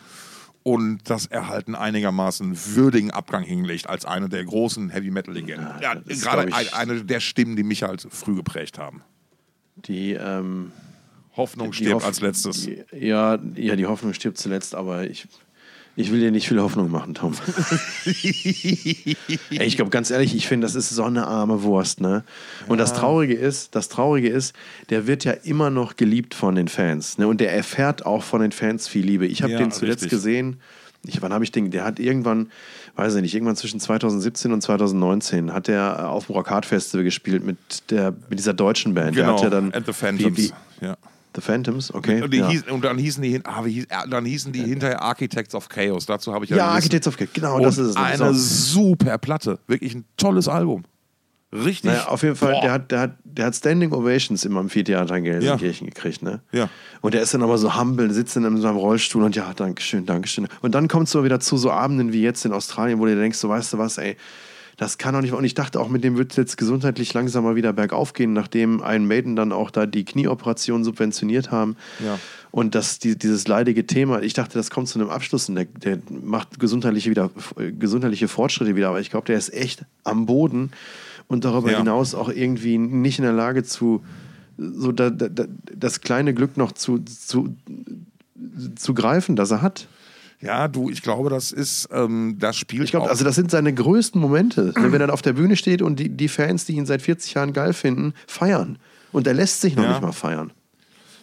und 0.66 1.08
dass 1.08 1.26
er 1.26 1.46
halt 1.46 1.68
einen 1.68 1.76
einigermaßen 1.76 2.74
würdigen 2.74 3.12
Abgang 3.12 3.44
hinlegt 3.44 3.88
als 3.88 4.04
eine 4.04 4.28
der 4.28 4.44
großen 4.44 4.90
Heavy 4.90 5.12
Metal 5.12 5.32
Legenden. 5.32 5.68
Ja, 5.80 5.94
gerade 5.94 6.52
ein, 6.52 6.72
eine 6.72 7.04
der 7.04 7.20
Stimmen, 7.20 7.54
die 7.54 7.62
mich 7.62 7.84
halt 7.84 8.04
früh 8.10 8.34
geprägt 8.34 8.76
haben. 8.76 9.02
Die 9.76 10.14
ähm, 10.14 10.72
Hoffnung 11.36 11.70
die 11.70 11.76
stirbt 11.76 11.94
Hoff 11.94 12.04
als 12.04 12.20
letztes. 12.20 12.68
Ja, 12.90 13.38
ja, 13.54 13.76
die 13.76 13.86
Hoffnung 13.86 14.12
stirbt 14.12 14.38
zuletzt, 14.38 14.74
aber 14.74 15.08
ich 15.08 15.28
ich 15.98 16.12
will 16.12 16.20
dir 16.20 16.30
nicht 16.30 16.46
viel 16.46 16.60
Hoffnung 16.60 16.90
machen, 16.90 17.14
Tom. 17.14 17.32
Ey, 18.04 19.16
ich 19.64 19.76
glaube, 19.76 19.90
ganz 19.90 20.10
ehrlich, 20.10 20.36
ich 20.36 20.46
finde, 20.46 20.66
das 20.66 20.74
ist 20.74 20.90
so 20.90 21.02
eine 21.04 21.26
arme 21.26 21.62
Wurst, 21.62 22.02
ne? 22.02 22.22
Und 22.68 22.78
ja. 22.78 22.84
das 22.84 22.92
Traurige 22.92 23.34
ist, 23.34 23.74
das 23.74 23.88
Traurige 23.88 24.28
ist, 24.28 24.54
der 24.90 25.06
wird 25.06 25.24
ja 25.24 25.32
immer 25.32 25.70
noch 25.70 25.96
geliebt 25.96 26.34
von 26.34 26.54
den 26.54 26.68
Fans, 26.68 27.16
ne? 27.16 27.26
Und 27.26 27.40
der 27.40 27.54
erfährt 27.54 28.04
auch 28.04 28.22
von 28.22 28.42
den 28.42 28.52
Fans 28.52 28.86
viel 28.88 29.06
Liebe. 29.06 29.26
Ich 29.26 29.42
habe 29.42 29.54
ja, 29.54 29.58
den 29.58 29.70
zuletzt 29.70 30.02
richtig. 30.02 30.10
gesehen. 30.10 30.60
Ich, 31.06 31.22
wann 31.22 31.32
habe 31.32 31.44
ich 31.44 31.52
den? 31.52 31.70
Der 31.70 31.84
hat 31.84 31.98
irgendwann, 31.98 32.50
weiß 32.96 33.14
ich 33.14 33.22
nicht, 33.22 33.34
irgendwann 33.34 33.56
zwischen 33.56 33.80
2017 33.80 34.52
und 34.52 34.60
2019 34.60 35.52
hat 35.54 35.68
der 35.68 36.10
auf 36.10 36.26
dem 36.26 36.34
Rock 36.34 36.50
Hard 36.50 36.66
Festival 36.66 37.04
gespielt 37.04 37.42
mit 37.42 37.90
der 37.90 38.12
mit 38.28 38.38
dieser 38.38 38.52
deutschen 38.52 38.92
Band. 38.92 39.16
Genau. 39.16 39.28
Der 39.28 39.34
hat 39.34 39.42
ja 39.44 39.50
dann 39.50 39.72
And 39.72 39.86
the 39.86 39.92
Phantoms. 39.94 40.36
Wie, 40.36 40.50
wie, 40.50 40.84
ja. 40.84 40.96
The 41.36 41.42
Phantoms, 41.42 41.92
okay. 41.92 42.22
Und, 42.22 42.32
ja. 42.32 42.48
hieß, 42.48 42.64
und 42.70 42.82
dann 42.82 42.96
hießen 42.96 43.22
die, 43.22 43.40
ah, 43.44 43.62
hieß, 43.62 43.86
dann 44.08 44.24
hießen 44.24 44.52
die 44.52 44.62
hinterher 44.62 45.02
Architects 45.02 45.54
of 45.54 45.68
Chaos. 45.68 46.06
Dazu 46.06 46.32
habe 46.32 46.46
ich 46.46 46.50
ja. 46.50 46.56
Ja, 46.56 46.68
Architects 46.68 47.06
of 47.06 47.16
Chaos, 47.18 47.30
genau, 47.34 47.60
das 47.60 47.76
ist 47.76 47.88
es. 47.88 47.96
Eine 47.96 48.32
super 48.32 49.18
Platte. 49.18 49.58
Wirklich 49.66 49.94
ein 49.94 50.06
tolles 50.16 50.48
Album. 50.48 50.84
Richtig. 51.52 51.84
Naja, 51.84 52.08
auf 52.08 52.22
jeden 52.22 52.36
Fall, 52.36 52.58
der 52.62 52.72
hat, 52.72 52.90
der, 52.90 53.00
hat, 53.00 53.18
der 53.22 53.46
hat 53.46 53.54
Standing 53.54 53.92
Ovations 53.92 54.44
im 54.44 54.56
Amphitheater 54.56 55.16
in 55.16 55.24
Gelsenkirchen 55.24 55.86
ja. 55.86 55.92
gekriegt, 55.92 56.22
ne? 56.22 56.40
Ja. 56.52 56.68
Und 57.02 57.14
der 57.14 57.22
ist 57.22 57.34
dann 57.34 57.42
aber 57.42 57.56
so 57.58 57.78
humble, 57.78 58.10
sitzt 58.12 58.36
in 58.36 58.60
seinem 58.60 58.76
Rollstuhl 58.76 59.22
und 59.22 59.36
ja, 59.36 59.52
Dankeschön, 59.54 60.06
Dankeschön. 60.06 60.48
Und 60.62 60.74
dann 60.74 60.88
kommt 60.88 61.08
es 61.08 61.22
wieder 61.22 61.38
zu 61.38 61.56
so 61.56 61.70
Abenden 61.70 62.12
wie 62.12 62.22
jetzt 62.22 62.44
in 62.44 62.52
Australien, 62.52 62.98
wo 62.98 63.04
du 63.04 63.14
denkst, 63.14 63.38
so 63.38 63.48
weißt 63.48 63.74
du 63.74 63.78
was, 63.78 63.98
ey, 63.98 64.16
das 64.76 64.98
kann 64.98 65.14
doch 65.14 65.22
nicht. 65.22 65.32
Und 65.32 65.44
ich 65.44 65.54
dachte 65.54 65.80
auch, 65.80 65.88
mit 65.88 66.04
dem 66.04 66.18
wird 66.18 66.32
es 66.32 66.36
jetzt 66.36 66.56
gesundheitlich 66.58 67.14
langsam 67.14 67.44
mal 67.44 67.56
wieder 67.56 67.72
bergauf 67.72 68.12
gehen, 68.12 68.32
nachdem 68.34 68.82
ein 68.82 69.06
Maiden 69.06 69.34
dann 69.34 69.52
auch 69.52 69.70
da 69.70 69.86
die 69.86 70.04
Knieoperation 70.04 70.84
subventioniert 70.84 71.50
haben. 71.50 71.76
Ja. 72.04 72.18
Und 72.50 72.74
das, 72.74 72.98
die, 72.98 73.16
dieses 73.16 73.48
leidige 73.48 73.86
Thema, 73.86 74.20
ich 74.22 74.34
dachte, 74.34 74.58
das 74.58 74.70
kommt 74.70 74.88
zu 74.88 74.98
einem 74.98 75.08
Abschluss 75.08 75.48
und 75.48 75.54
der, 75.54 75.64
der 75.64 75.98
macht 76.10 76.60
gesundheitliche, 76.60 77.10
wieder, 77.10 77.30
gesundheitliche 77.78 78.28
Fortschritte 78.28 78.76
wieder. 78.76 78.88
Aber 78.88 79.00
ich 79.00 79.10
glaube, 79.10 79.26
der 79.26 79.38
ist 79.38 79.52
echt 79.52 79.84
am 80.04 80.26
Boden 80.26 80.72
und 81.26 81.44
darüber 81.44 81.72
ja. 81.72 81.78
hinaus 81.78 82.14
auch 82.14 82.28
irgendwie 82.28 82.76
nicht 82.76 83.18
in 83.18 83.24
der 83.24 83.32
Lage 83.32 83.62
zu, 83.62 84.04
so 84.58 84.92
da, 84.92 85.10
da, 85.10 85.44
das 85.74 86.00
kleine 86.02 86.34
Glück 86.34 86.56
noch 86.56 86.72
zu, 86.72 86.98
zu, 86.98 87.56
zu 88.76 88.94
greifen, 88.94 89.36
das 89.36 89.50
er 89.50 89.62
hat. 89.62 89.88
Ja, 90.40 90.68
du, 90.68 90.90
ich 90.90 91.02
glaube, 91.02 91.30
das 91.30 91.50
ist, 91.52 91.88
ähm, 91.90 92.36
das 92.38 92.56
Spiel. 92.56 92.82
Ich 92.82 92.90
glaube, 92.90 93.08
also 93.08 93.24
das 93.24 93.34
sind 93.34 93.50
seine 93.50 93.72
größten 93.72 94.20
Momente, 94.20 94.72
wenn 94.76 95.00
er 95.00 95.12
auf 95.12 95.22
der 95.22 95.32
Bühne 95.32 95.56
steht 95.56 95.82
und 95.82 95.98
die, 95.98 96.10
die 96.10 96.28
Fans, 96.28 96.64
die 96.64 96.74
ihn 96.74 96.86
seit 96.86 97.02
40 97.02 97.34
Jahren 97.34 97.52
geil 97.52 97.72
finden, 97.72 98.12
feiern. 98.26 98.78
Und 99.12 99.26
er 99.26 99.34
lässt 99.34 99.60
sich 99.60 99.76
noch 99.76 99.84
ja. 99.84 99.90
nicht 99.90 100.02
mal 100.02 100.12
feiern. 100.12 100.52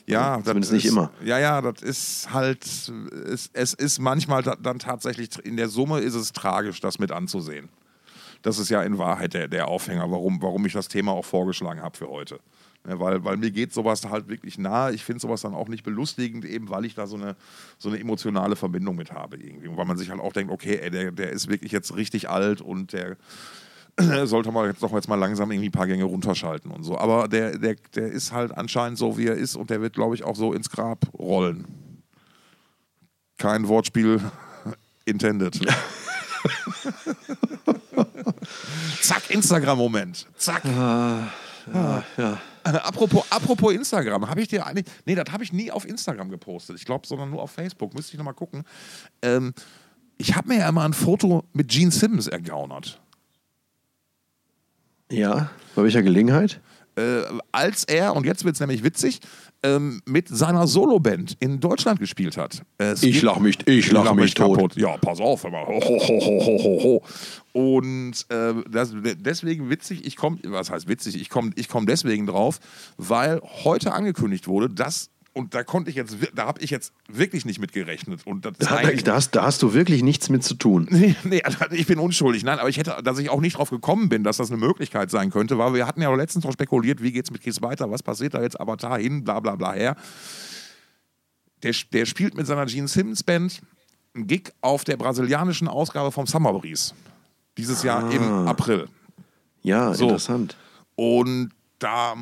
Ja, 0.06 0.34
also, 0.34 0.46
zumindest 0.46 0.74
ist, 0.74 0.84
nicht 0.84 0.92
immer. 0.92 1.12
Ja, 1.24 1.40
ja, 1.40 1.62
das 1.62 1.82
ist 1.82 2.34
halt, 2.34 2.66
es, 2.66 3.50
es 3.54 3.74
ist 3.74 4.00
manchmal 4.00 4.42
dann 4.44 4.80
tatsächlich, 4.80 5.30
in 5.44 5.58
der 5.58 5.70
Summe 5.70 6.00
ist 6.00 6.16
es 6.16 6.34
tragisch, 6.34 6.82
das 6.82 7.00
mit 7.00 7.12
anzusehen. 7.12 7.70
Das 8.42 8.60
ist 8.60 8.70
ja 8.70 8.84
in 8.84 8.98
Wahrheit 8.98 9.34
der, 9.34 9.48
der 9.48 9.70
Aufhänger, 9.70 10.12
warum, 10.12 10.42
warum 10.42 10.66
ich 10.66 10.74
das 10.74 10.90
Thema 10.90 11.14
auch 11.14 11.24
vorgeschlagen 11.24 11.82
habe 11.82 11.98
für 11.98 12.10
heute. 12.10 12.40
Ja, 12.88 13.00
weil, 13.00 13.24
weil 13.24 13.38
mir 13.38 13.52
geht 13.52 13.74
sowas 13.74 14.06
halt 14.10 14.28
wirklich 14.28 14.58
nahe. 14.58 14.94
Ich 14.94 15.06
finde 15.06 15.22
sowas 15.22 15.42
dann 15.42 15.54
auch 15.54 15.70
nicht 15.70 15.84
belustigend, 15.84 16.44
eben 16.44 16.70
weil 16.70 16.84
ich 16.84 16.96
da 16.96 17.08
so 17.08 17.16
eine, 17.16 17.38
so 17.78 17.88
eine 17.90 18.00
emotionale 18.00 18.58
Verbindung 18.58 18.98
mit 18.98 19.12
habe. 19.12 19.38
Irgendwie. 19.38 19.70
Weil 19.76 19.86
man 19.86 19.98
sich 19.98 20.10
halt 20.10 20.20
auch 20.20 20.34
denkt, 20.34 20.52
okay, 20.52 20.80
ey, 20.82 20.90
der, 20.90 21.12
der 21.12 21.32
ist 21.32 21.48
wirklich 21.48 21.72
jetzt 21.72 21.96
richtig 21.96 22.30
alt 22.30 22.60
und 22.60 22.92
der 22.92 23.16
sollte 24.26 24.52
man 24.52 24.68
jetzt 24.68 24.84
doch 24.84 24.92
jetzt 24.92 25.08
mal 25.08 25.16
langsam 25.16 25.50
irgendwie 25.52 25.70
ein 25.70 25.74
paar 25.74 25.88
Gänge 25.88 26.04
runterschalten 26.04 26.72
und 26.72 26.84
so. 26.84 26.98
Aber 26.98 27.30
der, 27.30 27.58
der, 27.58 27.76
der 27.96 28.08
ist 28.08 28.34
halt 28.34 28.52
anscheinend 28.58 28.98
so, 28.98 29.18
wie 29.18 29.28
er 29.28 29.36
ist 29.36 29.56
und 29.56 29.70
der 29.70 29.80
wird, 29.82 29.94
glaube 29.94 30.16
ich, 30.16 30.24
auch 30.24 30.36
so 30.36 30.52
ins 30.54 30.70
Grab 30.70 31.06
rollen. 31.18 31.66
Kein 33.38 33.70
Wortspiel 33.70 34.20
intended. 35.06 35.58
Zack, 39.02 39.30
Instagram-Moment. 39.30 40.28
Zack. 40.36 40.66
Ah, 40.66 41.28
ja, 41.74 42.04
ja. 42.18 42.42
Äh, 42.64 42.70
apropos, 42.70 43.26
apropos 43.30 43.74
Instagram, 43.74 44.30
habe 44.30 44.42
ich 44.42 44.48
dir 44.48 44.66
eigentlich. 44.66 44.86
Nee, 45.06 45.16
das 45.16 45.32
habe 45.32 45.44
ich 45.44 45.52
nie 45.52 45.72
auf 45.72 45.88
Instagram 45.88 46.30
gepostet. 46.30 46.78
Ich 46.78 46.86
glaube, 46.86 47.06
sondern 47.08 47.30
nur 47.30 47.42
auf 47.42 47.52
Facebook. 47.52 47.94
Müsste 47.94 48.14
ich 48.14 48.18
nochmal 48.18 48.34
gucken. 48.34 48.64
Ähm, 49.22 49.54
ich 50.18 50.36
habe 50.36 50.48
mir 50.50 50.60
ja 50.60 50.70
immer 50.70 50.84
ein 50.84 50.94
Foto 50.94 51.44
mit 51.54 51.70
Gene 51.70 51.92
Simmons 51.92 52.28
ergaunert. 52.28 53.02
Ja, 55.12 55.52
bei 55.76 55.84
welcher 55.84 56.02
Gelegenheit? 56.02 56.62
Äh, 56.96 57.22
als 57.52 57.84
er, 57.84 58.16
und 58.16 58.26
jetzt 58.26 58.46
wird 58.46 58.56
es 58.56 58.60
nämlich 58.60 58.84
witzig, 58.84 59.20
ähm, 59.64 60.02
mit 60.06 60.28
seiner 60.28 60.68
Soloband 60.68 61.38
in 61.40 61.60
Deutschland 61.60 62.00
gespielt 62.00 62.38
hat. 62.38 62.62
Es 62.78 63.02
ich 63.04 63.22
lach 63.22 63.40
mich, 63.40 63.58
ich 63.66 63.92
lach, 63.92 64.06
lach 64.06 64.14
mich, 64.14 64.34
tot. 64.34 64.58
Kaputt. 64.58 64.76
Ja, 64.76 64.98
pass 64.98 65.20
auf, 65.20 65.44
immer. 65.46 65.66
Ho, 65.66 65.80
ho, 65.80 66.84
ho, 66.84 67.04
Und 67.54 68.26
äh, 68.30 68.54
das, 68.70 68.94
deswegen 68.94 69.70
witzig, 69.70 70.06
ich 70.06 70.16
komme, 70.16 70.40
was 70.44 70.70
heißt 70.70 70.88
witzig, 70.88 71.20
ich 71.20 71.30
komme 71.30 71.52
ich 71.56 71.70
komm 71.70 71.86
deswegen 71.86 72.28
drauf, 72.28 72.60
weil 72.98 73.42
heute 73.64 73.94
angekündigt 73.94 74.48
wurde, 74.48 74.70
dass 74.70 75.10
und 75.34 75.56
da 75.56 75.64
konnte 75.64 75.90
ich 75.90 75.96
jetzt, 75.96 76.16
da 76.36 76.46
habe 76.46 76.62
ich 76.62 76.70
jetzt 76.70 76.94
wirklich 77.08 77.44
nicht 77.44 77.60
mit 77.60 77.74
gerechnet. 77.74 78.22
Und 78.26 78.46
das 78.46 78.54
da, 78.60 78.82
da, 78.82 79.16
hast, 79.16 79.32
da 79.32 79.44
hast 79.44 79.64
du 79.64 79.74
wirklich 79.74 80.04
nichts 80.04 80.30
mit 80.30 80.44
zu 80.44 80.54
tun. 80.54 80.88
Nee, 80.92 81.16
nee, 81.24 81.42
also 81.42 81.58
ich 81.72 81.88
bin 81.88 81.98
unschuldig. 81.98 82.44
Nein, 82.44 82.60
aber 82.60 82.70
ich 82.70 82.78
hätte, 82.78 83.02
dass 83.04 83.18
ich 83.18 83.30
auch 83.32 83.42
nicht 83.42 83.58
drauf 83.58 83.72
gekommen 83.72 84.10
bin, 84.10 84.24
dass 84.24 84.38
das 84.38 84.52
eine 84.52 84.60
Möglichkeit 84.60 85.10
sein 85.10 85.32
könnte, 85.32 85.58
weil 85.58 85.74
wir 85.74 85.88
hatten 85.88 86.02
ja 86.02 86.14
letztens 86.14 86.46
noch 86.46 86.54
spekuliert, 86.54 87.02
wie 87.02 87.12
geht 87.12 87.26
es 87.26 87.32
mit 87.32 87.42
Kiss 87.42 87.64
weiter, 87.64 87.90
was 87.90 88.04
passiert 88.04 88.36
da 88.36 88.42
jetzt 88.44 88.60
Avatar 88.60 89.00
hin, 89.00 89.24
bla 89.24 89.40
bla 89.40 89.56
bla 89.56 89.74
her. 89.74 89.96
Der, 91.64 91.74
der 91.92 92.06
spielt 92.06 92.36
mit 92.36 92.46
seiner 92.46 92.68
Gene 92.68 92.88
Simmons 92.88 93.24
Band 93.24 93.62
einen 94.14 94.28
Gig 94.28 94.52
auf 94.62 94.84
der 94.84 94.98
brasilianischen 94.98 95.68
Ausgabe 95.68 96.12
vom 96.12 96.28
Summer 96.28 96.54
Breeze. 96.54 96.94
Dieses 97.58 97.82
ah. 97.82 97.88
Jahr 97.88 98.12
im 98.12 98.22
ah. 98.22 98.46
April. 98.52 98.88
Ja, 99.64 99.96
so. 99.96 100.06
interessant. 100.06 100.58
Und 100.96 101.50
da 101.80 102.16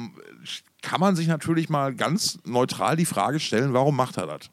kann 0.81 0.99
man 0.99 1.15
sich 1.15 1.27
natürlich 1.27 1.69
mal 1.69 1.93
ganz 1.93 2.39
neutral 2.45 2.95
die 2.95 3.05
Frage 3.05 3.39
stellen, 3.39 3.73
warum 3.73 3.95
macht 3.95 4.17
er 4.17 4.27
das? 4.27 4.49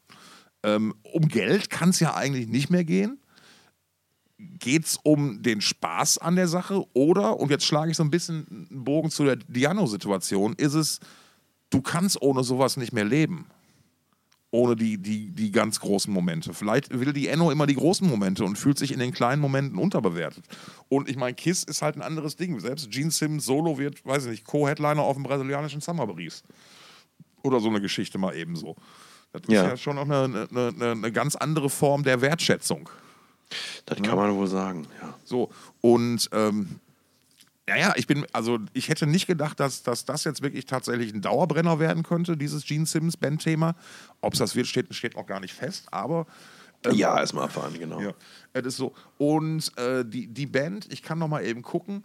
Ähm, 0.63 0.93
um 1.03 1.27
Geld 1.27 1.69
kann 1.69 1.89
es 1.89 1.99
ja 1.99 2.15
eigentlich 2.15 2.47
nicht 2.47 2.69
mehr 2.69 2.83
gehen. 2.83 3.19
Geht 4.37 4.85
es 4.85 4.97
um 5.03 5.41
den 5.41 5.61
Spaß 5.61 6.19
an 6.19 6.35
der 6.35 6.47
Sache 6.47 6.85
oder, 6.93 7.39
und 7.39 7.49
jetzt 7.49 7.65
schlage 7.65 7.91
ich 7.91 7.97
so 7.97 8.03
ein 8.03 8.11
bisschen 8.11 8.67
einen 8.69 8.83
Bogen 8.83 9.09
zu 9.09 9.25
der 9.25 9.35
Diano-Situation, 9.35 10.53
ist 10.53 10.75
es, 10.75 10.99
du 11.69 11.81
kannst 11.81 12.21
ohne 12.21 12.43
sowas 12.43 12.77
nicht 12.77 12.93
mehr 12.93 13.05
leben 13.05 13.47
ohne 14.51 14.75
die, 14.75 14.97
die, 14.97 15.31
die 15.31 15.51
ganz 15.51 15.79
großen 15.79 16.11
Momente. 16.11 16.53
Vielleicht 16.53 16.89
will 16.97 17.13
die 17.13 17.27
Enno 17.27 17.51
immer 17.51 17.67
die 17.67 17.75
großen 17.75 18.07
Momente 18.07 18.43
und 18.43 18.57
fühlt 18.57 18.79
sich 18.79 18.91
in 18.91 18.99
den 18.99 19.11
kleinen 19.11 19.41
Momenten 19.41 19.77
unterbewertet. 19.77 20.43
Und 20.87 21.07
ich 21.07 21.17
meine, 21.17 21.35
Kiss 21.35 21.63
ist 21.63 21.81
halt 21.81 21.95
ein 21.95 22.01
anderes 22.01 22.35
Ding. 22.35 22.59
Selbst 22.59 22.89
Gene 22.89 23.11
Simmons 23.11 23.45
Solo 23.45 23.77
wird, 23.77 24.03
weiß 24.05 24.25
ich 24.25 24.31
nicht, 24.31 24.45
Co-Headliner 24.45 25.03
auf 25.03 25.15
dem 25.15 25.23
brasilianischen 25.23 25.81
Summer 25.81 26.07
Breeze. 26.07 26.41
Oder 27.43 27.59
so 27.59 27.69
eine 27.69 27.79
Geschichte 27.79 28.17
mal 28.17 28.35
ebenso. 28.35 28.75
Das 29.31 29.43
ja. 29.47 29.63
ist 29.63 29.69
ja 29.69 29.77
schon 29.77 29.95
noch 29.97 30.09
eine, 30.09 30.47
eine, 30.49 30.91
eine, 30.91 31.11
ganz 31.11 31.35
andere 31.35 31.69
Form 31.69 32.03
der 32.03 32.21
Wertschätzung. 32.21 32.89
Das 33.85 34.01
kann 34.01 34.15
man 34.15 34.35
wohl 34.35 34.47
sagen, 34.47 34.87
ja. 35.01 35.15
So, 35.23 35.49
und 35.81 36.29
ähm, 36.33 36.79
naja, 37.69 37.93
ich 37.95 38.07
bin, 38.07 38.25
also 38.33 38.59
ich 38.73 38.89
hätte 38.89 39.05
nicht 39.05 39.27
gedacht, 39.27 39.59
dass, 39.59 39.83
dass 39.83 40.03
das 40.03 40.23
jetzt 40.23 40.41
wirklich 40.41 40.65
tatsächlich 40.65 41.13
ein 41.13 41.21
Dauerbrenner 41.21 41.79
werden 41.79 42.03
könnte, 42.03 42.35
dieses 42.35 42.65
Gene 42.65 42.85
Simmons 42.85 43.15
Band-Thema. 43.15 43.75
Ob 44.21 44.33
es 44.33 44.39
das 44.39 44.55
wird, 44.55 44.67
steht, 44.67 44.93
steht 44.95 45.15
noch 45.15 45.27
gar 45.27 45.39
nicht 45.39 45.53
fest, 45.53 45.85
aber. 45.91 46.25
Ähm, 46.83 46.95
ja, 46.95 47.19
erstmal 47.19 47.45
erfahren, 47.45 47.77
genau. 47.77 48.01
Ja, 48.01 48.13
das 48.53 48.65
ist 48.65 48.77
so. 48.77 48.93
Und 49.17 49.71
äh, 49.77 50.03
die, 50.03 50.27
die 50.27 50.47
Band, 50.47 50.91
ich 50.91 51.03
kann 51.03 51.19
noch 51.19 51.27
mal 51.27 51.45
eben 51.45 51.61
gucken. 51.61 52.03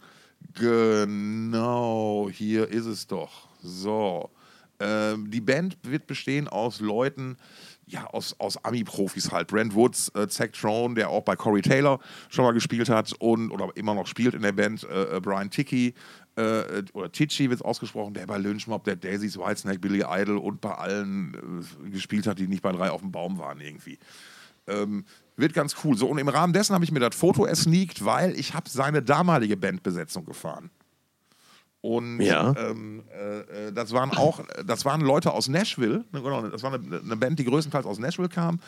Genau, 0.52 2.28
hier 2.30 2.68
ist 2.68 2.86
es 2.86 3.06
doch. 3.06 3.48
So. 3.62 4.30
Ähm, 4.80 5.30
die 5.30 5.40
Band 5.40 5.78
wird 5.82 6.06
bestehen 6.06 6.48
aus 6.48 6.80
Leuten, 6.80 7.38
ja, 7.86 8.06
aus, 8.06 8.34
aus 8.38 8.62
Ami-Profis 8.64 9.30
halt. 9.30 9.48
Brent 9.48 9.74
Woods, 9.74 10.10
äh, 10.14 10.28
Zack 10.28 10.52
Trone, 10.54 10.94
der 10.94 11.10
auch 11.10 11.22
bei 11.22 11.36
Corey 11.36 11.62
Taylor 11.62 12.00
schon 12.30 12.44
mal 12.44 12.52
gespielt 12.52 12.88
hat 12.88 13.12
und 13.18 13.50
oder 13.50 13.68
immer 13.74 13.94
noch 13.94 14.06
spielt 14.06 14.34
in 14.34 14.42
der 14.42 14.52
Band, 14.52 14.84
äh, 14.84 15.16
äh 15.16 15.20
Brian 15.20 15.50
Ticky 15.50 15.94
äh, 16.36 16.82
oder 16.92 17.12
Tichy 17.12 17.48
wird 17.48 17.60
es 17.60 17.62
ausgesprochen, 17.62 18.14
der 18.14 18.26
bei 18.26 18.38
Lynchmob, 18.38 18.84
der 18.84 18.96
Daisies 18.96 19.38
Whitesnake, 19.38 19.78
Billy 19.78 20.04
Idol 20.06 20.38
und 20.38 20.60
bei 20.60 20.72
allen 20.72 21.62
äh, 21.84 21.90
gespielt 21.90 22.26
hat, 22.26 22.38
die 22.38 22.48
nicht 22.48 22.62
bei 22.62 22.72
drei 22.72 22.90
auf 22.90 23.00
dem 23.00 23.12
Baum 23.12 23.38
waren 23.38 23.60
irgendwie. 23.60 23.98
Ähm, 24.66 25.04
wird 25.36 25.52
ganz 25.52 25.76
cool. 25.84 25.96
So, 25.96 26.08
und 26.08 26.18
im 26.18 26.28
Rahmen 26.28 26.52
dessen 26.52 26.74
habe 26.74 26.84
ich 26.84 26.92
mir 26.92 27.00
das 27.00 27.14
Foto 27.14 27.44
ersneakt, 27.44 28.04
weil 28.04 28.38
ich 28.38 28.54
habe 28.54 28.68
seine 28.68 29.02
damalige 29.02 29.56
Bandbesetzung 29.56 30.24
gefahren. 30.24 30.70
Und 31.84 32.18
Ja. 32.22 32.54
ähm, 32.56 33.02
äh, 33.12 33.66
äh, 33.66 33.72
das 33.74 33.92
waren 33.92 34.10
auch, 34.10 34.40
das 34.66 34.86
waren 34.86 35.02
Leute 35.02 35.32
aus 35.34 35.48
Nashville, 35.48 36.06
ne, 36.12 36.22
genau, 36.22 36.40
das 36.48 36.62
war 36.62 36.72
eine, 36.72 37.00
eine 37.04 37.16
Band, 37.16 37.38
die 37.38 37.44
größtenteils 37.44 37.84
aus 37.84 37.98
Nashville 37.98 38.30
kam, 38.30 38.58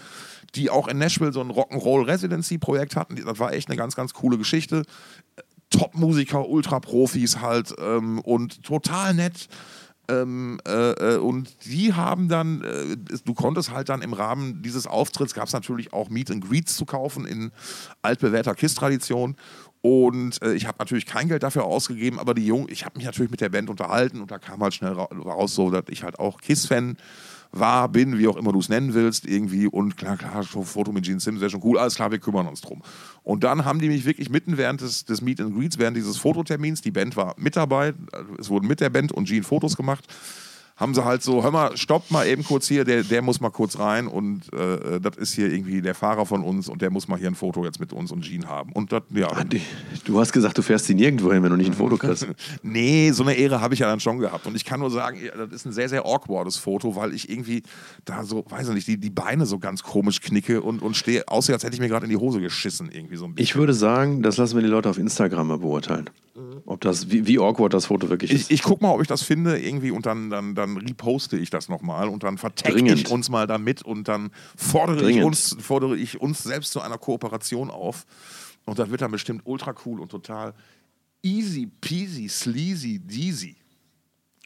die 0.54 0.68
auch 0.68 0.86
in 0.86 0.98
Nashville 0.98 1.32
so 1.32 1.40
ein 1.40 1.50
Rock'n'Roll 1.50 2.06
Residency 2.06 2.58
Projekt 2.58 2.94
hatten. 2.94 3.16
Das 3.24 3.38
war 3.38 3.54
echt 3.54 3.68
eine 3.70 3.78
ganz, 3.78 3.96
ganz 3.96 4.12
coole 4.12 4.36
Geschichte. 4.36 4.82
Top-Musiker, 5.70 6.46
Ultra-Profis 6.46 7.40
halt 7.40 7.74
ähm, 7.78 8.18
und 8.20 8.62
total 8.62 9.14
nett. 9.14 9.48
Ähm, 10.08 10.58
äh, 10.66 11.14
äh, 11.14 11.16
und 11.16 11.64
die 11.64 11.94
haben 11.94 12.28
dann, 12.28 12.62
äh, 12.62 12.96
du 13.24 13.34
konntest 13.34 13.70
halt 13.70 13.88
dann 13.88 14.02
im 14.02 14.12
Rahmen 14.12 14.62
dieses 14.62 14.86
Auftritts, 14.86 15.34
gab 15.34 15.46
es 15.46 15.52
natürlich 15.52 15.92
auch 15.92 16.08
Meet 16.08 16.30
and 16.30 16.48
Greets 16.48 16.76
zu 16.76 16.84
kaufen 16.84 17.26
in 17.26 17.50
altbewährter 18.02 18.54
KISS-Tradition. 18.54 19.36
Und 19.82 20.42
äh, 20.42 20.54
ich 20.54 20.66
habe 20.66 20.78
natürlich 20.78 21.06
kein 21.06 21.28
Geld 21.28 21.42
dafür 21.42 21.64
ausgegeben, 21.64 22.18
aber 22.18 22.34
die 22.34 22.46
Jungen, 22.46 22.68
ich 22.68 22.84
habe 22.84 22.96
mich 22.96 23.06
natürlich 23.06 23.30
mit 23.30 23.40
der 23.40 23.50
Band 23.50 23.70
unterhalten 23.70 24.20
und 24.20 24.30
da 24.30 24.38
kam 24.38 24.62
halt 24.62 24.74
schnell 24.74 24.92
ra 24.92 25.04
raus, 25.04 25.54
so 25.54 25.70
dass 25.70 25.84
ich 25.88 26.02
halt 26.02 26.18
auch 26.18 26.40
KISS-Fan 26.40 26.96
war, 27.52 27.88
bin, 27.88 28.18
wie 28.18 28.28
auch 28.28 28.36
immer 28.36 28.52
du 28.52 28.58
es 28.58 28.68
nennen 28.68 28.94
willst, 28.94 29.26
irgendwie. 29.26 29.66
Und 29.66 29.96
klar, 29.96 30.16
klar, 30.16 30.42
Foto 30.42 30.92
mit 30.92 31.04
Gene 31.04 31.20
Simmons 31.20 31.40
wäre 31.40 31.50
schon 31.50 31.62
cool, 31.64 31.78
alles 31.78 31.94
klar, 31.96 32.10
wir 32.10 32.18
kümmern 32.18 32.46
uns 32.46 32.60
drum. 32.60 32.82
Und 33.22 33.44
dann 33.44 33.64
haben 33.64 33.80
die 33.80 33.88
mich 33.88 34.04
wirklich 34.04 34.30
mitten 34.30 34.56
während 34.56 34.80
des, 34.80 35.04
des 35.04 35.20
Meet 35.20 35.40
and 35.40 35.56
Greets, 35.56 35.78
während 35.78 35.96
dieses 35.96 36.16
Fototermins, 36.16 36.82
die 36.82 36.90
Band 36.90 37.16
war 37.16 37.34
mit 37.38 37.56
dabei, 37.56 37.94
es 38.38 38.50
wurden 38.50 38.66
mit 38.66 38.80
der 38.80 38.90
Band 38.90 39.12
und 39.12 39.28
Gene 39.28 39.42
Fotos 39.42 39.76
gemacht, 39.76 40.04
haben 40.76 40.94
sie 40.94 41.04
halt 41.04 41.22
so, 41.22 41.42
hör 41.42 41.50
mal, 41.50 41.76
stoppt 41.76 42.10
mal 42.10 42.26
eben 42.26 42.44
kurz 42.44 42.68
hier, 42.68 42.84
der, 42.84 43.02
der 43.02 43.22
muss 43.22 43.40
mal 43.40 43.50
kurz 43.50 43.78
rein 43.78 44.06
und 44.06 44.52
äh, 44.52 45.00
das 45.00 45.16
ist 45.16 45.32
hier 45.32 45.50
irgendwie 45.50 45.80
der 45.80 45.94
Fahrer 45.94 46.26
von 46.26 46.42
uns 46.42 46.68
und 46.68 46.82
der 46.82 46.90
muss 46.90 47.08
mal 47.08 47.18
hier 47.18 47.28
ein 47.28 47.34
Foto 47.34 47.64
jetzt 47.64 47.80
mit 47.80 47.94
uns 47.94 48.12
und 48.12 48.22
Gene 48.22 48.46
haben. 48.46 48.72
Und 48.72 48.92
das, 48.92 49.02
ja. 49.10 49.28
Ah, 49.32 49.44
Du 50.04 50.20
hast 50.20 50.32
gesagt, 50.32 50.58
du 50.58 50.62
fährst 50.62 50.84
sie 50.84 50.94
nirgendwo 50.94 51.32
hin, 51.32 51.42
wenn 51.42 51.50
du 51.50 51.56
nicht 51.56 51.68
ein 51.70 51.74
Foto 51.74 51.96
kriegst. 51.96 52.26
Nee, 52.62 53.10
so 53.12 53.22
eine 53.22 53.34
Ehre 53.34 53.60
habe 53.60 53.74
ich 53.74 53.80
ja 53.80 53.86
dann 53.86 54.00
schon 54.00 54.18
gehabt. 54.18 54.46
Und 54.46 54.54
ich 54.54 54.64
kann 54.64 54.80
nur 54.80 54.90
sagen, 54.90 55.18
das 55.36 55.50
ist 55.52 55.66
ein 55.66 55.72
sehr, 55.72 55.88
sehr 55.88 56.04
awkwardes 56.04 56.56
Foto, 56.56 56.94
weil 56.96 57.14
ich 57.14 57.30
irgendwie 57.30 57.62
da 58.04 58.24
so, 58.24 58.44
weiß 58.48 58.68
ich 58.68 58.74
nicht, 58.74 58.88
die, 58.88 58.98
die 58.98 59.10
Beine 59.10 59.46
so 59.46 59.58
ganz 59.58 59.82
komisch 59.82 60.20
knicke 60.20 60.60
und, 60.60 60.82
und 60.82 60.96
stehe, 60.96 61.26
außer 61.28 61.52
als 61.52 61.64
hätte 61.64 61.74
ich 61.74 61.80
mir 61.80 61.88
gerade 61.88 62.04
in 62.04 62.10
die 62.10 62.16
Hose 62.16 62.40
geschissen, 62.40 62.90
irgendwie 62.92 63.16
so 63.16 63.24
ein 63.24 63.34
bisschen. 63.34 63.44
Ich 63.44 63.56
würde 63.56 63.72
sagen, 63.72 64.22
das 64.22 64.36
lassen 64.36 64.56
wir 64.56 64.62
die 64.62 64.68
Leute 64.68 64.90
auf 64.90 64.98
Instagram 64.98 65.48
mal 65.48 65.58
beurteilen. 65.58 66.10
Ob 66.66 66.80
das, 66.82 67.10
wie, 67.10 67.26
wie 67.26 67.38
awkward 67.38 67.72
das 67.72 67.86
Foto 67.86 68.10
wirklich 68.10 68.30
ist. 68.30 68.50
Ich, 68.50 68.58
ich 68.58 68.62
guck 68.62 68.82
mal, 68.82 68.90
ob 68.90 69.00
ich 69.00 69.08
das 69.08 69.22
finde 69.22 69.58
irgendwie 69.58 69.90
und 69.90 70.04
dann, 70.04 70.28
dann, 70.28 70.54
dann 70.54 70.65
reposte 70.74 71.36
ich 71.36 71.50
das 71.50 71.68
nochmal 71.68 72.08
und 72.08 72.22
dann 72.22 72.36
Dringend. 72.36 73.00
ich 73.00 73.10
uns 73.10 73.28
mal 73.28 73.46
damit 73.46 73.82
und 73.82 74.08
dann 74.08 74.30
fordere 74.56 75.10
ich, 75.10 75.22
uns, 75.22 75.56
fordere 75.60 75.96
ich 75.96 76.20
uns 76.20 76.42
selbst 76.42 76.72
zu 76.72 76.80
einer 76.80 76.98
Kooperation 76.98 77.70
auf. 77.70 78.06
Und 78.64 78.78
das 78.78 78.90
wird 78.90 79.02
dann 79.02 79.12
bestimmt 79.12 79.42
ultra 79.44 79.74
cool 79.84 80.00
und 80.00 80.10
total 80.10 80.54
easy 81.22 81.66
peasy, 81.80 82.28
sleazy, 82.28 82.98
deasy. 82.98 83.56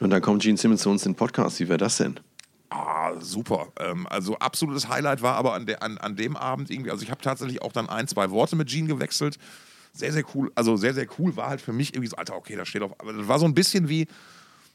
Und 0.00 0.10
dann 0.10 0.22
kommt 0.22 0.42
Gene 0.42 0.56
Simmons 0.56 0.82
zu 0.82 0.90
uns 0.90 1.04
in 1.04 1.12
den 1.12 1.16
Podcast. 1.16 1.60
Wie 1.60 1.68
wäre 1.68 1.78
das 1.78 1.98
denn? 1.98 2.18
Ah, 2.70 3.20
super. 3.20 3.72
Ähm, 3.78 4.06
also 4.06 4.36
absolutes 4.38 4.88
Highlight 4.88 5.22
war 5.22 5.34
aber 5.34 5.54
an, 5.54 5.66
der, 5.66 5.82
an, 5.82 5.98
an 5.98 6.16
dem 6.16 6.36
Abend 6.36 6.70
irgendwie, 6.70 6.90
also 6.90 7.02
ich 7.02 7.10
habe 7.10 7.20
tatsächlich 7.20 7.62
auch 7.62 7.72
dann 7.72 7.88
ein, 7.88 8.06
zwei 8.06 8.30
Worte 8.30 8.56
mit 8.56 8.68
Gene 8.68 8.88
gewechselt. 8.88 9.38
Sehr, 9.92 10.12
sehr 10.12 10.24
cool. 10.34 10.52
Also 10.54 10.76
sehr, 10.76 10.94
sehr 10.94 11.06
cool 11.18 11.36
war 11.36 11.48
halt 11.48 11.60
für 11.60 11.72
mich 11.72 11.94
irgendwie 11.94 12.08
so, 12.08 12.16
Alter, 12.16 12.36
okay, 12.36 12.56
da 12.56 12.64
steht 12.64 12.82
auf. 12.82 12.98
Aber 13.00 13.12
das 13.12 13.26
war 13.26 13.40
so 13.40 13.44
ein 13.44 13.54
bisschen 13.54 13.88
wie, 13.88 14.06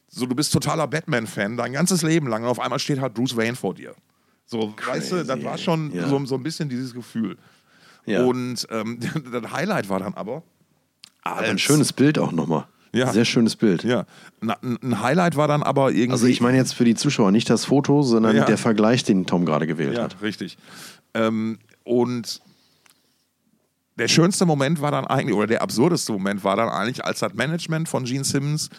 so 0.08 0.26
du 0.26 0.34
bist 0.34 0.52
totaler 0.52 0.86
Batman-Fan, 0.86 1.56
dein 1.56 1.72
ganzes 1.72 2.02
Leben 2.02 2.28
lang 2.28 2.42
und 2.42 2.48
auf 2.48 2.60
einmal 2.60 2.78
steht 2.78 3.00
halt 3.00 3.14
Bruce 3.14 3.36
Wayne 3.36 3.56
vor 3.56 3.74
dir. 3.74 3.94
So, 4.46 4.72
weißt 4.86 5.12
du, 5.12 5.24
das 5.24 5.42
war 5.44 5.58
schon 5.58 5.92
ja. 5.92 6.08
so, 6.08 6.24
so 6.24 6.36
ein 6.36 6.42
bisschen 6.42 6.68
dieses 6.68 6.94
Gefühl. 6.94 7.36
Ja. 8.04 8.22
Und 8.24 8.66
ähm, 8.70 9.00
das 9.32 9.52
Highlight 9.52 9.88
war 9.88 9.98
dann 9.98 10.14
aber. 10.14 10.42
Aber 11.22 11.40
ein 11.40 11.58
schönes 11.58 11.92
Bild 11.92 12.18
auch 12.18 12.30
nochmal. 12.30 12.66
Ja. 12.92 13.12
Sehr 13.12 13.24
schönes 13.24 13.56
Bild. 13.56 13.82
Ja, 13.82 14.06
Na, 14.40 14.56
ein 14.62 14.78
ein 14.80 15.02
Highlight 15.02 15.36
war 15.36 15.48
dann 15.48 15.62
aber 15.62 15.90
irgendwie. 15.90 16.12
Also 16.12 16.26
ich 16.28 16.40
meine 16.40 16.56
jetzt 16.56 16.74
für 16.74 16.84
die 16.84 16.94
Zuschauer 16.94 17.32
nicht 17.32 17.50
das 17.50 17.64
Foto, 17.66 18.02
sondern 18.02 18.36
Ja. 18.36 18.44
der 18.44 18.56
Vergleich, 18.56 19.02
den 19.04 19.26
Tom 19.26 19.44
gerade 19.44 19.66
gewählt 19.66 19.96
Ja, 19.96 20.04
hat. 20.04 20.22
richtig. 20.22 20.56
Ähm, 21.12 21.58
und 21.84 22.40
der 23.98 24.08
schönste 24.08 24.46
Moment 24.46 24.80
war 24.80 24.92
dann 24.92 25.06
eigentlich, 25.06 25.36
oder 25.36 25.46
der 25.46 25.62
absurdeste 25.62 26.12
Moment 26.12 26.44
war 26.44 26.56
dann 26.56 26.68
eigentlich, 26.68 27.04
als 27.04 27.18
das 27.20 27.34
Management 27.34 27.88
von 27.88 28.04
Gene 28.04 28.24
Simmons 28.24 28.70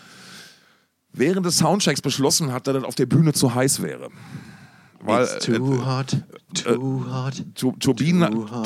während 1.13 1.45
des 1.45 1.57
Soundchecks 1.57 2.01
beschlossen 2.01 2.51
hat, 2.51 2.67
dass 2.67 2.75
das 2.75 2.83
auf 2.83 2.95
der 2.95 3.05
Bühne 3.05 3.33
zu 3.33 3.53
heiß 3.53 3.81
wäre. 3.81 4.09
Weil 4.99 5.23
It's 5.23 5.47
äh, 5.47 5.53
too 5.57 5.85
hot, 5.85 6.17
too 6.53 7.05
hot. 7.09 7.43
Tu- 7.55 7.71
Turbinen, 7.79 8.31
Too 8.31 8.51
hot, 8.51 8.65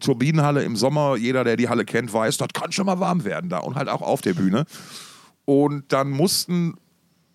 Turbinenhalle, 0.00 0.64
im 0.64 0.76
Sommer, 0.76 1.16
jeder, 1.16 1.44
der 1.44 1.56
die 1.56 1.68
Halle 1.68 1.84
kennt, 1.84 2.12
weiß, 2.12 2.38
das 2.38 2.48
kann 2.54 2.72
schon 2.72 2.86
mal 2.86 3.00
warm 3.00 3.24
werden 3.24 3.50
da 3.50 3.58
und 3.58 3.76
halt 3.76 3.88
auch 3.88 4.00
auf 4.02 4.22
der 4.22 4.34
Bühne. 4.34 4.64
Und 5.44 5.92
dann 5.92 6.10
mussten 6.10 6.74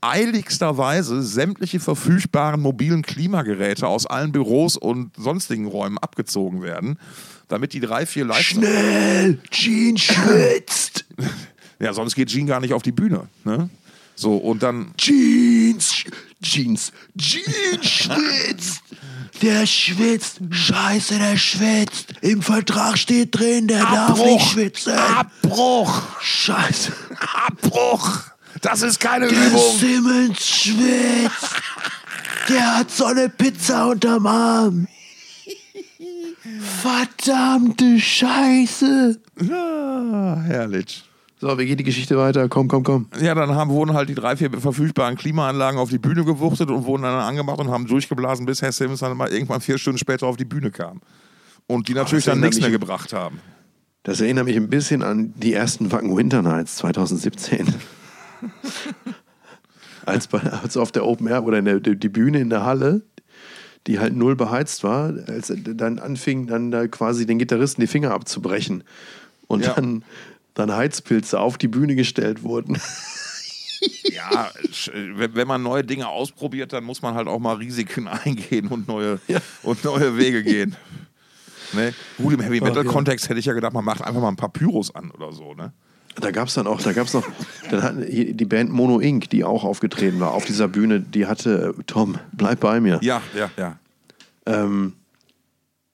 eiligsterweise 0.02 1.22
sämtliche 1.22 1.80
verfügbaren 1.80 2.60
mobilen 2.62 3.02
Klimageräte 3.04 3.88
aus 3.88 4.06
allen 4.06 4.32
Büros 4.32 4.78
und 4.78 5.16
sonstigen 5.18 5.68
Räumen 5.68 5.98
abgezogen 5.98 6.62
werden, 6.62 6.98
damit 7.50 7.74
die 7.74 7.80
drei, 7.82 8.06
vier 8.06 8.26
Live... 8.26 8.40
Schnell! 8.42 9.40
Gene 9.52 9.98
schwitzt! 9.98 11.06
Ja, 11.80 11.94
sonst 11.94 12.16
geht 12.16 12.30
Gene 12.30 12.46
gar 12.46 12.60
nicht 12.60 12.74
auf 12.74 12.84
die 12.84 12.92
Bühne. 12.92 13.28
Ne? 13.46 13.70
So, 14.16 14.36
und 14.36 14.62
dann... 14.64 14.94
Jeans! 14.98 16.04
Jeans! 16.42 16.92
Jeans 17.18 17.46
schwitzt! 17.90 18.82
Der 19.42 19.66
schwitzt! 19.66 20.42
Scheiße, 20.50 21.18
der 21.18 21.38
schwitzt! 21.38 22.14
Im 22.22 22.42
Vertrag 22.42 22.98
steht 22.98 23.40
drin, 23.40 23.68
der 23.68 23.84
darf 23.84 24.22
nicht 24.22 24.50
schwitzen! 24.50 24.94
Abbruch! 24.94 26.02
Scheiße! 26.22 26.92
Abbruch! 27.46 28.24
Das 28.62 28.82
ist 28.82 29.00
keine 29.00 29.30
Der 29.30 29.48
Übung! 29.48 29.78
Simmons 29.80 30.46
schwitzt! 30.46 31.56
Der 32.50 32.78
hat 32.78 32.92
so 32.92 33.06
eine 33.06 33.30
Pizza 33.30 33.88
unterm 33.88 34.28
Arm! 34.28 34.88
Verdammte 36.82 38.00
Scheiße! 38.00 39.22
Ja, 39.42 40.42
herrlich. 40.46 41.09
So, 41.42 41.58
wie 41.58 41.66
geht 41.66 41.80
die 41.80 41.86
Geschichte 41.86 42.18
weiter? 42.18 42.50
Komm, 42.50 42.68
komm, 42.68 42.84
komm. 42.84 43.08
Ja, 43.22 43.34
dann 43.34 43.56
haben, 43.56 43.70
wurden 43.72 43.94
halt 43.94 44.10
die 44.10 44.16
drei, 44.16 44.36
vier 44.36 44.52
verfügbaren 44.52 45.16
Klimaanlagen 45.16 45.80
auf 45.80 45.90
die 45.90 45.98
Bühne 45.98 46.26
gewuchtet 46.26 46.70
und 46.70 46.86
wurden 46.86 47.04
dann 47.04 47.14
angemacht 47.16 47.60
und 47.60 47.70
haben 47.70 47.88
durchgeblasen, 47.88 48.46
bis 48.46 48.62
Herr 48.62 48.74
Simmons 48.74 49.00
dann 49.00 49.16
mal 49.16 49.32
irgendwann 49.32 49.62
vier 49.62 49.78
Stunden 49.78 49.98
später 49.98 50.28
auf 50.28 50.36
die 50.36 50.44
Bühne 50.44 50.70
kam. 50.70 51.00
Und 51.66 51.88
die 51.88 51.94
natürlich 51.94 52.26
das 52.26 52.34
dann 52.34 52.42
nichts 52.42 52.60
mehr 52.60 52.72
gebracht 52.72 53.14
haben. 53.14 53.40
Das 54.04 54.20
erinnert 54.20 54.46
mich 54.46 54.58
ein 54.58 54.70
bisschen 54.70 55.02
an 55.02 55.34
die 55.38 55.54
ersten 55.54 55.92
Wacken 55.94 56.16
Winter 56.18 56.42
Nights 56.42 56.76
2017. 56.78 57.74
als, 60.06 60.28
bei, 60.28 60.40
als 60.40 60.76
auf 60.76 60.92
der 60.92 61.06
Open 61.06 61.28
Air 61.28 61.44
oder 61.46 61.60
in 61.60 61.66
der, 61.66 61.80
die 61.80 62.10
Bühne 62.10 62.40
in 62.40 62.50
der 62.50 62.66
Halle, 62.66 63.04
die 63.88 64.00
halt 64.00 64.16
null 64.16 64.36
beheizt 64.36 64.84
war, 64.84 65.14
als 65.28 65.54
dann 65.56 66.00
anfing, 66.00 66.48
dann 66.48 66.72
da 66.72 66.88
quasi 66.88 67.26
den 67.26 67.40
Gitarristen 67.40 67.82
die 67.82 67.88
Finger 67.88 68.12
abzubrechen 68.12 68.84
und 69.48 69.66
Ja. 69.66 69.74
dann, 69.74 70.04
dann 70.60 70.76
Heizpilze 70.76 71.39
auf 71.39 71.57
die 71.57 71.68
Bühne 71.68 71.95
gestellt 71.95 72.43
wurden. 72.43 72.80
Ja, 74.03 74.51
wenn 75.16 75.47
man 75.47 75.64
neue 75.64 75.86
Dinge 75.86 76.10
ausprobiert, 76.10 76.74
dann 76.74 76.84
muss 76.84 77.01
man 77.01 77.16
halt 77.16 77.30
auch 77.30 77.39
mal 77.39 77.55
Risiken 77.55 78.07
eingehen 78.26 78.68
und 78.68 78.89
neue, 78.89 79.22
Ja. 79.30 79.39
und 79.64 79.84
neue 79.86 80.18
Wege 80.18 80.43
gehen. 80.43 80.76
Ne? 81.72 81.93
Gut, 82.18 82.34
im 82.34 82.39
Heavy 82.41 82.62
Metal 82.62 82.84
ja. 82.84 82.91
Kontext 82.91 83.30
hätte 83.30 83.39
ich 83.39 83.45
ja 83.45 83.53
gedacht, 83.53 83.74
man 83.74 83.86
macht 83.86 84.01
einfach 84.01 84.20
mal 84.20 84.30
ein 84.30 84.36
paar 84.36 84.49
Pyros 84.49 84.93
an 84.95 85.12
oder 85.12 85.32
so. 85.32 85.53
Ne? 85.53 85.72
Da 86.20 86.32
gab 86.32 86.47
es 86.47 86.55
dann 86.55 86.66
auch, 86.66 86.82
da 86.82 86.93
gab 86.93 87.05
es 87.05 87.14
noch, 87.14 87.28
dann 87.70 87.84
hatten 87.84 88.05
die 88.10 88.45
Band 88.45 88.72
Mono 88.72 88.99
Inc., 88.99 89.30
die 89.30 89.43
auch 89.43 89.64
aufgetreten 89.64 90.20
war 90.20 90.34
auf 90.34 90.45
dieser 90.45 90.68
Bühne, 90.68 90.99
die 90.99 91.28
hatte, 91.28 91.76
Tom, 91.86 92.18
bleib 92.34 92.60
bei 92.62 92.82
mir. 92.82 92.97
Ja, 93.03 93.22
ja, 93.36 93.51
ja. 93.55 93.78
Ähm, 94.47 94.93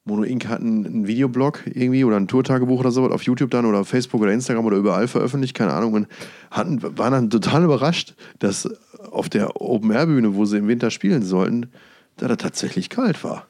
Mono 0.08 0.24
Inc. 0.24 0.48
hat 0.48 0.62
einen, 0.62 1.08
Videoblog 1.08 1.64
irgendwie 1.66 2.04
oder 2.04 2.18
ein 2.18 2.28
Tourtagebuch 2.28 2.80
oder 2.80 2.92
so 2.92 3.10
auf 3.10 3.24
YouTube 3.24 3.50
dann 3.50 3.66
oder 3.66 3.84
Facebook 3.84 4.22
oder 4.22 4.32
Instagram 4.32 4.66
oder 4.66 4.78
überall 4.78 5.08
veröffentlicht, 5.08 5.56
keine 5.56 5.74
Ahnung. 5.74 5.94
Und 5.94 6.08
hatten, 6.52 6.82
waren 6.98 7.12
dann 7.12 7.30
total 7.32 7.64
überrascht, 7.64 8.14
dass 8.38 8.70
auf 9.12 9.30
der 9.30 9.60
Open-Air-Bühne, 9.60 10.36
wo 10.36 10.46
sie 10.46 10.58
im 10.58 10.68
Winter 10.68 10.92
spielen 10.92 11.24
sollten, 11.24 11.72
da 12.18 12.28
das 12.28 12.38
tatsächlich 12.38 12.90
kalt 12.90 13.24
war. 13.24 13.48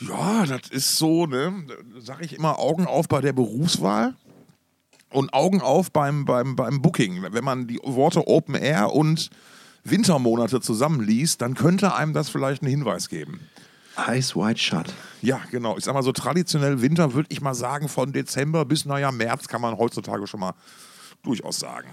Ja, 0.00 0.44
das 0.44 0.70
ist 0.70 0.96
so, 0.96 1.26
ne? 1.26 1.52
Sag 2.00 2.24
ich 2.24 2.36
immer 2.36 2.58
Augen 2.58 2.86
auf 2.86 3.06
bei 3.06 3.20
der 3.20 3.32
Berufswahl 3.32 4.14
und 5.12 5.32
Augen 5.32 5.60
auf 5.60 5.92
beim, 5.92 6.24
beim, 6.24 6.56
beim 6.56 6.82
Booking. 6.82 7.26
Wenn 7.30 7.44
man 7.44 7.68
die 7.68 7.78
Worte 7.84 8.26
Open 8.26 8.56
Air 8.56 8.92
und 8.92 9.30
Wintermonate 9.84 10.60
zusammenliest, 10.60 11.40
dann 11.42 11.54
könnte 11.54 11.94
einem 11.94 12.12
das 12.12 12.28
vielleicht 12.28 12.62
einen 12.62 12.70
Hinweis 12.70 13.08
geben. 13.08 13.40
Eyes 14.08 14.36
wide 14.36 14.58
shut. 14.58 14.92
Ja, 15.22 15.40
genau. 15.50 15.76
Ich 15.76 15.84
sag 15.84 15.94
mal 15.94 16.02
so 16.02 16.12
traditionell 16.12 16.80
Winter 16.80 17.14
würde 17.14 17.28
ich 17.30 17.40
mal 17.40 17.54
sagen, 17.54 17.88
von 17.88 18.12
Dezember 18.12 18.64
bis, 18.64 18.84
naja, 18.84 19.12
März 19.12 19.48
kann 19.48 19.60
man 19.60 19.76
heutzutage 19.76 20.26
schon 20.26 20.40
mal 20.40 20.54
durchaus 21.22 21.58
sagen. 21.58 21.88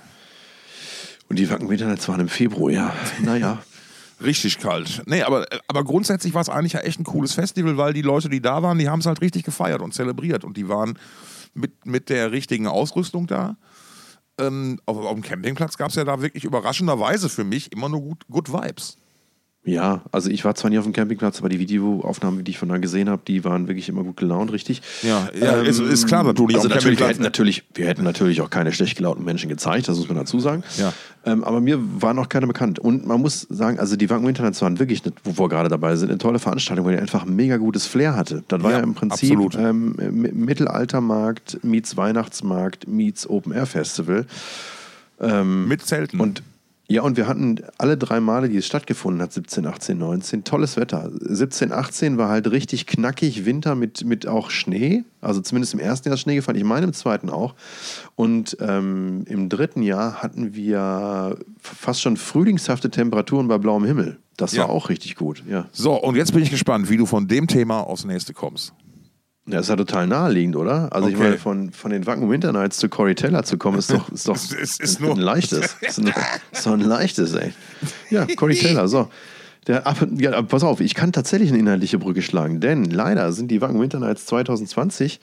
Und 1.30 1.38
die 1.38 1.50
Wacken 1.50 1.70
Winter 1.70 1.88
Nights 1.88 2.08
waren 2.08 2.22
im 2.22 2.30
Februar, 2.30 2.72
ja. 2.72 2.94
Naja. 3.22 3.60
Richtig 4.24 4.58
kalt. 4.58 5.04
Nee, 5.06 5.22
aber, 5.22 5.46
aber 5.68 5.84
grundsätzlich 5.84 6.34
war 6.34 6.42
es 6.42 6.50
eigentlich 6.50 6.74
ja 6.74 6.80
echt 6.80 7.00
ein 7.00 7.04
cooles 7.04 7.34
Festival, 7.34 7.78
weil 7.78 7.94
die 7.94 8.02
Leute, 8.02 8.30
die 8.30 8.42
da 8.42 8.64
waren, 8.64 8.80
die 8.80 8.90
haben 8.90 9.00
es 9.00 9.06
halt 9.06 9.22
richtig 9.22 9.44
gefeiert 9.44 9.82
und 9.82 9.94
zelebriert. 9.94 10.44
Und 10.44 10.58
die 10.58 10.68
waren 10.68 10.98
mit, 11.54 11.86
mit 11.86 12.10
der 12.10 12.32
richtigen 12.32 12.66
Ausrüstung 12.66 13.28
da. 13.28 13.58
ähm, 14.40 14.80
auf, 14.86 14.98
auf 14.98 15.14
dem 15.14 15.22
Campingplatz 15.22 15.78
gab 15.78 15.90
es 15.90 15.96
ja 15.96 16.04
da 16.04 16.22
wirklich 16.22 16.46
überraschenderweise 16.46 17.30
für 17.30 17.44
mich 17.44 17.72
immer 17.72 17.90
nur 17.90 18.02
gut, 18.02 18.26
good 18.30 18.52
Vibes. 18.52 18.98
Ja, 19.68 20.02
also 20.14 20.30
ich 20.30 20.46
war 20.46 20.56
zwar 20.56 20.72
nie 20.72 20.78
auf 20.78 20.86
dem 20.86 20.94
Campingplatz, 20.94 21.40
aber 21.40 21.50
die 21.50 21.60
Videoaufnahmen, 21.60 22.46
die 22.46 22.52
ich 22.52 22.58
von 22.58 22.70
da 22.70 22.78
gesehen 22.78 23.10
habe, 23.10 23.22
die 23.28 23.44
waren 23.44 23.68
wirklich 23.68 23.90
immer 23.90 24.02
gut 24.02 24.16
gelaunt, 24.16 24.54
richtig. 24.54 24.82
Ja, 25.04 25.28
ja 25.38 25.62
ist, 25.62 25.80
ist 25.80 26.08
klar 26.08 26.24
natürlich. 26.24 26.56
Also 26.56 26.70
natürlich, 26.70 27.00
wir 27.00 27.08
hätten 27.08 27.22
natürlich, 27.22 27.64
wir 27.74 27.86
hätten 27.86 28.06
natürlich 28.06 28.40
auch 28.40 28.50
keine 28.50 28.72
schlecht 28.72 28.96
gelaunten 28.96 29.26
Menschen 29.26 29.50
gezeigt, 29.50 29.90
das 29.90 29.98
muss 29.98 30.08
man 30.08 30.16
dazu 30.16 30.40
sagen. 30.40 30.64
Ja. 30.78 30.94
Ähm, 31.26 31.44
aber 31.44 31.60
mir 31.60 31.80
waren 32.02 32.18
auch 32.18 32.30
keine 32.30 32.48
bekannt. 32.48 32.80
Und 32.80 33.06
man 33.06 33.20
muss 33.20 33.42
sagen, 33.42 33.78
also 33.78 33.98
die 33.98 34.10
Wacken 34.10 34.30
Internet 34.30 34.62
waren 34.62 34.80
wirklich, 34.80 35.04
eine, 35.04 35.14
wo 35.26 35.38
wir 35.38 35.50
gerade 35.50 35.68
dabei 35.68 35.98
sind, 35.98 36.12
eine 36.12 36.18
tolle 36.18 36.40
Veranstaltung, 36.40 36.86
weil 36.86 36.96
die 36.96 37.02
einfach 37.02 37.26
ein 37.26 37.36
mega 37.36 37.58
gutes 37.58 37.86
Flair 37.86 38.16
hatte. 38.16 38.46
Das 38.48 38.64
war 38.64 38.72
Ja, 38.72 38.78
ja, 38.78 38.84
im 38.84 38.94
Prinzip 38.94 39.38
ähm, 39.58 39.96
Mittelaltermarkt, 39.98 41.62
meets 41.64 41.98
Weihnachtsmarkt, 41.98 42.88
meets 42.88 43.30
Open 43.30 43.52
Air 43.52 43.66
Festival. 43.66 44.26
Mit 45.20 45.84
Zelten. 45.84 46.20
Und 46.20 46.44
ja, 46.90 47.02
und 47.02 47.18
wir 47.18 47.28
hatten 47.28 47.58
alle 47.78 47.98
drei 47.98 48.22
Male, 48.22 48.48
die 48.48 48.58
es 48.58 48.66
stattgefunden 48.66 49.22
hat, 49.22 49.34
17, 49.34 49.66
18, 49.66 49.98
19, 49.98 50.44
tolles 50.46 50.78
Wetter. 50.78 51.12
17, 51.20 51.74
18 51.74 52.18
war 52.18 52.30
halt 52.30 52.50
richtig 52.50 52.86
knackig 52.88 53.46
Winter 53.46 53.76
mit, 53.76 54.06
mit 54.06 54.26
auch 54.26 54.50
Schnee. 54.50 55.04
Also 55.20 55.42
zumindest 55.42 55.74
im 55.74 55.82
ersten 55.82 56.08
Jahr 56.08 56.18
Schnee 56.18 56.36
gefallen, 56.36 56.58
ich 56.58 56.64
meine 56.64 56.86
im 56.86 56.94
zweiten 56.94 57.30
auch. 57.30 57.56
Und 58.16 58.56
ähm, 58.62 59.26
im 59.28 59.50
dritten 59.50 59.82
Jahr 59.82 60.22
hatten 60.24 60.56
wir 60.56 61.38
fast 61.60 62.02
schon 62.02 62.16
frühlingshafte 62.16 62.90
Temperaturen 62.90 63.50
bei 63.50 63.58
blauem 63.58 63.84
Himmel. 63.84 64.18
Das 64.38 64.54
Ja. 64.54 64.64
war 64.64 64.70
auch 64.70 64.90
richtig 64.90 65.16
gut, 65.16 65.44
ja. 65.50 65.66
so, 65.72 65.94
und 65.94 66.16
jetzt 66.16 66.32
bin 66.32 66.44
ich 66.44 66.52
gespannt, 66.52 66.90
wie 66.90 66.98
du 66.98 67.06
von 67.08 67.28
dem 67.28 67.48
Thema 67.48 67.82
aufs 67.82 68.06
nächste 68.06 68.34
kommst. 68.34 68.74
Ja, 69.50 69.60
ist 69.62 69.70
ja 69.70 69.76
total 69.78 70.08
naheliegend, 70.08 70.56
oder? 70.58 70.90
Also 70.94 71.08
ich 71.08 71.16
Okay. 71.16 71.24
meine, 71.24 71.38
von, 71.38 71.72
von 71.72 71.92
den 71.92 72.06
Wacken 72.06 72.30
Winter 72.30 72.52
Nights 72.52 72.78
zu 72.78 72.90
Corey 72.90 73.16
Taylor 73.16 73.44
zu 73.44 73.58
kommen, 73.58 73.78
ist 73.80 73.92
doch, 73.92 74.10
ist 74.12 74.28
doch 74.28 74.36
Es 74.36 74.52
ist- 74.52 74.82
ist 74.82 75.00
ein, 75.00 75.06
nur- 75.06 75.16
ein 75.16 75.22
leichtes. 75.22 75.76
Ist, 75.82 76.00
ein, 76.00 76.14
ist 76.52 76.66
doch 76.66 76.74
ein 76.74 76.82
leichtes, 76.82 77.34
ey. 77.34 77.54
Ja, 78.10 78.26
Corey 78.36 78.56
Taylor, 78.60 78.88
so. 78.90 79.08
Der, 79.68 79.86
ab- 79.86 80.08
ja, 80.18 80.32
aber 80.34 80.48
pass 80.48 80.64
auf, 80.64 80.80
ich 80.80 80.96
kann 80.96 81.12
tatsächlich 81.12 81.50
eine 81.50 81.60
inhaltliche 81.60 81.98
Brücke 81.98 82.22
schlagen, 82.22 82.62
denn 82.62 82.86
leider 82.86 83.32
sind 83.34 83.50
die 83.52 83.60
Wacken 83.62 83.82
Winter 83.82 84.00
Nights 84.00 84.26
2020 84.26 85.20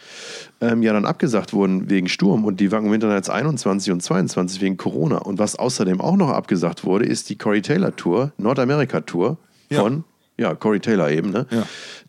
ähm, 0.60 0.82
ja 0.82 0.92
dann 0.92 1.06
abgesagt 1.06 1.52
worden 1.54 1.88
wegen 1.88 2.08
Sturm 2.08 2.44
und 2.44 2.60
die 2.60 2.70
Wacken 2.70 2.90
Winter 2.92 3.08
Nights 3.08 3.30
21 3.30 3.90
und 3.92 4.02
22 4.02 4.60
wegen 4.60 4.76
Corona. 4.76 5.18
Und 5.18 5.38
was 5.38 5.56
außerdem 5.56 6.00
auch 6.00 6.16
noch 6.16 6.28
abgesagt 6.30 6.84
wurde, 6.84 7.06
ist 7.06 7.30
die 7.30 7.36
Corey 7.38 7.62
Taylor 7.62 7.94
Tour, 7.96 8.32
Nordamerika 8.36 9.00
Tour 9.00 9.38
von 9.72 9.92
ja, 9.98 10.02
Corey 10.55 10.80
Taylor 10.80 11.11
eben, 11.11 11.30
ne? 11.30 11.47
Ja. 11.51 11.62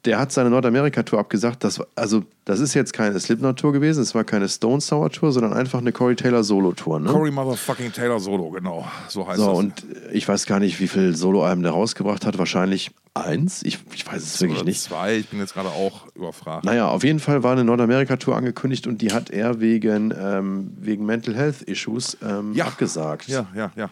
Der 0.06 0.20
hat 0.20 0.32
seine 0.32 0.50
Nordamerika-Tour 0.52 1.18
abgesagt. 1.20 1.64
Das, 1.64 1.82
also, 1.96 2.24
das 2.46 2.60
ist 2.60 2.74
jetzt 2.76 2.94
keine 2.94 3.20
Slipknot-Tour 3.20 3.74
gewesen, 3.74 4.02
es 4.02 4.14
war 4.14 4.24
keine 4.24 4.48
Stone 4.50 4.82
Sour-Tour, 4.82 5.32
sondern 5.32 5.54
einfach 5.54 5.80
eine 5.80 5.92
Corey 5.92 6.16
Taylor 6.16 6.44
Solo-Tour. 6.44 7.00
Ne? 7.00 7.10
Corey 7.12 7.32
Motherfucking 7.32 7.92
Taylor 7.92 8.20
Solo, 8.20 8.50
genau. 8.52 8.86
So 9.08 9.28
heißt 9.28 9.40
so, 9.40 9.48
das. 9.50 9.58
und 9.58 9.86
ich 10.12 10.28
weiß 10.28 10.46
gar 10.46 10.60
nicht, 10.60 10.80
wie 10.80 10.88
viele 10.88 11.14
Solo-Alben 11.16 11.64
der 11.64 11.72
rausgebracht 11.72 12.26
hat. 12.26 12.38
Wahrscheinlich 12.38 12.92
eins. 13.16 13.64
Ich, 13.64 13.80
ich 13.94 14.06
weiß 14.06 14.22
es 14.22 14.42
wirklich 14.42 14.64
nicht. 14.64 14.82
Zwei, 14.82 15.16
ich 15.18 15.30
bin 15.30 15.40
jetzt 15.40 15.54
gerade 15.54 15.70
auch 15.70 16.06
überfragt. 16.16 16.66
Naja, 16.66 16.88
auf 16.90 17.04
jeden 17.04 17.20
Fall 17.20 17.42
war 17.44 17.54
eine 17.54 17.64
Nordamerika-Tour 17.64 18.36
angekündigt 18.36 18.86
und 18.88 19.02
die 19.02 19.12
hat 19.12 19.30
er 19.32 19.60
wegen, 19.60 20.14
ähm, 20.20 20.72
wegen 20.80 21.06
Mental 21.06 21.36
Health 21.36 21.62
Issues 21.64 22.18
ähm, 22.24 22.54
Ja. 22.54 22.66
abgesagt. 22.66 23.28
Ja, 23.28 23.48
ja, 23.56 23.72
ja. 23.76 23.90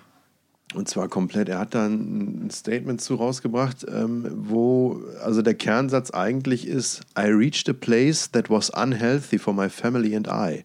Und 0.75 0.89
zwar 0.89 1.07
komplett. 1.07 1.49
Er 1.49 1.59
hat 1.59 1.75
dann 1.75 2.45
ein 2.45 2.49
Statement 2.51 2.99
zu 2.99 3.15
rausgebracht, 3.15 3.85
ähm, 3.87 4.25
wo 4.33 5.01
also 5.23 5.41
der 5.41 5.53
Kernsatz 5.53 6.11
eigentlich 6.11 6.67
ist: 6.67 7.01
I 7.17 7.27
reached 7.27 7.69
a 7.69 7.73
place 7.73 8.31
that 8.31 8.49
was 8.49 8.69
unhealthy 8.71 9.37
for 9.37 9.53
my 9.53 9.69
family 9.69 10.15
and 10.15 10.27
I. 10.27 10.63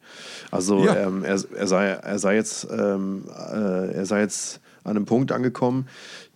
Also 0.50 0.84
Ja. 0.84 0.96
ähm, 1.08 1.24
er, 1.24 1.38
er, 1.56 1.66
sei, 1.66 1.86
er 1.88 2.18
sei 2.18 2.36
jetzt 2.36 2.66
ähm, 2.70 3.24
äh, 3.28 3.92
er 3.92 4.06
sei 4.06 4.20
jetzt 4.20 4.60
an 4.84 4.96
einem 4.96 5.04
Punkt 5.04 5.32
angekommen, 5.32 5.86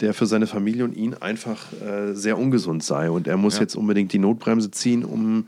der 0.00 0.12
für 0.12 0.26
seine 0.26 0.46
Familie 0.46 0.84
und 0.84 0.92
ihn 0.94 1.14
einfach 1.14 1.72
äh, 1.80 2.12
sehr 2.12 2.36
ungesund 2.38 2.82
sei 2.84 3.10
und 3.10 3.26
er 3.26 3.38
muss 3.38 3.54
Ja. 3.54 3.62
jetzt 3.62 3.74
unbedingt 3.76 4.12
die 4.12 4.18
Notbremse 4.18 4.70
ziehen, 4.70 5.04
um 5.04 5.46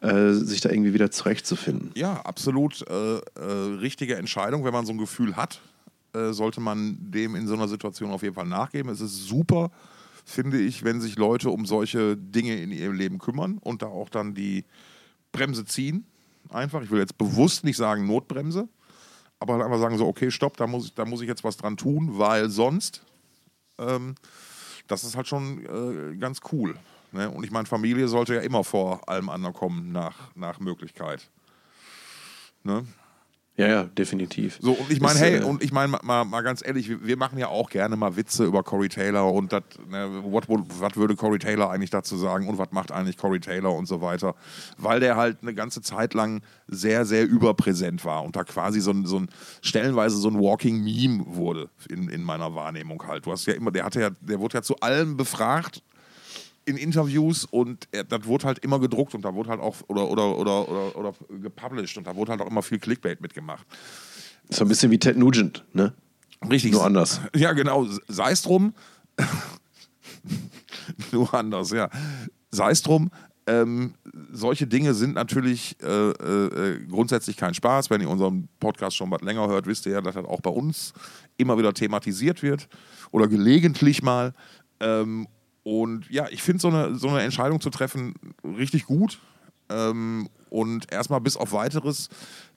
äh, 0.00 0.32
sich 0.32 0.60
da 0.60 0.70
irgendwie 0.70 0.92
wieder 0.94 1.12
zurechtzufinden. 1.12 1.92
Ja, 1.94 2.14
absolut 2.24 2.84
äh, 2.90 3.16
äh, 3.18 3.20
richtige 3.80 4.16
Entscheidung. 4.16 4.64
Wenn 4.64 4.72
man 4.72 4.84
so 4.86 4.92
ein 4.92 4.98
Gefühl 4.98 5.36
hat, 5.36 5.60
äh, 6.14 6.32
sollte 6.32 6.60
man 6.60 6.96
dem 6.98 7.34
in 7.34 7.46
so 7.46 7.54
einer 7.54 7.68
Situation 7.68 8.10
auf 8.10 8.22
jeden 8.22 8.34
Fall 8.34 8.46
nachgeben. 8.46 8.90
Es 8.90 9.00
ist 9.00 9.26
super, 9.26 9.70
finde 10.24 10.58
ich, 10.60 10.84
wenn 10.84 11.00
sich 11.00 11.16
Leute 11.16 11.50
um 11.50 11.66
solche 11.66 12.16
Dinge 12.16 12.56
in 12.56 12.72
ihrem 12.72 12.94
Leben 12.94 13.18
kümmern 13.18 13.58
und 13.58 13.82
da 13.82 13.86
auch 13.86 14.08
dann 14.08 14.34
die 14.34 14.64
Bremse 15.32 15.64
ziehen. 15.64 16.06
Einfach. 16.50 16.82
Ich 16.82 16.90
will 16.90 17.00
jetzt 17.00 17.18
bewusst 17.18 17.64
nicht 17.64 17.76
sagen 17.76 18.06
Notbremse, 18.06 18.68
aber 19.40 19.54
halt 19.54 19.64
einfach 19.64 19.78
sagen 19.78 19.98
so, 19.98 20.06
okay, 20.06 20.30
stopp, 20.30 20.56
da 20.56 20.66
muss 20.66 20.86
ich, 20.86 20.94
da 20.94 21.04
muss 21.04 21.20
ich 21.20 21.28
jetzt 21.28 21.44
was 21.44 21.56
dran 21.56 21.76
tun, 21.76 22.18
weil 22.18 22.50
sonst, 22.50 23.02
ähm, 23.78 24.14
das 24.86 25.04
ist 25.04 25.16
halt 25.16 25.26
schon 25.26 25.64
äh, 25.64 26.16
ganz 26.16 26.40
cool. 26.52 26.76
Ne? 27.12 27.30
Und 27.30 27.44
ich 27.44 27.50
meine, 27.50 27.66
Familie 27.66 28.08
sollte 28.08 28.34
ja 28.34 28.40
immer 28.40 28.64
vor 28.64 29.08
allem 29.08 29.28
anderen 29.28 29.54
kommen 29.54 29.92
nach, 29.92 30.34
nach 30.34 30.60
Möglichkeit. 30.60 31.30
Ne? 32.62 32.86
Ja, 33.56 33.68
ja, 33.68 33.84
definitiv. 33.84 34.58
So, 34.60 34.72
und 34.72 34.90
ich 34.90 35.00
meine, 35.00 35.18
hey, 35.20 35.36
äh, 35.36 35.44
und 35.44 35.62
ich 35.62 35.70
meine, 35.70 35.96
mal, 36.02 36.24
mal 36.24 36.40
ganz 36.40 36.60
ehrlich, 36.66 36.88
wir, 36.88 37.06
wir 37.06 37.16
machen 37.16 37.38
ja 37.38 37.46
auch 37.46 37.70
gerne 37.70 37.94
mal 37.94 38.16
Witze 38.16 38.44
über 38.44 38.64
Corey 38.64 38.88
Taylor 38.88 39.32
und 39.32 39.52
das, 39.52 39.62
ne, 39.88 40.24
was 40.24 40.96
würde 40.96 41.14
Corey 41.14 41.38
Taylor 41.38 41.70
eigentlich 41.70 41.90
dazu 41.90 42.16
sagen 42.16 42.48
und 42.48 42.58
was 42.58 42.72
macht 42.72 42.90
eigentlich 42.90 43.16
Corey 43.16 43.38
Taylor 43.38 43.72
und 43.72 43.86
so 43.86 44.00
weiter. 44.00 44.34
Weil 44.76 44.98
der 44.98 45.14
halt 45.14 45.38
eine 45.42 45.54
ganze 45.54 45.82
Zeit 45.82 46.14
lang 46.14 46.42
sehr, 46.66 47.04
sehr 47.04 47.28
überpräsent 47.28 48.04
war 48.04 48.24
und 48.24 48.34
da 48.34 48.42
quasi 48.42 48.80
so 48.80 48.90
ein, 48.90 49.06
so 49.06 49.20
ein 49.20 49.28
stellenweise 49.62 50.16
so 50.16 50.28
ein 50.28 50.40
Walking 50.40 50.82
Meme 50.82 51.24
wurde 51.24 51.70
in, 51.88 52.08
in 52.08 52.24
meiner 52.24 52.56
Wahrnehmung 52.56 53.06
halt. 53.06 53.24
Du 53.24 53.30
hast 53.30 53.46
ja 53.46 53.54
immer, 53.54 53.70
der 53.70 53.84
hatte 53.84 54.00
ja, 54.00 54.10
der 54.20 54.40
wurde 54.40 54.54
ja 54.54 54.62
zu 54.62 54.80
allem 54.80 55.16
befragt 55.16 55.80
in 56.64 56.76
Interviews 56.76 57.44
und 57.44 57.88
er, 57.92 58.04
das 58.04 58.24
wurde 58.26 58.46
halt 58.46 58.58
immer 58.60 58.78
gedruckt 58.78 59.14
und 59.14 59.24
da 59.24 59.34
wurde 59.34 59.50
halt 59.50 59.60
auch 59.60 59.76
oder 59.88 60.08
oder 60.08 60.36
oder 60.36 60.68
oder, 60.68 60.96
oder 60.96 61.14
gepublished 61.40 61.98
und 61.98 62.06
da 62.06 62.16
wurde 62.16 62.32
halt 62.32 62.40
auch 62.40 62.50
immer 62.50 62.62
viel 62.62 62.78
Clickbait 62.78 63.20
mitgemacht. 63.20 63.66
So 64.48 64.64
ein 64.64 64.68
bisschen 64.68 64.90
wie 64.90 64.98
Ted 64.98 65.16
Nugent, 65.16 65.64
ne? 65.72 65.94
Richtig. 66.50 66.72
Nur 66.72 66.84
anders. 66.84 67.20
Ja, 67.34 67.52
genau. 67.52 67.86
Sei 68.08 68.32
es 68.32 68.42
drum. 68.42 68.74
Nur 71.12 71.32
anders, 71.32 71.70
ja. 71.70 71.88
Sei 72.50 72.70
es 72.70 72.82
drum. 72.82 73.10
Ähm, 73.46 73.94
solche 74.32 74.66
Dinge 74.66 74.94
sind 74.94 75.14
natürlich 75.14 75.76
äh, 75.82 76.10
äh, 76.10 76.86
grundsätzlich 76.86 77.36
kein 77.36 77.54
Spaß. 77.54 77.90
Wenn 77.90 78.00
ihr 78.00 78.08
unseren 78.08 78.48
Podcast 78.58 78.96
schon 78.96 79.10
was 79.10 79.20
länger 79.22 79.48
hört, 79.48 79.66
wisst 79.66 79.86
ihr 79.86 79.92
ja, 79.92 80.00
dass 80.00 80.14
das 80.14 80.24
auch 80.24 80.40
bei 80.40 80.50
uns 80.50 80.92
immer 81.36 81.58
wieder 81.58 81.74
thematisiert 81.74 82.42
wird 82.42 82.68
oder 83.10 83.28
gelegentlich 83.28 84.02
mal. 84.02 84.32
Ähm, 84.80 85.26
und 85.64 86.08
ja, 86.10 86.28
ich 86.30 86.42
finde 86.42 86.60
so 86.60 86.68
eine, 86.68 86.94
so 86.94 87.08
eine 87.08 87.22
Entscheidung 87.22 87.60
zu 87.60 87.70
treffen 87.70 88.14
richtig 88.44 88.84
gut. 88.84 89.18
Ähm, 89.70 90.28
und 90.50 90.92
erstmal 90.92 91.20
bis 91.22 91.38
auf 91.38 91.52
weiteres, 91.52 92.10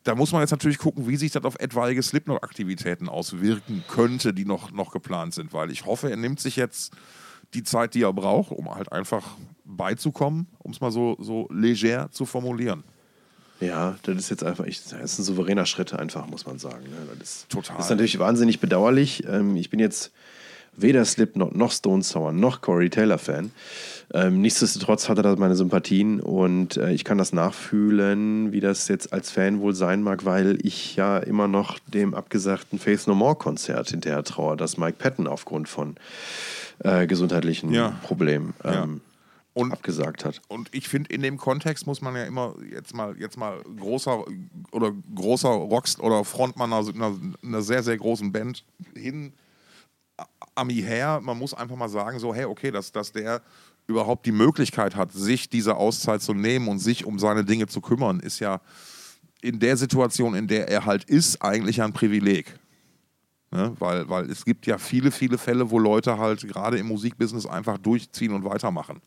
da 0.03 0.13
muss 0.13 0.33
man 0.33 0.41
jetzt 0.41 0.51
natürlich 0.51 0.77
gucken, 0.77 1.07
wie 1.07 1.15
sich 1.15 1.31
das 1.31 1.45
auf 1.45 1.55
etwaige 1.59 2.03
Slipknot-Aktivitäten 2.03 3.07
auswirken 3.07 3.83
könnte, 3.87 4.33
die 4.33 4.45
noch, 4.45 4.71
noch 4.71 4.91
geplant 4.91 5.33
sind. 5.33 5.53
Weil 5.53 5.71
ich 5.71 5.85
hoffe, 5.85 6.11
er 6.11 6.17
nimmt 6.17 6.41
sich 6.41 6.57
jetzt 6.57 6.93
die 7.53 7.63
Zeit, 7.63 7.93
die 7.93 8.03
er 8.03 8.11
braucht, 8.11 8.51
um 8.51 8.75
halt 8.75 8.91
einfach 8.91 9.25
beizukommen, 9.63 10.47
um 10.59 10.71
es 10.71 10.81
mal 10.81 10.91
so, 10.91 11.15
so 11.19 11.47
leger 11.49 12.11
zu 12.11 12.25
formulieren. 12.25 12.83
Ja, 13.61 13.97
das 14.03 14.17
ist 14.17 14.29
jetzt 14.29 14.43
einfach, 14.43 14.65
ich, 14.65 14.83
das 14.83 15.13
ist 15.13 15.19
ein 15.19 15.23
souveräner 15.23 15.65
Schritt 15.65 15.93
einfach, 15.93 16.27
muss 16.27 16.45
man 16.45 16.59
sagen. 16.59 16.83
Ne? 16.83 17.07
Das 17.17 17.29
ist, 17.29 17.49
Total. 17.49 17.79
ist 17.79 17.89
natürlich 17.89 18.19
wahnsinnig 18.19 18.59
bedauerlich. 18.59 19.23
Ähm, 19.25 19.55
ich 19.55 19.69
bin 19.69 19.79
jetzt 19.79 20.11
weder 20.77 21.03
Slipknot 21.05 21.55
noch 21.55 21.71
Stone 21.71 22.03
Sour 22.03 22.31
noch 22.31 22.61
Corey 22.61 22.89
Taylor 22.89 23.17
Fan. 23.17 23.51
Ähm, 24.13 24.41
nichtsdestotrotz 24.41 25.09
hat 25.09 25.17
er 25.17 25.23
da 25.23 25.35
meine 25.35 25.55
Sympathien 25.55 26.21
und 26.21 26.77
äh, 26.77 26.91
ich 26.93 27.03
kann 27.03 27.17
das 27.17 27.33
nachfühlen, 27.33 28.53
wie 28.53 28.61
das 28.61 28.87
jetzt 28.87 29.11
als 29.11 29.31
Fan 29.31 29.59
wohl 29.59 29.73
sein 29.75 30.01
mag, 30.01 30.23
weil 30.23 30.59
ich 30.65 30.95
ja 30.95 31.17
immer 31.17 31.49
noch 31.49 31.77
dem 31.87 32.13
abgesagten 32.13 32.79
Faith 32.79 33.05
No 33.07 33.15
More 33.15 33.35
Konzert 33.35 33.89
hinterher 33.89 34.23
traue, 34.23 34.55
das 34.55 34.77
Mike 34.77 34.97
Patton 34.97 35.27
aufgrund 35.27 35.67
von 35.67 35.95
äh, 36.79 37.05
gesundheitlichen 37.05 37.73
Ja. 37.73 37.99
Problemen 38.03 38.53
Ja. 38.63 38.83
ähm, 38.83 39.01
Und 39.53 39.73
abgesagt 39.73 40.23
hat. 40.23 40.39
Und 40.47 40.69
ich 40.71 40.87
finde, 40.87 41.11
in 41.13 41.21
dem 41.21 41.37
Kontext 41.37 41.85
muss 41.85 41.99
man 42.01 42.15
ja 42.15 42.23
immer 42.23 42.53
jetzt 42.71 42.95
mal, 42.95 43.13
jetzt 43.17 43.35
mal 43.37 43.57
großer 43.77 44.23
oder 44.71 44.93
großer 45.15 45.49
Rockst 45.49 45.99
oder 45.99 46.23
Frontmann 46.23 46.71
einer, 46.71 47.13
einer 47.43 47.61
sehr, 47.61 47.83
sehr 47.83 47.97
großen 47.97 48.31
Band 48.31 48.63
hin 48.95 49.33
Ami 50.57 50.75
her. 50.75 51.19
Man 51.21 51.37
muss 51.37 51.53
einfach 51.53 51.75
mal 51.75 51.89
sagen, 51.89 52.19
so, 52.19 52.33
hey, 52.33 52.45
okay, 52.45 52.71
dass, 52.71 52.91
dass 52.91 53.11
der 53.11 53.41
überhaupt 53.87 54.25
die 54.25 54.31
Möglichkeit 54.31 54.95
hat, 54.95 55.11
sich 55.11 55.49
diese 55.49 55.77
Auszeit 55.77 56.21
zu 56.21 56.33
nehmen 56.33 56.67
und 56.67 56.79
sich 56.79 57.05
um 57.05 57.19
seine 57.19 57.45
Dinge 57.45 57.67
zu 57.67 57.79
kümmern, 57.79 58.19
ist 58.19 58.39
ja 58.39 58.59
in 59.41 59.59
der 59.59 59.77
Situation, 59.77 60.35
in 60.35 60.47
der 60.47 60.67
er 60.67 60.85
halt 60.85 61.03
ist, 61.05 61.41
eigentlich 61.41 61.81
ein 61.81 61.93
Privileg. 61.93 62.59
Ne? 63.51 63.73
Weil, 63.79 64.09
weil 64.09 64.29
es 64.29 64.43
gibt 64.43 64.65
ja 64.65 64.77
viele, 64.77 65.11
viele 65.11 65.37
Fälle, 65.37 65.69
wo 65.71 65.79
Leute 65.79 66.17
halt 66.17 66.45
gerade 66.47 66.77
im 66.77 66.87
Musikbusiness 66.87 67.45
einfach 67.45 67.77
durchziehen 67.77 68.33
und 68.33 68.43
weitermachen 68.43 69.01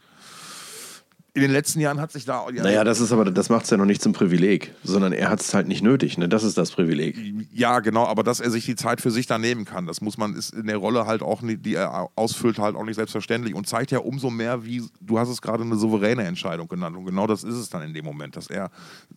in 1.32 1.42
den 1.42 1.50
letzten 1.50 1.80
Jahren 1.80 2.00
hat 2.00 2.10
sich 2.10 2.24
da. 2.24 2.46
Ja, 2.52 2.64
naja, 2.64 2.84
das 2.84 3.00
ist 3.00 3.12
aber, 3.12 3.30
das 3.30 3.48
macht 3.50 3.64
es 3.64 3.70
ja 3.70 3.76
noch 3.76 3.84
nicht 3.84 4.02
zum 4.02 4.12
Privileg, 4.12 4.74
sondern 4.82 5.12
er 5.12 5.30
hat 5.30 5.40
es 5.40 5.54
halt 5.54 5.68
nicht 5.68 5.82
nötig. 5.82 6.18
Ne? 6.18 6.28
Das 6.28 6.42
ist 6.42 6.58
das 6.58 6.72
Privileg. 6.72 7.16
Ja, 7.52 7.80
genau, 7.80 8.06
aber 8.06 8.22
dass 8.22 8.40
er 8.40 8.50
sich 8.50 8.64
die 8.64 8.74
Zeit 8.74 9.00
für 9.00 9.10
sich 9.10 9.26
da 9.26 9.38
nehmen 9.38 9.64
kann, 9.64 9.86
das 9.86 10.00
muss 10.00 10.18
man, 10.18 10.34
ist 10.34 10.52
in 10.52 10.66
der 10.66 10.78
Rolle 10.78 11.06
halt 11.06 11.22
auch, 11.22 11.42
nicht, 11.42 11.64
die 11.64 11.74
er 11.74 12.08
ausfüllt, 12.16 12.58
halt 12.58 12.74
auch 12.74 12.84
nicht 12.84 12.96
selbstverständlich 12.96 13.54
und 13.54 13.68
zeigt 13.68 13.92
ja 13.92 14.00
umso 14.00 14.30
mehr, 14.30 14.64
wie, 14.64 14.82
du 15.00 15.18
hast 15.18 15.28
es 15.28 15.40
gerade 15.40 15.62
eine 15.62 15.76
souveräne 15.76 16.24
Entscheidung 16.24 16.66
genannt 16.66 16.96
und 16.96 17.06
genau 17.06 17.26
das 17.26 17.44
ist 17.44 17.54
es 17.54 17.70
dann 17.70 17.82
in 17.82 17.94
dem 17.94 18.04
Moment, 18.04 18.36
dass 18.36 18.48
er 18.48 18.70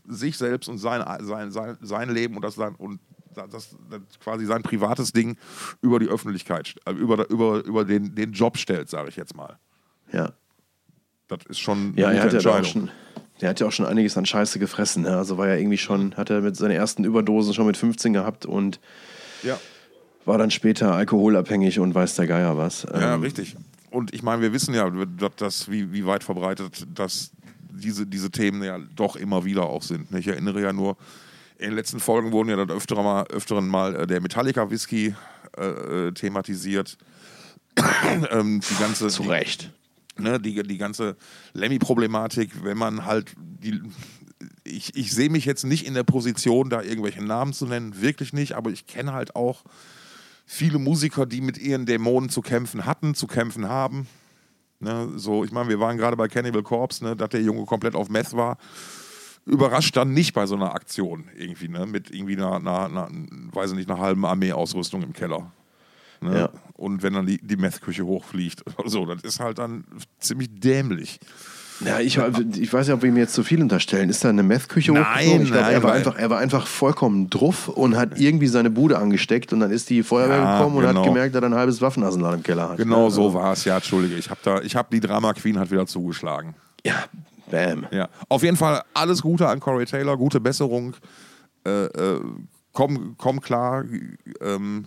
sich 0.08 0.38
selbst 0.38 0.70
und 0.70 0.78
sein, 0.78 1.04
sein, 1.24 1.52
sein, 1.52 1.78
sein 1.82 2.10
Leben 2.10 2.36
und 2.36 2.44
das, 2.44 2.58
und 2.58 3.00
das, 3.34 3.50
das, 3.50 4.20
quasi 4.20 4.46
sein 4.46 4.62
privates 4.62 5.12
Ding 5.12 5.38
über 5.82 6.00
die 6.00 6.08
Öffentlichkeit, 6.08 6.76
äh, 6.86 6.92
über, 6.92 7.30
über, 7.30 7.64
über 7.66 7.86
den, 7.86 8.14
den 8.14 8.34
Job 8.34 8.58
stellt, 8.58 8.90
sage 8.90 9.10
ich 9.10 9.16
jetzt 9.16 9.36
mal. 9.36 9.58
Ja. 10.12 10.34
Das 11.28 11.40
ist 11.48 11.60
schon 11.60 11.94
ja, 11.96 12.12
er 12.12 12.24
hat 12.24 12.34
ja 12.34 12.52
auch 12.52 12.66
schon, 12.66 12.90
der 13.42 13.50
hat 13.50 13.60
ja 13.60 13.68
auch 13.68 13.72
schon 13.72 13.86
einiges 13.86 14.18
an 14.18 14.26
Scheiße 14.26 14.60
gefressen. 14.60 15.04
Ne? 15.04 15.16
Also 15.16 15.38
war 15.38 15.48
ja 15.48 15.56
irgendwie 15.56 15.78
schon, 15.78 16.16
hat 16.16 16.30
er 16.30 16.42
mit 16.42 16.56
seiner 16.56 16.76
ersten 16.76 17.04
Überdosen 17.04 17.54
schon 17.54 17.66
mit 17.66 17.78
15 17.78 18.14
gehabt 18.14 18.46
und 18.46 18.80
ja. 19.42 19.60
war 20.26 20.38
dann 20.38 20.52
später 20.52 20.94
alkoholabhängig 20.94 21.80
und 21.80 21.96
weiß 21.96 22.16
der 22.16 22.28
Geier 22.28 22.58
was. 22.58 22.84
Ja, 22.84 23.16
ähm, 23.16 23.22
richtig. 23.22 23.56
Und 23.90 24.14
ich 24.14 24.24
meine, 24.24 24.42
wir 24.42 24.54
wissen 24.54 24.74
ja, 24.74 24.92
dass, 25.38 25.70
wie, 25.70 25.94
wie 25.94 26.06
weit 26.06 26.24
verbreitet 26.24 26.88
dass 26.96 27.32
diese, 27.74 28.06
diese 28.06 28.32
Themen 28.32 28.64
ja 28.64 28.80
doch 28.96 29.16
immer 29.16 29.46
wieder 29.46 29.64
auch 29.64 29.84
sind. 29.84 30.12
Ich 30.16 30.28
erinnere 30.28 30.62
ja 30.62 30.74
nur, 30.74 30.98
in 31.58 31.70
den 31.70 31.76
letzten 31.76 32.00
Folgen 32.00 32.32
wurden 32.32 32.50
ja 32.50 32.56
dann 32.56 32.72
öfter 32.72 33.02
mal, 33.02 33.26
öfteren 33.28 33.68
mal 33.68 33.96
äh, 33.96 34.08
der 34.08 34.22
Metallica-Whisky 34.22 35.16
äh, 35.58 35.66
äh 35.66 36.12
thematisiert. 36.12 36.98
ähm, 38.32 38.62
die 38.70 38.76
ganze, 38.82 39.08
Zu 39.08 39.24
Recht. 39.24 39.72
Ne, 40.18 40.40
die, 40.40 40.62
die 40.62 40.78
ganze 40.78 41.18
Lemmy-Problematik, 41.54 42.64
wenn 42.64 42.78
man 42.78 43.06
halt 43.06 43.34
die. 43.38 43.82
Ich, 44.64 44.96
ich 44.96 45.12
sehe 45.12 45.30
mich 45.30 45.46
jetzt 45.46 45.64
nicht 45.64 45.88
in 45.88 45.96
der 45.96 46.04
Position, 46.04 46.70
da 46.70 46.82
irgendwelche 46.82 47.24
Namen 47.24 47.54
zu 47.54 47.66
nennen, 47.66 48.02
wirklich 48.02 48.32
nicht, 48.34 48.54
aber 48.54 48.70
ich 48.70 48.86
kenne 48.86 49.14
halt 49.14 49.36
auch 49.36 49.64
viele 50.46 50.78
Musiker, 50.78 51.26
die 51.26 51.42
mit 51.42 51.58
ihren 51.58 51.86
Dämonen 51.86 52.30
zu 52.30 52.42
kämpfen 52.42 52.86
hatten, 52.86 53.16
zu 53.16 53.28
kämpfen 53.28 53.68
haben. 53.68 54.08
Ne, 54.80 55.14
so, 55.16 55.44
ich 55.44 55.52
meine, 55.52 55.70
wir 55.70 55.80
waren 55.80 55.98
gerade 55.98 56.18
bei 56.18 56.28
Cannibal 56.28 56.62
Corpse, 56.62 57.04
ne, 57.04 57.16
dass 57.16 57.30
der 57.30 57.42
Junge 57.42 57.66
komplett 57.66 57.96
auf 57.96 58.10
Meth 58.10 58.34
war. 58.34 58.58
Überrascht 59.46 59.96
dann 59.96 60.14
nicht 60.14 60.34
bei 60.34 60.46
so 60.46 60.56
einer 60.56 60.74
Aktion 60.74 61.30
irgendwie, 61.38 61.70
ne, 61.70 61.86
mit 61.86 62.12
irgendwie 62.12 62.36
einer, 62.36 62.58
einer, 62.58 62.86
einer 62.86 63.10
weiß 63.52 63.72
ich 63.72 63.78
nicht, 63.78 63.90
einer 63.90 64.00
halben 64.00 64.26
Armeeausrüstung 64.26 65.02
im 65.02 65.14
Keller. 65.14 65.52
Ne? 66.24 66.40
Ja. 66.40 66.50
Und 66.74 67.04
wenn 67.04 67.14
dann 67.14 67.26
die, 67.26 67.40
die 67.42 67.56
Meth-Küche 67.58 68.06
hochfliegt 68.06 68.64
oder 68.78 68.90
so, 68.90 69.06
das 69.06 69.22
ist 69.24 69.40
halt 69.40 69.60
dann 69.60 69.86
ziemlich 70.20 70.50
dämlich. 70.52 71.20
Ja, 71.86 72.00
ich, 72.00 72.18
ich 72.18 72.72
weiß 72.72 72.88
ja, 72.88 72.94
ob 72.94 73.02
wir 73.02 73.10
ihm 73.10 73.18
jetzt 73.18 73.34
zu 73.34 73.44
viel 73.44 73.62
unterstellen. 73.62 74.10
Ist 74.10 74.24
da 74.24 74.30
eine 74.30 74.44
Meth-Küche 74.44 74.92
Nein, 74.94 75.42
ich 75.42 75.52
glaub, 75.52 75.66
er, 75.66 75.84
war 75.84 75.94
einfach, 75.94 76.18
er 76.18 76.30
war 76.30 76.40
einfach 76.40 76.68
vollkommen 76.68 77.30
druff 77.30 77.68
und 77.68 77.98
hat 77.98 78.20
irgendwie 78.20 78.48
seine 78.48 78.70
Bude 78.70 78.98
angesteckt 78.98 79.54
und 79.54 79.60
dann 79.60 79.72
ist 79.72 79.90
die 79.90 80.04
Feuerwehr 80.04 80.38
ja, 80.38 80.58
gekommen 80.58 80.78
und 80.78 80.86
genau. 80.86 81.02
hat 81.02 81.08
gemerkt, 81.08 81.36
dass 81.36 81.42
er 81.42 81.50
ein 81.50 81.56
halbes 81.56 81.82
Waffenarsenal 81.82 82.36
im 82.36 82.44
Keller 82.44 82.70
hat. 82.70 82.78
Genau 82.78 83.10
so 83.10 83.26
also 83.26 83.34
war 83.34 83.54
es, 83.54 83.66
ja, 83.66 83.76
entschuldige. 83.76 84.16
Ich 84.16 84.30
habe 84.30 84.62
hab 84.64 84.92
die 84.92 85.00
Drama 85.00 85.34
Queen 85.34 85.60
hat 85.60 85.72
wieder 85.72 85.86
zugeschlagen. 85.86 86.54
Ja, 86.86 87.06
bam. 87.50 87.88
Ja. 87.92 88.10
Auf 88.30 88.44
jeden 88.44 88.58
Fall 88.58 88.84
alles 88.94 89.22
Gute 89.22 89.48
an 89.48 89.60
Corey 89.60 89.86
Taylor, 89.86 90.16
gute 90.18 90.40
Besserung. 90.40 90.96
Äh, 91.66 91.86
äh, 91.86 92.20
komm, 92.72 93.16
komm 93.18 93.42
klar. 93.42 93.84
Ähm, 94.42 94.86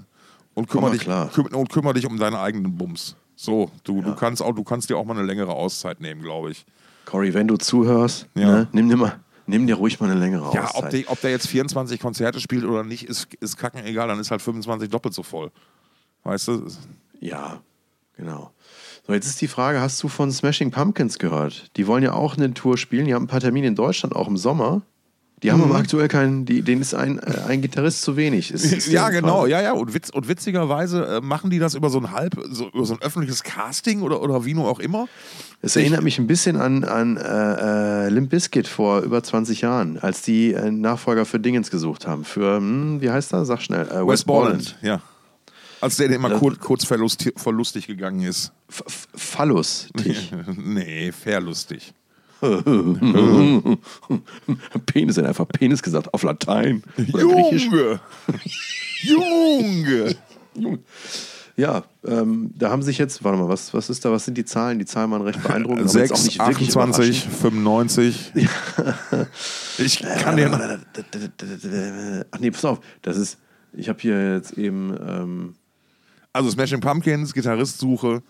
und 0.57 0.69
kümmere 0.69 0.93
dich, 0.93 1.05
küm 1.05 1.47
und 1.53 1.69
kümmere 1.69 1.95
dich 1.95 2.07
um 2.07 2.19
deine 2.19 2.41
eigenen 2.41 2.77
Bums. 2.77 3.15
So, 3.37 3.71
du, 3.85 3.99
ja. 3.99 4.07
du, 4.07 4.15
kannst 4.15 4.43
auch, 4.43 4.55
du 4.55 4.65
kannst 4.65 4.89
dir 4.89 4.97
auch 4.97 5.05
mal 5.05 5.17
eine 5.17 5.27
längere 5.27 5.53
Auszeit 5.53 6.01
nehmen, 6.01 6.23
glaube 6.23 6.51
ich. 6.51 6.65
Cory, 7.05 7.35
wenn 7.35 7.47
du 7.47 7.59
zuhörst, 7.59 8.27
ja. 8.35 8.47
ne, 8.47 8.69
nimm, 8.73 8.89
dir 8.89 8.97
mal, 8.97 9.21
nimm 9.47 9.67
dir 9.67 9.75
ruhig 9.77 10.01
mal 10.01 10.11
eine 10.11 10.19
längere 10.19 10.53
ja, 10.55 10.65
Auszeit. 10.65 10.75
Ja, 10.75 10.87
ob, 10.87 10.91
der, 10.91 11.11
ob 11.13 11.21
der 11.21 11.31
jetzt 11.31 11.47
24 11.47 12.01
Konzerte 12.01 12.41
spielt 12.41 12.65
oder 12.65 12.83
nicht, 12.83 13.05
ist, 13.05 13.29
ist 13.35 13.59
kacken 13.59 13.85
egal, 13.85 14.09
dann 14.09 14.19
ist 14.19 14.31
halt 14.31 14.41
25 14.41 14.89
doppelt 14.89 15.15
so 15.15 15.23
voll. 15.23 15.53
Weißt 16.25 16.49
du? 16.49 16.67
Ja, 17.21 17.61
genau. 18.17 18.51
So, 19.07 19.13
jetzt 19.13 19.27
ist 19.27 19.41
die 19.43 19.49
Frage, 19.49 19.81
hast 19.81 20.03
du 20.03 20.09
von 20.09 20.33
Smashing 20.33 20.71
Pumpkins 20.71 21.19
gehört? 21.19 21.71
Die 21.77 21.87
wollen 21.87 22.03
ja 22.03 22.15
auch 22.15 22.39
eine 22.39 22.55
Tour 22.55 22.79
spielen, 22.79 23.05
die 23.05 23.15
haben 23.15 23.25
ein 23.25 23.29
paar 23.29 23.41
Termine 23.41 23.67
in 23.67 23.75
Deutschland, 23.75 24.17
auch 24.17 24.27
im 24.27 24.39
Sommer. 24.39 24.81
Die 25.43 25.53
haben 25.53 25.59
mhm. 25.59 25.71
aber 25.71 25.77
aktuell 25.77 26.09
keinen, 26.09 26.47
die, 26.47 26.63
denen 26.63 26.81
ist 26.81 26.95
ein, 26.95 27.19
äh, 27.19 27.43
ein 27.47 27.61
Gitarrist 27.61 28.01
zu 28.01 28.17
wenig. 28.17 28.51
Ist, 28.53 28.65
ist 28.65 28.87
ja, 28.91 29.11
genau, 29.11 29.45
ja, 29.45 29.61
ja. 29.61 29.73
Und, 29.73 29.93
witz, 29.93 30.09
und 30.09 30.29
witzigerweise 30.29 31.07
äh, 31.07 31.21
machen 31.21 31.51
die 31.51 31.59
das 31.59 31.75
über 31.75 31.91
so 31.91 31.99
ein 31.99 32.11
halb, 32.13 32.41
so, 32.51 32.69
über 32.69 32.87
so 32.87 32.95
ein 32.95 33.03
öffentliches 33.03 33.43
Casting 33.43 34.01
oder, 34.01 34.23
oder 34.23 34.47
wie 34.47 34.55
nur 34.55 34.67
auch 34.67 34.79
immer. 34.79 35.09
Es 35.61 35.77
erinnert 35.77 36.03
mich 36.03 36.19
ein 36.19 36.27
bisschen 36.27 36.57
an, 36.57 36.85
an 36.85 37.19
äh, 37.19 38.07
äh 38.07 38.09
Limp 38.09 38.31
Bizkit 38.31 38.67
vor 38.67 39.01
über 39.01 39.23
20 39.23 39.61
Jahren, 39.61 39.99
als 39.99 40.23
die 40.23 40.57
einen 40.57 40.81
Nachfolger 40.81 41.27
für 41.27 41.39
Dingens 41.39 41.71
gesucht 41.71 42.07
haben. 42.07 42.25
Für, 42.25 42.57
hm, 42.57 43.03
wie 43.03 43.11
heißt 43.11 43.35
er? 43.35 43.45
Sag 43.45 43.61
schnell. 43.61 43.87
Äh, 43.89 44.07
West 44.07 44.27
Borland, 44.27 44.77
ja. 44.81 45.03
Als 45.83 45.97
der, 45.97 46.09
der 46.09 46.17
immer 46.17 46.31
kurz, 46.31 46.59
kurz 46.59 46.85
verlustig, 46.87 47.39
verlustig 47.39 47.87
gegangen 47.87 48.23
ist. 48.23 48.53
F 48.69 49.09
Fallustig. 49.15 50.33
nee, 50.57 51.13
verlustig. 51.13 51.93
Penis, 54.87 55.17
er 55.17 55.29
einfach 55.29 55.49
Penis 55.49 55.83
gesagt 55.83 56.13
auf 56.13 56.23
Latein. 56.23 56.83
Junge! 59.03 60.17
Junge! 60.55 60.79
Ja, 61.57 61.85
ähm, 62.05 62.51
da 62.55 62.71
haben 62.71 62.83
sich 62.83 62.99
jetzt, 62.99 63.25
warte 63.25 63.39
mal, 63.39 63.49
was, 63.49 63.73
was 63.73 63.89
ist 63.89 64.05
da, 64.05 64.13
was 64.13 64.27
sind 64.27 64.37
die 64.37 64.45
Zahlen? 64.45 64.79
Die 64.79 64.85
Zahlen 64.85 65.11
waren 65.11 65.23
recht 65.23 65.43
beeindruckend. 65.43 65.91
6, 65.91 66.39
28, 66.39 67.25
95. 67.25 68.33
ich 69.79 70.01
kann 70.01 70.37
dir. 70.37 70.79
Ach 72.31 72.39
nee, 72.39 72.51
pass 72.51 72.65
auf, 72.67 72.81
das 73.01 73.17
ist, 73.17 73.39
ich 73.73 73.89
habe 73.89 73.99
hier 74.01 74.35
jetzt 74.35 74.59
eben. 74.59 74.95
Ähm, 75.01 75.55
also 76.35 76.51
Smashing 76.51 76.81
Pumpkins, 76.81 77.33
Gitarristsuche. 77.33 78.23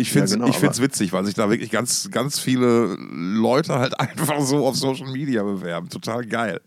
Ich 0.00 0.10
finde 0.10 0.24
es 0.24 0.30
ja, 0.32 0.38
genau, 0.38 0.78
witzig, 0.80 1.12
weil 1.12 1.24
sich 1.24 1.34
da 1.34 1.50
wirklich 1.50 1.70
ganz, 1.70 2.10
ganz 2.10 2.38
viele 2.38 2.96
Leute 3.12 3.74
halt 3.74 3.98
einfach 4.00 4.40
so 4.40 4.66
auf 4.66 4.76
Social 4.76 5.10
Media 5.12 5.42
bewerben. 5.42 5.88
Total 5.88 6.24
geil. 6.24 6.60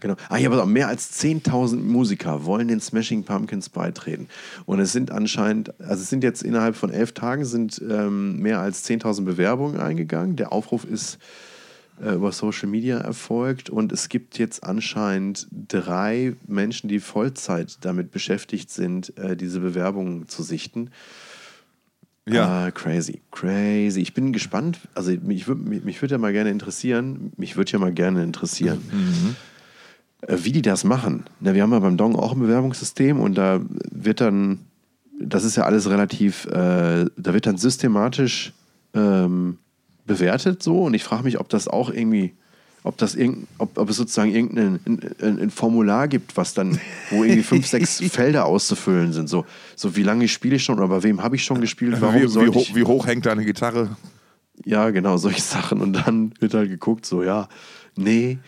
Genau. 0.00 0.16
Ah, 0.28 0.36
ja, 0.36 0.50
aber 0.50 0.66
mehr 0.66 0.88
als 0.88 1.18
10.000 1.22 1.76
Musiker 1.76 2.44
wollen 2.44 2.68
den 2.68 2.80
Smashing 2.80 3.24
Pumpkins 3.24 3.70
beitreten. 3.70 4.28
Und 4.66 4.80
es 4.80 4.92
sind 4.92 5.10
anscheinend, 5.10 5.80
also 5.80 6.02
es 6.02 6.10
sind 6.10 6.22
jetzt 6.22 6.42
innerhalb 6.42 6.76
von 6.76 6.90
elf 6.90 7.12
Tagen 7.12 7.46
sind 7.46 7.80
ähm, 7.88 8.38
mehr 8.40 8.60
als 8.60 8.84
10.000 8.86 9.24
Bewerbungen 9.24 9.80
eingegangen. 9.80 10.36
Der 10.36 10.52
Aufruf 10.52 10.84
ist 10.84 11.18
äh, 12.02 12.16
über 12.16 12.32
Social 12.32 12.68
Media 12.68 12.98
erfolgt 12.98 13.70
und 13.70 13.92
es 13.92 14.08
gibt 14.08 14.36
jetzt 14.36 14.64
anscheinend 14.64 15.46
drei 15.50 16.34
Menschen, 16.46 16.88
die 16.88 17.00
Vollzeit 17.00 17.78
damit 17.82 18.10
beschäftigt 18.10 18.70
sind, 18.70 19.16
äh, 19.16 19.36
diese 19.36 19.60
Bewerbungen 19.60 20.28
zu 20.28 20.42
sichten. 20.42 20.90
Ja. 22.28 22.66
Uh, 22.66 22.70
crazy, 22.70 23.20
crazy. 23.30 24.00
Ich 24.00 24.14
bin 24.14 24.32
gespannt. 24.32 24.78
Also 24.94 25.12
mich, 25.22 25.46
mich, 25.46 25.84
mich 25.84 26.00
würde 26.00 26.12
ja 26.12 26.18
mal 26.18 26.32
gerne 26.32 26.50
interessieren, 26.50 27.32
mich 27.36 27.56
würde 27.56 27.72
ja 27.72 27.78
mal 27.78 27.92
gerne 27.92 28.22
interessieren, 28.22 28.80
mhm. 28.90 29.36
Wie 30.26 30.52
die 30.52 30.62
das 30.62 30.84
machen. 30.84 31.24
Na, 31.40 31.52
wir 31.52 31.62
haben 31.62 31.72
ja 31.72 31.80
beim 31.80 31.98
Dong 31.98 32.16
auch 32.16 32.32
ein 32.32 32.40
Bewerbungssystem 32.40 33.20
und 33.20 33.34
da 33.34 33.60
wird 33.90 34.22
dann, 34.22 34.60
das 35.20 35.44
ist 35.44 35.56
ja 35.56 35.64
alles 35.64 35.90
relativ, 35.90 36.46
äh, 36.46 37.04
da 37.14 37.34
wird 37.34 37.44
dann 37.44 37.58
systematisch 37.58 38.54
ähm, 38.94 39.58
bewertet 40.06 40.62
so 40.62 40.84
und 40.84 40.94
ich 40.94 41.04
frage 41.04 41.24
mich, 41.24 41.38
ob 41.38 41.50
das 41.50 41.68
auch 41.68 41.90
irgendwie 41.90 42.32
ob 42.84 42.98
das 42.98 43.14
irgend, 43.14 43.48
ob, 43.56 43.78
ob 43.78 43.88
es 43.88 43.96
sozusagen 43.96 44.30
irgendein 44.30 44.78
ein, 45.20 45.40
ein 45.40 45.50
Formular 45.50 46.06
gibt, 46.06 46.36
was 46.36 46.52
dann, 46.52 46.78
wo 47.10 47.24
irgendwie 47.24 47.42
fünf, 47.42 47.66
sechs 47.66 47.98
Felder 48.12 48.44
auszufüllen 48.44 49.14
sind. 49.14 49.28
So, 49.28 49.46
so 49.74 49.96
wie 49.96 50.02
lange 50.02 50.28
spiele 50.28 50.56
ich 50.56 50.64
schon 50.64 50.76
oder 50.76 50.88
bei 50.88 51.02
wem 51.02 51.22
habe 51.22 51.34
ich 51.34 51.44
schon 51.44 51.62
gespielt? 51.62 51.96
Warum 52.00 52.16
wie, 52.16 52.34
wie, 52.34 52.48
hoch, 52.48 52.66
wie 52.74 52.84
hoch 52.84 53.06
hängt 53.06 53.24
deine 53.24 53.44
Gitarre? 53.44 53.96
Ja, 54.66 54.90
genau, 54.90 55.16
solche 55.16 55.40
Sachen. 55.40 55.80
Und 55.80 55.94
dann 55.94 56.34
wird 56.40 56.52
halt 56.52 56.68
geguckt, 56.68 57.06
so, 57.06 57.22
ja, 57.22 57.48
nee, 57.96 58.38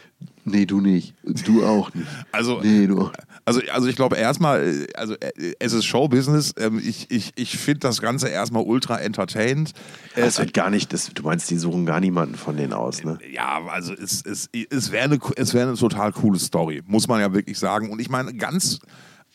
nee, 0.47 0.67
du 0.67 0.81
nicht. 0.81 1.15
Du 1.45 1.65
auch 1.65 1.93
nicht. 1.95 2.07
Also, 2.33 2.61
nee, 2.63 2.87
du 2.87 3.03
auch. 3.03 3.13
Also, 3.45 3.61
also 3.73 3.89
ich 3.89 3.97
glaube 3.97 4.17
erstmal, 4.17 4.87
also 4.95 5.15
es 5.59 5.73
ist 5.73 5.85
Showbusiness. 5.85 6.55
Ähm, 6.59 6.81
ich, 6.85 7.11
ich, 7.11 7.33
ich 7.37 7.59
finde 7.59 7.81
das 7.81 8.01
Ganze 8.01 8.29
erstmal 8.29 8.63
ultra 8.65 8.99
entertained. 8.99 9.73
Es 10.15 10.39
wird 10.39 10.55
gar 10.55 10.71
nicht, 10.71 10.93
das, 10.93 11.11
du 11.13 11.23
meinst, 11.23 11.51
die 11.51 11.57
suchen 11.57 11.87
gar 11.87 12.01
niemanden 12.01 12.35
von 12.35 12.57
denen 12.57 12.73
aus, 12.73 13.05
ne? 13.05 13.19
Ja, 13.31 13.61
also 13.69 13.93
es, 13.93 14.25
es, 14.25 14.49
es 14.71 14.91
wäre 14.91 15.05
eine, 15.05 15.19
wär 15.19 15.63
eine 15.63 15.75
total 15.75 16.13
coole 16.13 16.39
Story, 16.39 16.83
muss 16.87 17.07
man 17.07 17.21
ja 17.21 17.33
wirklich 17.33 17.59
sagen. 17.59 17.91
Und 17.91 18.01
ich 18.01 18.09
meine, 18.09 18.35
ganz 18.35 18.81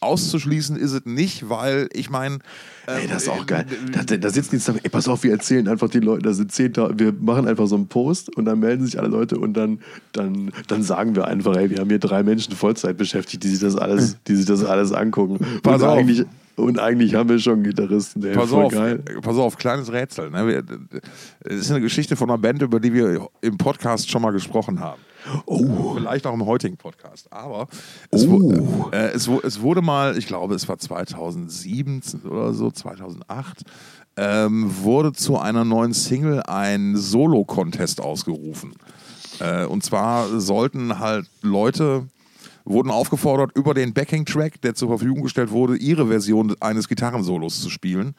auszuschließen 0.02 0.76
ist 0.76 0.92
es 0.92 1.06
nicht, 1.06 1.48
weil 1.50 1.88
ich 1.94 2.10
meine. 2.10 2.40
Ähm, 2.88 3.02
ey, 3.02 3.08
das 3.08 3.24
ist 3.24 3.30
auch 3.30 3.46
geil. 3.46 3.66
Da, 3.92 4.18
da 4.18 4.30
sitzen 4.30 4.52
die 4.52 4.58
zusammen, 4.58 4.80
ey, 4.84 4.90
pass 4.90 5.08
auf, 5.08 5.24
wir 5.24 5.32
erzählen 5.32 5.68
einfach 5.68 5.90
die 5.90 6.00
Leute, 6.00 6.24
da 6.24 6.34
sind 6.34 6.52
10.000, 6.52 7.00
wir 7.00 7.14
machen 7.14 7.48
einfach 7.48 7.68
so 7.68 7.76
einen 7.76 7.88
Post 7.88 8.36
und 8.36 8.46
dann 8.46 8.60
melden 8.60 8.86
sich 8.86 9.00
alle 9.00 9.10
Leute 9.10 9.38
und 9.38 9.54
dann, 9.54 9.80
dann, 10.12 10.52
dann 10.68 10.84
sagen 10.84 11.16
wir 11.16 11.28
einfach, 11.28 11.56
ey, 11.56 11.70
wir 11.70 11.78
haben 11.78 11.90
hier 11.90 12.00
drei 12.00 12.24
Menschen 12.24 12.56
Vollzeit 12.56 12.98
beschäftigt, 12.98 13.44
die 13.44 13.50
sich 13.50 13.60
das 13.60 13.76
alles, 13.76 14.18
die 14.28 14.36
sich 14.36 14.46
das 14.46 14.66
alles 14.66 14.92
angucken. 14.92 15.40
Pass 15.64 15.84
auf. 15.84 16.00
Und 16.58 16.80
eigentlich 16.80 17.16
haben 17.16 17.30
wir 17.30 17.40
schon 17.40 17.54
einen 17.54 17.64
Gitarristen, 17.64 18.22
der 18.22 18.34
Pass 18.34 18.52
auf, 18.52 18.72
geil. 18.72 19.00
pass 19.22 19.38
auf, 19.38 19.58
kleines 19.58 19.92
Rätsel. 19.92 20.30
Ne? 20.30 20.64
Es 21.40 21.56
ist 21.56 21.72
eine 21.72 21.82
Geschichte 21.82 22.16
von 22.16 22.30
einer 22.30 22.38
Band, 22.38 22.62
über 22.62 22.80
die 22.80 22.94
wir 22.94 23.30
im 23.42 23.58
Podcast 23.58 24.10
schon 24.10 24.22
mal 24.22 24.32
gesprochen 24.32 24.80
haben. 24.80 25.02
Oh, 25.46 25.94
Vielleicht 25.96 26.26
auch 26.26 26.34
im 26.34 26.46
heutigen 26.46 26.78
Podcast. 26.78 27.32
Aber 27.32 27.68
es, 28.10 28.26
Oh. 28.28 28.40
wu- 28.40 28.90
äh, 28.92 29.12
es, 29.12 29.28
es 29.28 29.62
wurde 29.62 29.82
mal, 29.82 30.18
ich 30.18 30.28
glaube, 30.28 30.56
es 30.56 30.68
war 30.68 30.78
2007 30.78 32.02
oder 32.30 32.54
so, 32.54 32.72
2008, 32.72 33.64
ähm, 34.18 34.72
wurde 34.84 35.14
zu 35.14 35.38
einer 35.38 35.64
neuen 35.66 35.94
Single 35.94 36.42
ein 36.44 36.96
Solo-Contest 36.98 38.02
ausgerufen. 38.02 38.74
Äh, 39.40 39.66
und 39.66 39.84
zwar 39.84 40.40
sollten 40.40 41.00
halt 41.00 41.28
Leute 41.42 42.08
wurden 42.64 42.92
aufgefordert, 42.92 43.52
über 43.56 43.74
den 43.74 43.92
Backing-Track, 43.94 44.62
der 44.62 44.76
zur 44.76 44.90
Verfügung 44.90 45.24
gestellt 45.24 45.50
wurde, 45.50 45.76
ihre 45.78 46.06
Version 46.08 46.56
eines 46.60 46.88
Gitarrensolos 46.88 47.60
zu 47.60 47.72
spielen. 47.72 48.14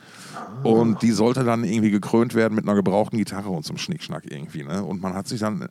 Und 0.64 1.00
die 1.02 1.12
sollte 1.12 1.44
dann 1.44 1.62
irgendwie 1.62 1.92
gekrönt 1.92 2.34
werden 2.34 2.56
mit 2.56 2.64
einer 2.64 2.74
gebrauchten 2.74 3.18
Gitarre 3.18 3.50
und 3.50 3.64
zum 3.64 3.76
Schnickschnack 3.78 4.24
irgendwie. 4.28 4.64
Ne? 4.64 4.82
Und 4.82 5.00
man 5.00 5.14
hat 5.14 5.28
sich 5.28 5.38
dann 5.38 5.68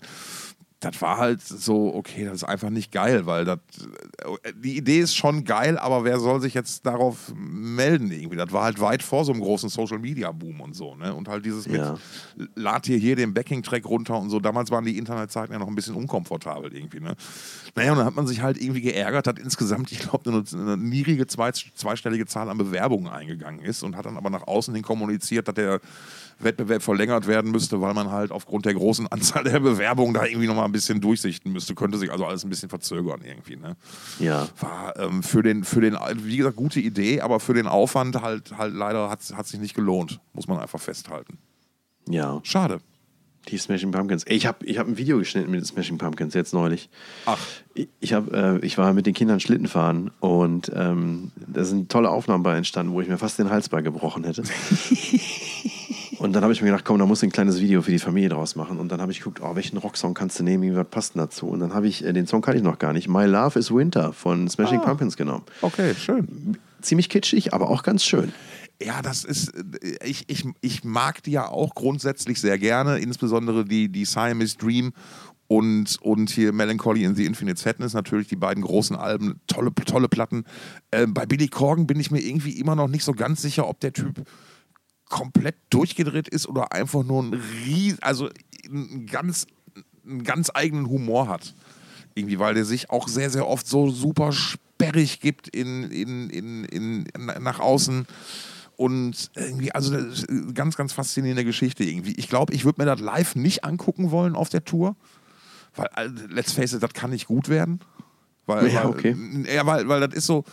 das 0.82 1.00
war 1.00 1.18
halt 1.18 1.42
so, 1.42 1.94
okay, 1.94 2.26
das 2.26 2.38
ist 2.38 2.44
einfach 2.44 2.72
nicht 2.72 2.92
geil, 2.92 3.28
weil 3.28 3.46
das, 3.46 3.60
die 4.64 4.78
Idee 4.78 5.00
ist 5.00 5.16
schon 5.16 5.44
geil, 5.46 5.78
aber 5.78 6.04
wer 6.04 6.20
soll 6.20 6.42
sich 6.42 6.56
jetzt 6.56 6.88
darauf 6.88 7.32
melden 7.36 8.12
irgendwie? 8.12 8.36
Das 8.36 8.52
war 8.52 8.64
halt 8.64 8.82
weit 8.82 9.04
vor 9.04 9.24
so 9.24 9.32
einem 9.32 9.42
großen 9.42 9.70
Social-Media-Boom 9.70 10.60
und 10.60 10.76
so, 10.76 10.96
ne? 10.96 11.14
Und 11.14 11.28
halt 11.28 11.46
dieses 11.46 11.68
Ja. 11.68 11.96
mit, 12.36 12.50
lad 12.56 12.88
dir 12.88 12.98
hier 12.98 13.16
den 13.16 13.32
Backing-Track 13.34 13.86
runter 13.86 14.18
und 14.18 14.32
so. 14.32 14.40
Damals 14.40 14.72
waren 14.72 14.84
die 14.84 14.98
Internetzeiten 14.98 15.54
ja 15.54 15.60
noch 15.60 15.68
ein 15.68 15.76
bisschen 15.76 15.94
unkomfortabel 15.94 16.74
irgendwie, 16.76 17.00
ne? 17.00 17.16
Naja, 17.76 17.92
und 17.92 18.00
dann 18.00 18.08
hat 18.08 18.16
man 18.16 18.26
sich 18.26 18.42
halt 18.42 18.60
irgendwie 18.60 18.82
geärgert, 18.82 19.28
hat 19.28 19.38
insgesamt, 19.38 19.92
ich 19.92 20.00
glaube, 20.00 20.32
eine, 20.32 20.44
eine 20.52 20.78
niedrige 20.78 21.28
zwei, 21.28 21.52
zweistellige 21.52 22.26
Zahl 22.26 22.50
an 22.50 22.58
Bewerbungen 22.58 23.12
eingegangen 23.12 23.62
ist 23.62 23.84
und 23.84 23.96
hat 23.96 24.08
dann 24.08 24.18
aber 24.18 24.32
nach 24.32 24.48
außen 24.48 24.74
hin 24.74 24.84
kommuniziert, 24.84 25.48
dass 25.48 25.56
der 25.56 25.80
Wettbewerb 26.40 26.82
verlängert 26.82 27.28
werden 27.28 27.52
müsste, 27.52 27.82
weil 27.82 27.94
man 27.94 28.10
halt 28.12 28.32
aufgrund 28.32 28.66
der 28.66 28.74
großen 28.74 29.08
Anzahl 29.12 29.44
der 29.44 29.60
Bewerbungen 29.60 30.14
da 30.16 30.26
irgendwie 30.26 30.48
nochmal 30.48 30.71
ein 30.72 30.74
bisschen 30.74 31.02
durchsichten 31.02 31.52
müsste. 31.52 31.76
Könnte 31.76 31.98
sich 31.98 32.12
also 32.12 32.26
alles 32.26 32.44
ein 32.44 32.50
bisschen 32.50 32.70
verzögern 32.70 33.22
irgendwie. 33.24 33.58
Ne? 33.58 33.76
Ja. 34.20 34.48
War 34.60 34.98
ähm, 34.98 35.22
für, 35.22 35.44
den, 35.44 35.64
für 35.64 35.82
den, 35.82 35.98
wie 36.16 36.38
gesagt, 36.38 36.56
gute 36.56 36.80
Idee, 36.80 37.22
aber 37.22 37.40
für 37.40 37.54
den 37.54 37.68
Aufwand 37.68 38.22
halt, 38.22 38.58
halt 38.58 38.74
leider 38.74 39.10
hat 39.10 39.22
es 39.22 39.50
sich 39.50 39.60
nicht 39.60 39.76
gelohnt. 39.76 40.20
Muss 40.34 40.48
man 40.48 40.60
einfach 40.60 40.80
festhalten. 40.80 41.38
Ja. 42.08 42.40
Schade. 42.44 42.80
Die 43.48 43.58
Smashing 43.58 43.92
Pumpkins. 43.92 44.24
Ey, 44.26 44.38
ich 44.38 44.46
habe 44.46 44.64
ich 44.66 44.78
hab 44.78 44.88
ein 44.88 44.98
Video 44.98 45.18
geschnitten 45.18 45.50
mit 45.50 45.62
den 45.62 45.66
Smashing 45.66 45.98
Pumpkins 45.98 46.36
jetzt 46.36 46.54
neulich. 46.54 46.90
Ach. 47.26 47.40
Ich, 47.74 47.90
ich, 48.00 48.14
hab, 48.14 48.32
äh, 48.32 48.60
ich 48.60 48.78
war 48.78 48.94
mit 48.94 49.08
den 49.08 49.16
Kindern 49.16 49.40
Schlitten 49.40 49.68
fahren 49.68 50.12
und 50.20 50.72
ähm, 50.76 51.32
da 51.36 51.64
sind 51.64 51.92
tolle 51.92 52.10
Aufnahmen 52.10 52.44
bei 52.44 52.56
entstanden, 52.56 52.94
wo 52.94 53.02
ich 53.02 53.08
mir 53.08 53.18
fast 53.18 53.40
den 53.40 53.50
Hals 53.50 53.70
bei 53.70 53.82
gebrochen 53.82 54.26
hätte. 54.26 54.44
und 56.22 56.34
dann 56.34 56.44
habe 56.44 56.54
ich 56.54 56.62
mir 56.62 56.68
gedacht, 56.68 56.86
komm, 56.86 57.00
da 57.00 57.06
musst 57.08 57.24
du 57.24 57.28
ein 57.28 57.32
kleines 57.32 57.60
Video 57.60 57.82
für 57.82 57.90
die 57.90 57.98
Familie 57.98 58.30
draus 58.30 58.56
machen. 58.56 58.78
Und 58.80 58.92
dann 58.92 59.02
habe 59.02 59.12
ich 59.12 59.20
geguckt, 59.20 59.42
oh, 59.42 59.56
welchen 59.56 59.78
Rocksong 59.78 60.14
kannst 60.14 60.40
du 60.40 60.44
nehmen, 60.44 60.76
was 60.76 60.88
passt 60.88 61.16
denn 61.16 61.20
dazu? 61.20 61.48
Und 61.48 61.60
dann 61.60 61.74
habe 61.74 61.88
ich, 61.88 62.06
äh, 62.06 62.14
den 62.14 62.28
Song 62.28 62.42
kannte 62.42 62.60
ich 62.60 62.64
noch 62.64 62.78
gar 62.78 62.94
nicht, 62.94 63.08
My 63.08 63.26
Love 63.26 63.58
is 63.58 63.74
Winter 63.74 64.14
von 64.14 64.48
Smashing 64.48 64.82
Ah. 64.82 64.86
Pumpkins 64.86 65.18
genommen. 65.18 65.44
Okay, 65.62 65.96
schön. 65.96 66.58
Ziemlich 66.82 67.10
kitschig, 67.10 67.54
aber 67.54 67.70
auch 67.70 67.82
ganz 67.82 68.04
schön. 68.04 68.34
Ja, 68.84 69.02
das 69.02 69.24
ist, 69.24 69.50
äh, 69.50 70.06
ich, 70.06 70.26
ich, 70.28 70.46
ich 70.62 70.84
mag 70.84 71.24
die 71.24 71.32
ja 71.32 71.48
auch 71.48 71.74
grundsätzlich 71.74 72.40
sehr 72.40 72.60
gerne, 72.60 73.00
insbesondere 73.00 73.66
die, 73.66 73.90
die 73.90 74.06
Siamese 74.06 74.58
Dream 74.58 74.94
und, 75.48 75.98
und 76.02 76.30
hier 76.30 76.54
Melancholy 76.54 77.04
in 77.04 77.16
the 77.16 77.26
Infinite 77.26 77.60
Sadness, 77.60 77.94
natürlich 77.94 78.28
die 78.28 78.36
beiden 78.36 78.64
großen 78.64 78.96
Alben, 78.96 79.42
tolle, 79.48 79.74
tolle 79.74 80.08
Platten. 80.08 80.46
Äh, 80.92 81.08
bei 81.08 81.26
Billy 81.26 81.48
Corgan 81.48 81.88
bin 81.88 82.00
ich 82.00 82.12
mir 82.12 82.22
irgendwie 82.22 82.60
immer 82.60 82.76
noch 82.76 82.88
nicht 82.88 83.04
so 83.04 83.14
ganz 83.14 83.42
sicher, 83.42 83.68
ob 83.68 83.80
der 83.80 83.92
Typ 83.92 84.24
komplett 85.12 85.56
durchgedreht 85.70 86.28
ist 86.28 86.48
oder 86.48 86.72
einfach 86.72 87.04
nur 87.04 87.22
ein 87.22 87.34
ries 87.34 88.02
also 88.02 88.30
einen 88.66 89.06
ganz, 89.06 89.46
einen 90.06 90.24
ganz 90.24 90.50
eigenen 90.54 90.88
Humor 90.90 91.28
hat. 91.28 91.54
Irgendwie, 92.16 92.40
weil 92.40 92.56
der 92.56 92.66
sich 92.66 92.90
auch 92.90 93.08
sehr, 93.08 93.30
sehr 93.30 93.48
oft 93.48 93.68
so 93.68 93.90
super 93.90 94.32
sperrig 94.32 95.20
gibt 95.20 95.48
in, 95.50 95.84
in, 95.92 96.30
in, 96.30 96.66
in, 96.66 97.08
nach 97.40 97.60
außen. 97.60 98.06
Und 98.76 99.32
irgendwie, 99.36 99.72
also 99.74 99.94
das 99.94 100.20
ist 100.20 100.30
eine 100.30 100.54
ganz, 100.54 100.76
ganz 100.76 100.94
faszinierende 100.94 101.46
Geschichte 101.46 101.84
irgendwie. 101.84 102.14
Ich 102.14 102.28
glaube, 102.28 102.54
ich 102.54 102.66
würde 102.66 102.82
mir 102.82 102.86
das 102.86 103.00
live 103.00 103.36
nicht 103.36 103.64
angucken 103.64 104.12
wollen 104.12 104.36
auf 104.36 104.50
der 104.50 104.66
Tour. 104.66 104.96
Weil, 105.76 105.90
äh, 105.96 106.08
let's 106.30 106.54
face 106.54 106.74
it, 106.74 106.82
das 106.82 106.94
kann 106.94 107.12
nicht 107.12 107.28
gut 107.28 107.48
werden. 107.50 107.80
Weil, 108.46 108.68
Ja, 108.70 108.86
weil, 108.86 108.90
okay. 108.90 109.16
Ja, 109.54 109.66
weil, 109.66 109.88
weil 109.88 110.00
das 110.02 110.16
ist 110.16 110.26
so. 110.26 110.44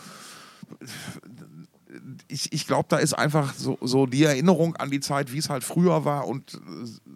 Ich, 2.27 2.53
ich 2.53 2.67
glaube, 2.67 2.85
da 2.89 2.97
ist 2.97 3.13
einfach 3.13 3.53
so, 3.53 3.77
so 3.81 4.05
die 4.05 4.23
Erinnerung 4.23 4.75
an 4.75 4.91
die 4.91 4.99
Zeit, 4.99 5.33
wie 5.33 5.39
es 5.39 5.49
halt 5.49 5.63
früher 5.63 6.05
war 6.05 6.27
und 6.27 6.53
äh, 6.53 6.57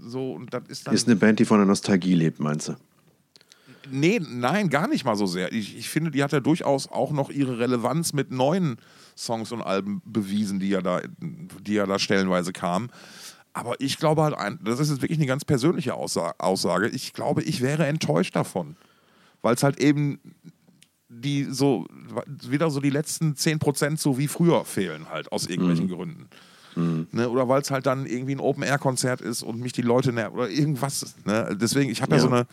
so. 0.07 0.33
Und 0.33 0.53
das 0.53 0.63
ist 0.67 0.87
dann. 0.87 0.93
Ist 0.95 1.07
eine 1.07 1.15
Band, 1.15 1.39
die 1.39 1.45
von 1.45 1.57
der 1.59 1.67
Nostalgie 1.67 2.15
lebt, 2.15 2.39
meinst 2.39 2.69
du? 2.69 2.75
Nee, 3.91 4.19
nein, 4.27 4.69
gar 4.69 4.87
nicht 4.87 5.03
mal 5.05 5.15
so 5.15 5.25
sehr. 5.27 5.51
Ich, 5.51 5.77
ich 5.77 5.89
finde, 5.89 6.09
die 6.09 6.23
hat 6.23 6.31
ja 6.31 6.39
durchaus 6.39 6.87
auch 6.87 7.11
noch 7.11 7.29
ihre 7.29 7.59
Relevanz 7.59 8.13
mit 8.13 8.31
neuen 8.31 8.77
Songs 9.15 9.51
und 9.51 9.61
Alben 9.61 10.01
bewiesen, 10.05 10.59
die 10.59 10.69
ja 10.69 10.81
da, 10.81 11.01
die 11.19 11.73
ja 11.73 11.85
da 11.85 11.99
stellenweise 11.99 12.53
kamen. 12.53 12.89
Aber 13.51 13.79
ich 13.79 13.97
glaube 13.97 14.23
halt, 14.23 14.35
das 14.63 14.79
ist 14.79 14.89
jetzt 14.89 15.01
wirklich 15.01 15.19
eine 15.19 15.27
ganz 15.27 15.45
persönliche 15.45 15.93
Aussa- 15.93 16.33
Aussage. 16.39 16.87
Ich 16.89 17.13
glaube, 17.13 17.43
ich 17.43 17.61
wäre 17.61 17.85
enttäuscht 17.85 18.35
davon. 18.35 18.75
Weil 19.43 19.55
es 19.55 19.61
halt 19.63 19.79
eben 19.79 20.19
die 21.21 21.45
so, 21.45 21.85
wieder 22.47 22.69
so 22.69 22.79
die 22.79 22.89
letzten 22.89 23.33
10% 23.33 23.97
so 23.97 24.17
wie 24.17 24.27
früher 24.27 24.65
fehlen, 24.65 25.09
halt 25.09 25.31
aus 25.31 25.47
irgendwelchen 25.47 25.87
Gründen. 25.87 26.27
Ne, 26.75 27.29
oder 27.29 27.47
weil 27.47 27.61
es 27.61 27.69
halt 27.69 27.85
dann 27.85 28.07
irgendwie 28.07 28.33
ein 28.33 28.39
Open-Air-Konzert 28.39 29.21
ist 29.21 29.43
und 29.43 29.59
mich 29.59 29.73
die 29.73 29.83
Leute 29.83 30.11
nerven 30.11 30.35
oder 30.35 30.49
irgendwas. 30.49 31.13
Ne? 31.23 31.55
Deswegen, 31.59 31.91
ich 31.91 32.01
habe 32.01 32.15
ja. 32.15 32.17
Ja. 32.17 32.23
so 32.23 32.29
eine 32.29 32.47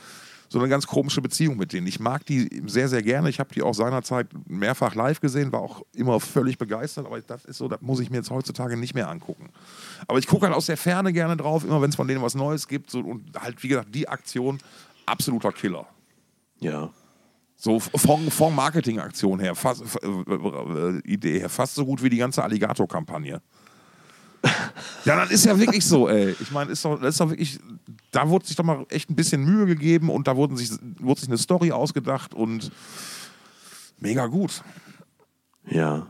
so 0.52 0.58
eine 0.58 0.68
ganz 0.68 0.86
komische 0.86 1.22
Beziehung 1.22 1.56
mit 1.56 1.72
denen. 1.72 1.86
Ich 1.86 2.00
mag 2.00 2.26
die 2.26 2.62
sehr, 2.66 2.88
sehr 2.88 3.02
gerne. 3.02 3.30
Ich 3.30 3.38
habe 3.38 3.54
die 3.54 3.62
auch 3.62 3.72
seinerzeit 3.72 4.26
mehrfach 4.48 4.96
live 4.96 5.20
gesehen, 5.20 5.52
war 5.52 5.60
auch 5.60 5.82
immer 5.94 6.18
völlig 6.18 6.58
begeistert, 6.58 7.06
aber 7.06 7.20
das 7.20 7.44
ist 7.44 7.58
so, 7.58 7.68
das 7.68 7.80
muss 7.80 8.00
ich 8.00 8.10
mir 8.10 8.16
jetzt 8.16 8.30
heutzutage 8.30 8.76
nicht 8.76 8.92
mehr 8.92 9.08
angucken. 9.08 9.50
Aber 10.08 10.18
ich 10.18 10.26
gucke 10.26 10.46
halt 10.46 10.56
aus 10.56 10.66
der 10.66 10.76
Ferne 10.76 11.12
gerne 11.12 11.36
drauf, 11.36 11.62
immer 11.64 11.80
wenn 11.80 11.90
es 11.90 11.96
von 11.96 12.08
denen 12.08 12.20
was 12.20 12.34
Neues 12.34 12.66
gibt. 12.66 12.90
So, 12.90 12.98
und 12.98 13.30
halt, 13.40 13.62
wie 13.62 13.68
gesagt, 13.68 13.94
die 13.94 14.08
Aktion, 14.08 14.58
absoluter 15.06 15.52
Killer. 15.52 15.86
Ja. 16.58 16.90
So 17.62 17.78
von, 17.78 18.30
von 18.30 18.54
Marketingaktion 18.54 19.38
her, 19.38 19.54
fast, 19.54 19.82
äh, 20.02 20.06
äh, 20.06 20.98
Idee 21.04 21.40
her, 21.40 21.50
fast 21.50 21.74
so 21.74 21.84
gut 21.84 22.02
wie 22.02 22.08
die 22.08 22.16
ganze 22.16 22.42
Alligator-Kampagne. 22.42 23.42
ja, 25.04 25.16
das 25.16 25.30
ist 25.30 25.44
ja 25.44 25.58
wirklich 25.58 25.84
so, 25.84 26.08
ey. 26.08 26.34
Ich 26.40 26.50
meine, 26.52 26.70
ist 26.70 26.82
doch, 26.82 26.98
das 26.98 27.10
ist 27.10 27.20
doch 27.20 27.28
wirklich, 27.28 27.58
da 28.12 28.26
wurde 28.30 28.46
sich 28.46 28.56
doch 28.56 28.64
mal 28.64 28.86
echt 28.88 29.10
ein 29.10 29.14
bisschen 29.14 29.44
Mühe 29.44 29.66
gegeben 29.66 30.08
und 30.08 30.26
da 30.26 30.36
wurden 30.36 30.56
sich, 30.56 30.70
wurde 31.00 31.20
sich 31.20 31.28
eine 31.28 31.36
Story 31.36 31.70
ausgedacht 31.70 32.32
und 32.32 32.72
mega 33.98 34.26
gut. 34.26 34.62
Ja. 35.68 36.06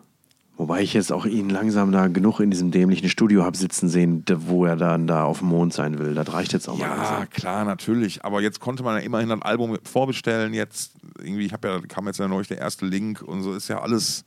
Wobei 0.60 0.82
ich 0.82 0.92
jetzt 0.92 1.10
auch 1.10 1.24
ihn 1.24 1.48
langsam 1.48 1.90
da 1.90 2.08
genug 2.08 2.38
in 2.38 2.50
diesem 2.50 2.70
dämlichen 2.70 3.08
Studio 3.08 3.44
habe 3.44 3.56
sitzen 3.56 3.88
sehen, 3.88 4.26
wo 4.28 4.66
er 4.66 4.76
dann 4.76 5.06
da 5.06 5.24
auf 5.24 5.38
dem 5.38 5.48
Mond 5.48 5.72
sein 5.72 5.98
will. 5.98 6.14
Das 6.14 6.30
reicht 6.34 6.52
jetzt 6.52 6.68
auch 6.68 6.76
mal 6.76 6.84
Ja, 6.84 7.24
klar, 7.24 7.64
natürlich. 7.64 8.26
Aber 8.26 8.42
jetzt 8.42 8.60
konnte 8.60 8.82
man 8.82 8.96
ja 8.96 9.00
immerhin 9.00 9.30
ein 9.30 9.40
Album 9.40 9.78
vorbestellen. 9.84 10.52
Jetzt 10.52 10.92
irgendwie, 11.18 11.46
ich 11.46 11.54
habe 11.54 11.66
ja, 11.66 11.80
kam 11.88 12.06
jetzt 12.08 12.18
ja 12.18 12.28
neulich 12.28 12.48
der 12.48 12.58
erste 12.58 12.84
Link 12.84 13.22
und 13.22 13.42
so 13.42 13.54
ist 13.54 13.68
ja 13.68 13.80
alles 13.80 14.26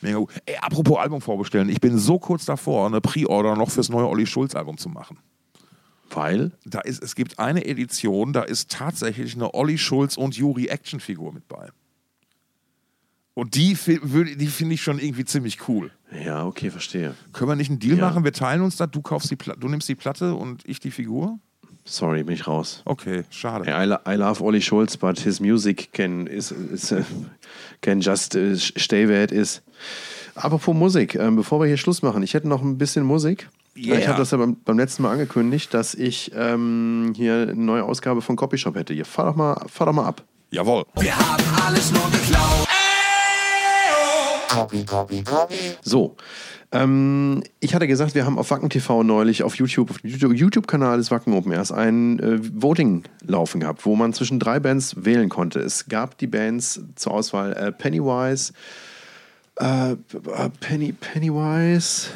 mega 0.00 0.16
gut. 0.16 0.30
Ey, 0.46 0.56
apropos 0.56 0.96
Album 0.96 1.20
vorbestellen, 1.20 1.68
ich 1.68 1.82
bin 1.82 1.98
so 1.98 2.18
kurz 2.18 2.46
davor, 2.46 2.86
eine 2.86 3.02
Pre-Order 3.02 3.54
noch 3.54 3.70
fürs 3.70 3.90
neue 3.90 4.08
Olli 4.08 4.26
Schulz 4.26 4.54
Album 4.54 4.78
zu 4.78 4.88
machen. 4.88 5.18
Weil? 6.08 6.52
Da 6.64 6.80
ist, 6.80 7.02
es 7.02 7.14
gibt 7.14 7.38
eine 7.38 7.62
Edition, 7.66 8.32
da 8.32 8.40
ist 8.40 8.70
tatsächlich 8.70 9.34
eine 9.34 9.52
Olli 9.52 9.76
Schulz 9.76 10.16
und 10.16 10.34
Juri 10.34 10.68
Actionfigur 10.68 11.34
mit 11.34 11.46
bei. 11.46 11.68
Und 13.34 13.56
die, 13.56 13.74
die 13.74 14.46
finde 14.46 14.74
ich 14.74 14.82
schon 14.82 14.98
irgendwie 15.00 15.24
ziemlich 15.24 15.68
cool. 15.68 15.90
Ja, 16.24 16.46
okay, 16.46 16.70
verstehe. 16.70 17.14
Können 17.32 17.50
wir 17.50 17.56
nicht 17.56 17.68
einen 17.70 17.80
Deal 17.80 17.98
Ja. 17.98 18.06
machen? 18.06 18.22
Wir 18.22 18.32
teilen 18.32 18.62
uns 18.62 18.76
das. 18.76 18.90
Du 18.92 19.02
kaufst 19.02 19.30
die 19.30 19.36
du 19.36 19.68
nimmst 19.68 19.88
die 19.88 19.96
Platte 19.96 20.34
und 20.34 20.62
ich 20.66 20.78
die 20.78 20.92
Figur? 20.92 21.38
Sorry, 21.84 22.22
bin 22.22 22.34
ich 22.34 22.46
raus. 22.46 22.80
Okay, 22.86 23.24
schade. 23.30 23.68
I, 23.68 23.84
lo- 23.86 23.98
I 24.08 24.14
love 24.14 24.42
Olli 24.42 24.62
Schulz, 24.62 24.96
but 24.96 25.18
his 25.18 25.40
music 25.40 25.92
can, 25.92 26.26
is, 26.28 26.50
is, 26.52 26.92
uh, 26.92 27.02
can 27.82 28.00
just 28.00 28.34
uh, 28.36 28.54
stay 28.56 29.06
where 29.08 29.22
it 29.24 29.32
is. 29.32 29.60
Apropos 30.36 30.74
Musik, 30.74 31.14
ähm, 31.16 31.36
bevor 31.36 31.60
wir 31.60 31.66
hier 31.66 31.76
Schluss 31.76 32.00
machen, 32.02 32.22
ich 32.22 32.32
hätte 32.34 32.48
noch 32.48 32.62
ein 32.62 32.78
bisschen 32.78 33.04
Musik. 33.04 33.48
Yeah. 33.76 33.98
Ich 33.98 34.06
habe 34.08 34.16
das 34.18 34.30
ja 34.30 34.38
beim, 34.38 34.56
beim 34.64 34.78
letzten 34.78 35.02
Mal 35.02 35.10
angekündigt, 35.10 35.74
dass 35.74 35.94
ich 35.94 36.30
ähm, 36.34 37.12
hier 37.16 37.48
eine 37.50 37.54
neue 37.56 37.82
Ausgabe 37.82 38.22
von 38.22 38.36
Copyshop 38.36 38.76
hätte. 38.76 38.94
Hier, 38.94 39.04
fahr 39.04 39.26
doch 39.26 39.36
mal, 39.36 39.60
fahr 39.68 39.86
doch 39.88 39.92
mal 39.92 40.06
ab. 40.06 40.22
Jawohl. 40.52 40.84
Wir 41.00 41.14
haben 41.16 41.42
alles 41.66 41.90
nur 41.92 42.08
geklaut. 42.12 42.66
So, 45.82 46.16
ähm, 46.72 47.42
ich 47.60 47.74
hatte 47.74 47.86
gesagt, 47.86 48.14
wir 48.14 48.26
haben 48.26 48.38
auf 48.38 48.50
Wacken 48.50 48.68
TV 48.70 49.02
neulich 49.02 49.42
auf 49.42 49.56
YouTube, 49.56 49.90
auf 49.90 49.98
dem 49.98 50.10
YouTube- 50.10 50.34
YouTube-Kanal 50.34 50.98
des 50.98 51.10
Wacken 51.10 51.32
Open 51.34 51.52
Airs 51.52 51.70
ein 51.70 52.18
äh, 52.18 52.38
Voting 52.60 53.04
laufen 53.24 53.60
gehabt, 53.60 53.84
wo 53.86 53.94
man 53.96 54.12
zwischen 54.12 54.38
drei 54.40 54.58
Bands 54.60 55.04
wählen 55.04 55.28
konnte. 55.28 55.60
Es 55.60 55.86
gab 55.88 56.18
die 56.18 56.26
Bands 56.26 56.80
zur 56.96 57.12
Auswahl 57.12 57.52
äh, 57.52 57.72
Pennywise, 57.72 58.52
Äh, 59.56 59.92
äh, 59.92 59.96
Penny, 60.60 60.92
Pennywise. 60.92 62.08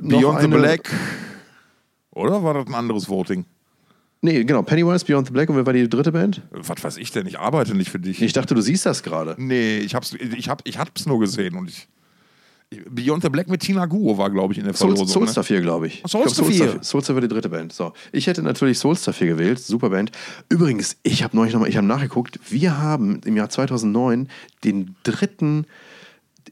Beyond 0.00 0.40
the 0.40 0.46
Black. 0.48 0.90
Oder 2.12 2.42
war 2.42 2.54
das 2.54 2.66
ein 2.66 2.74
anderes 2.74 3.08
Voting? 3.08 3.44
Nee, 4.22 4.44
genau, 4.44 4.62
Pennywise, 4.62 5.04
Beyond 5.04 5.28
the 5.28 5.32
Black. 5.32 5.48
Und 5.48 5.56
wer 5.56 5.64
war 5.64 5.72
die 5.72 5.88
dritte 5.88 6.12
Band? 6.12 6.42
Was 6.50 6.84
weiß 6.84 6.96
ich 6.98 7.10
denn? 7.10 7.26
Ich 7.26 7.38
arbeite 7.38 7.74
nicht 7.74 7.90
für 7.90 7.98
dich. 7.98 8.20
Ich 8.20 8.34
dachte, 8.34 8.54
du 8.54 8.60
siehst 8.60 8.84
das 8.84 9.02
gerade. 9.02 9.34
Nee, 9.38 9.78
ich 9.78 9.94
hab's, 9.94 10.12
ich 10.14 10.48
hab, 10.48 10.66
ich 10.68 10.78
hab's 10.78 11.06
nur 11.06 11.20
gesehen 11.20 11.56
und 11.56 11.70
ich. 11.70 11.88
Beyond 12.88 13.24
the 13.24 13.30
Black 13.30 13.48
mit 13.48 13.62
Tina 13.62 13.86
Guo 13.86 14.16
war, 14.16 14.30
glaube 14.30 14.52
ich, 14.52 14.58
in 14.58 14.64
der 14.64 14.74
Soul, 14.74 14.90
Verlosung. 14.90 15.08
Soulstar 15.08 15.42
4, 15.42 15.60
glaube 15.60 15.88
ich. 15.88 16.02
Soulstar 16.06 16.48
ich 16.48 16.56
glaub, 16.56 16.70
4. 16.70 16.82
Soulstar 16.84 17.16
war 17.16 17.20
die 17.20 17.28
dritte 17.28 17.48
Band. 17.48 17.72
So. 17.72 17.92
Ich 18.12 18.28
hätte 18.28 18.42
natürlich 18.42 18.78
Soulstar 18.78 19.12
4 19.12 19.26
gewählt. 19.26 19.58
Super 19.58 19.90
Band. 19.90 20.12
Übrigens, 20.48 20.96
ich 21.02 21.24
habe 21.24 21.34
neulich 21.36 21.52
nochmal, 21.52 21.68
ich 21.68 21.76
habe 21.76 21.86
nachgeguckt, 21.86 22.38
wir 22.48 22.78
haben 22.78 23.22
im 23.24 23.36
Jahr 23.36 23.48
2009 23.48 24.28
den 24.62 24.94
dritten, 25.02 25.66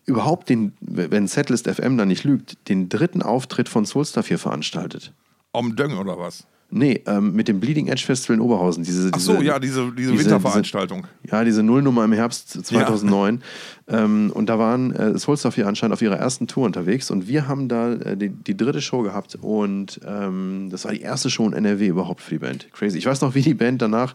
überhaupt 0.06 0.48
den, 0.48 0.72
wenn 0.80 1.28
Setlist 1.28 1.68
FM 1.68 1.96
da 1.96 2.04
nicht 2.04 2.24
lügt, 2.24 2.68
den 2.68 2.88
dritten 2.88 3.22
Auftritt 3.22 3.68
von 3.68 3.84
Soulstar 3.84 4.24
4 4.24 4.38
veranstaltet. 4.38 5.12
Ne? 5.12 5.12
Om 5.52 5.76
Döng 5.76 5.98
oder 5.98 6.18
was? 6.18 6.46
Nee, 6.70 7.02
ähm, 7.06 7.32
mit 7.32 7.48
dem 7.48 7.60
Bleeding 7.60 7.86
Edge 7.88 8.04
Festival 8.04 8.36
in 8.36 8.42
Oberhausen. 8.42 8.84
Diese, 8.84 9.10
Ach 9.14 9.18
so, 9.18 9.32
diese, 9.36 9.44
ja, 9.44 9.58
diese, 9.58 9.90
diese, 9.92 10.12
diese- 10.12 10.24
Winterveranstaltung. 10.24 11.06
Ja, 11.30 11.42
diese 11.42 11.62
Nullnummer 11.62 12.04
im 12.04 12.12
Herbst 12.12 12.50
2009. 12.66 13.42
Ähm, 13.90 14.30
und 14.34 14.50
da 14.50 14.58
waren 14.58 14.94
äh, 14.94 15.18
Soulstar 15.18 15.50
4 15.50 15.66
anscheinend 15.66 15.94
auf 15.94 16.02
ihrer 16.02 16.16
ersten 16.18 16.46
Tour 16.46 16.66
unterwegs 16.66 17.10
und 17.10 17.26
wir 17.26 17.48
haben 17.48 17.68
da 17.68 17.92
äh, 17.94 18.18
die, 18.18 18.28
die 18.28 18.54
dritte 18.54 18.82
Show 18.82 19.00
gehabt 19.00 19.38
und 19.40 19.98
ähm, 20.06 20.68
das 20.70 20.84
war 20.84 20.92
die 20.92 21.00
erste 21.00 21.30
Show 21.30 21.46
in 21.46 21.54
NRW 21.54 21.86
überhaupt 21.86 22.20
für 22.20 22.32
die 22.34 22.38
Band. 22.40 22.70
Crazy. 22.74 22.98
Ich 22.98 23.06
weiß 23.06 23.22
noch, 23.22 23.34
wie 23.34 23.40
die 23.40 23.54
Band 23.54 23.80
danach 23.80 24.14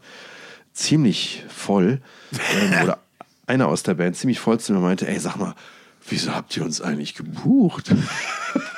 ziemlich 0.73 1.43
voll 1.49 2.01
ähm, 2.33 2.73
oder 2.83 2.99
einer 3.47 3.67
aus 3.67 3.81
der 3.81 3.95
Band 3.95 4.15
ziemlich 4.15 4.39
voll 4.39 4.59
zu 4.59 4.73
mir 4.73 4.79
meinte, 4.79 5.07
ey, 5.07 5.17
sag 5.17 5.37
mal, 5.37 5.55
wieso 6.07 6.35
habt 6.35 6.55
ihr 6.55 6.63
uns 6.63 6.79
eigentlich 6.79 7.15
gebucht? 7.15 7.95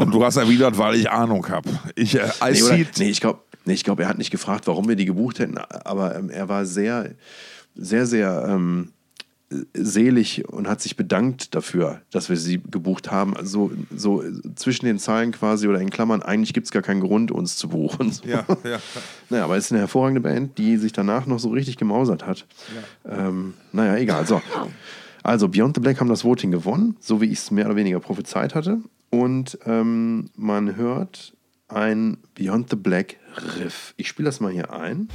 Und 0.00 0.14
du 0.14 0.24
hast 0.24 0.36
erwidert, 0.36 0.78
weil 0.78 0.94
ich 0.94 1.10
Ahnung 1.10 1.48
habe. 1.48 1.68
Ich, 1.94 2.14
äh, 2.14 2.28
Nee, 2.50 2.62
oder, 2.62 2.76
nee 2.98 3.10
ich 3.10 3.20
glaube, 3.20 3.40
nee, 3.64 3.74
ich 3.74 3.84
glaub, 3.84 4.00
er 4.00 4.08
hat 4.08 4.18
nicht 4.18 4.30
gefragt, 4.30 4.66
warum 4.66 4.88
wir 4.88 4.96
die 4.96 5.04
gebucht 5.04 5.38
hätten, 5.38 5.58
aber 5.58 6.16
ähm, 6.16 6.30
er 6.30 6.48
war 6.48 6.64
sehr, 6.64 7.10
sehr, 7.74 8.06
sehr 8.06 8.46
ähm, 8.48 8.92
selig 9.74 10.48
und 10.48 10.68
hat 10.68 10.80
sich 10.80 10.96
bedankt 10.96 11.54
dafür, 11.54 12.02
dass 12.12 12.28
wir 12.28 12.36
sie 12.36 12.60
gebucht 12.70 13.10
haben. 13.10 13.36
Also 13.36 13.72
so 13.94 14.22
zwischen 14.54 14.86
den 14.86 14.98
Zeilen 14.98 15.32
quasi 15.32 15.66
oder 15.66 15.80
in 15.80 15.90
Klammern, 15.90 16.22
eigentlich 16.22 16.54
gibt 16.54 16.66
es 16.66 16.70
gar 16.70 16.82
keinen 16.82 17.00
Grund, 17.00 17.32
uns 17.32 17.56
zu 17.56 17.68
buchen. 17.68 18.12
So. 18.12 18.24
Ja, 18.26 18.44
ja. 18.64 18.78
Naja, 19.28 19.44
aber 19.44 19.56
es 19.56 19.66
ist 19.66 19.72
eine 19.72 19.80
hervorragende 19.80 20.20
Band, 20.20 20.56
die 20.58 20.76
sich 20.76 20.92
danach 20.92 21.26
noch 21.26 21.38
so 21.38 21.50
richtig 21.50 21.76
gemausert 21.76 22.26
hat. 22.26 22.46
Ähm, 23.08 23.54
naja, 23.72 23.96
egal. 23.96 24.26
So. 24.26 24.40
Also, 25.22 25.48
Beyond 25.48 25.76
the 25.76 25.80
Black 25.80 26.00
haben 26.00 26.08
das 26.08 26.24
Voting 26.24 26.50
gewonnen, 26.50 26.96
so 27.00 27.20
wie 27.20 27.26
ich 27.26 27.40
es 27.40 27.50
mehr 27.50 27.66
oder 27.66 27.76
weniger 27.76 28.00
prophezeit 28.00 28.54
hatte. 28.54 28.80
Und 29.10 29.58
ähm, 29.66 30.30
man 30.36 30.76
hört 30.76 31.36
ein 31.68 32.18
Beyond 32.34 32.70
the 32.70 32.76
Black 32.76 33.16
Riff. 33.58 33.94
Ich 33.96 34.08
spiele 34.08 34.26
das 34.26 34.40
mal 34.40 34.52
hier 34.52 34.72
ein. 34.72 35.08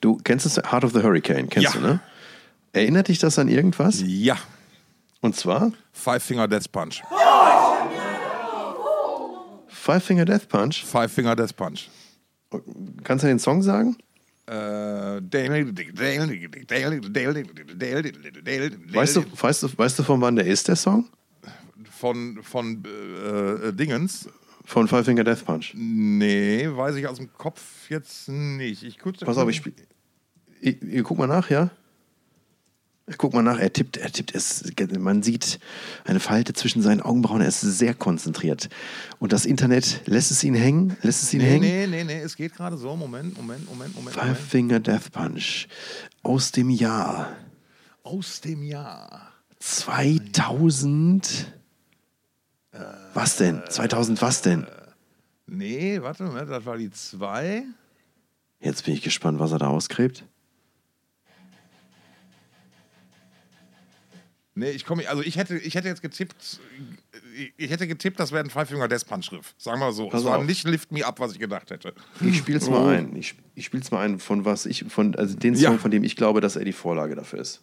Du 0.00 0.18
kennst 0.22 0.44
das 0.44 0.56
Heart 0.70 0.84
of 0.84 0.92
the 0.92 1.02
Hurricane, 1.02 1.48
kennst 1.48 1.74
Ja. 1.74 1.80
du, 1.80 1.86
ne? 1.86 2.00
Erinnert 2.72 3.08
dich 3.08 3.18
das 3.18 3.38
an 3.38 3.48
irgendwas? 3.48 4.02
Ja. 4.04 4.36
Und 5.20 5.36
zwar 5.36 5.72
Five 5.92 6.22
Finger 6.22 6.48
Death 6.48 6.70
Punch. 6.70 7.02
Five 9.68 10.04
Finger 10.04 10.24
Death 10.24 10.48
Punch. 10.48 10.84
Five 10.84 11.12
Finger 11.12 11.36
Death 11.36 11.56
Punch. 11.56 11.88
Kannst 13.04 13.24
du 13.24 13.28
den 13.28 13.38
Song 13.38 13.62
sagen? 13.62 13.96
Äh, 14.46 15.20
Weißt 18.92 19.16
du, 19.16 19.24
weißt, 19.40 19.62
du, 19.62 19.78
weißt 19.78 19.98
du, 19.98 20.02
von 20.02 20.20
wann 20.20 20.36
der 20.36 20.46
ist, 20.46 20.68
der 20.68 20.76
Song? 20.76 21.08
von, 22.04 22.42
von 22.42 22.82
äh, 22.84 23.68
äh, 23.68 23.72
Dingens? 23.72 24.28
Von 24.66 24.88
Five 24.88 25.06
Finger 25.06 25.24
Death 25.24 25.44
Punch. 25.44 25.72
Nee, 25.74 26.68
weiß 26.70 26.96
ich 26.96 27.06
aus 27.06 27.16
dem 27.18 27.32
Kopf 27.32 27.88
jetzt 27.88 28.28
nicht. 28.28 28.82
Ich 28.82 28.98
kurz, 28.98 29.20
Pass 29.20 29.38
auf, 29.38 29.48
ich 29.48 29.56
spiel. 29.56 29.72
Ich, 30.60 30.82
ich, 30.82 31.02
guck 31.02 31.18
mal 31.18 31.26
nach, 31.26 31.48
ja? 31.50 31.70
Ich 33.06 33.18
guck 33.18 33.34
mal 33.34 33.42
nach, 33.42 33.58
er 33.58 33.70
tippt, 33.70 33.98
er 33.98 34.10
tippt, 34.10 34.34
es, 34.34 34.64
man 34.98 35.22
sieht 35.22 35.58
eine 36.04 36.20
Falte 36.20 36.54
zwischen 36.54 36.80
seinen 36.80 37.02
Augenbrauen, 37.02 37.42
er 37.42 37.48
ist 37.48 37.60
sehr 37.60 37.92
konzentriert. 37.92 38.70
Und 39.18 39.34
das 39.34 39.44
Internet 39.44 40.00
lässt 40.06 40.30
es 40.30 40.42
ihn 40.42 40.54
hängen, 40.54 40.96
lässt 41.02 41.22
es 41.22 41.34
ihn 41.34 41.40
Nee, 41.42 41.46
hängen. 41.50 41.60
nee, 41.60 41.86
nee, 41.86 42.04
nee, 42.04 42.20
es 42.20 42.34
geht 42.34 42.54
gerade 42.54 42.78
so. 42.78 42.96
Moment, 42.96 43.36
Moment, 43.36 43.66
Moment, 43.68 43.94
Moment. 43.94 44.14
Five 44.14 44.24
Moment. 44.24 44.38
Finger 44.38 44.80
Death 44.80 45.12
Punch 45.12 45.66
aus 46.22 46.50
dem 46.52 46.70
Jahr 46.70 47.36
Aus 48.04 48.40
dem 48.40 48.62
Jahr. 48.62 49.32
2000. 49.60 51.52
Was 53.12 53.36
denn? 53.36 53.62
2000 53.68 54.22
was 54.22 54.40
denn? 54.42 54.66
Nee, 55.46 56.00
warte 56.00 56.24
mal, 56.24 56.46
das 56.46 56.64
war 56.64 56.78
die 56.78 56.90
2. 56.90 57.64
Jetzt 58.60 58.84
bin 58.86 58.94
ich 58.94 59.02
gespannt, 59.02 59.38
was 59.38 59.52
er 59.52 59.58
da 59.58 59.68
ausgräbt. 59.68 60.24
Nee, 64.56 64.70
ich 64.70 64.84
komme, 64.86 65.08
also 65.08 65.20
ich 65.20 65.36
hätte, 65.36 65.56
ich 65.58 65.74
hätte 65.74 65.88
jetzt 65.88 66.00
getippt, 66.00 66.60
ich 67.56 67.70
hätte 67.70 67.88
getippt, 67.88 68.20
das 68.20 68.30
wäre 68.30 68.44
ein 68.44 68.50
Five 68.50 68.68
Finger 68.68 68.86
Death 68.86 69.04
Punch 69.04 69.32
Riff. 69.32 69.52
Sagen 69.58 69.80
wir 69.80 69.90
so. 69.92 70.08
Pass 70.08 70.20
es 70.20 70.26
war 70.26 70.38
auf. 70.38 70.44
nicht 70.44 70.64
Lift 70.68 70.92
Me 70.92 71.04
Up, 71.04 71.18
was 71.18 71.32
ich 71.32 71.40
gedacht 71.40 71.72
hätte. 71.72 71.92
Ich 72.20 72.38
spiel's 72.38 72.70
mal 72.70 72.94
ein. 72.94 73.16
Ich, 73.16 73.34
ich 73.56 73.64
spiel's 73.64 73.90
mal 73.90 74.04
ein, 74.04 74.20
von 74.20 74.44
was 74.44 74.66
ich, 74.66 74.84
von, 74.88 75.16
also 75.16 75.36
den 75.36 75.54
Ja. 75.54 75.70
Song, 75.70 75.80
von 75.80 75.90
dem 75.90 76.04
ich 76.04 76.14
glaube, 76.14 76.40
dass 76.40 76.54
er 76.54 76.64
die 76.64 76.72
Vorlage 76.72 77.16
dafür 77.16 77.40
ist. 77.40 77.62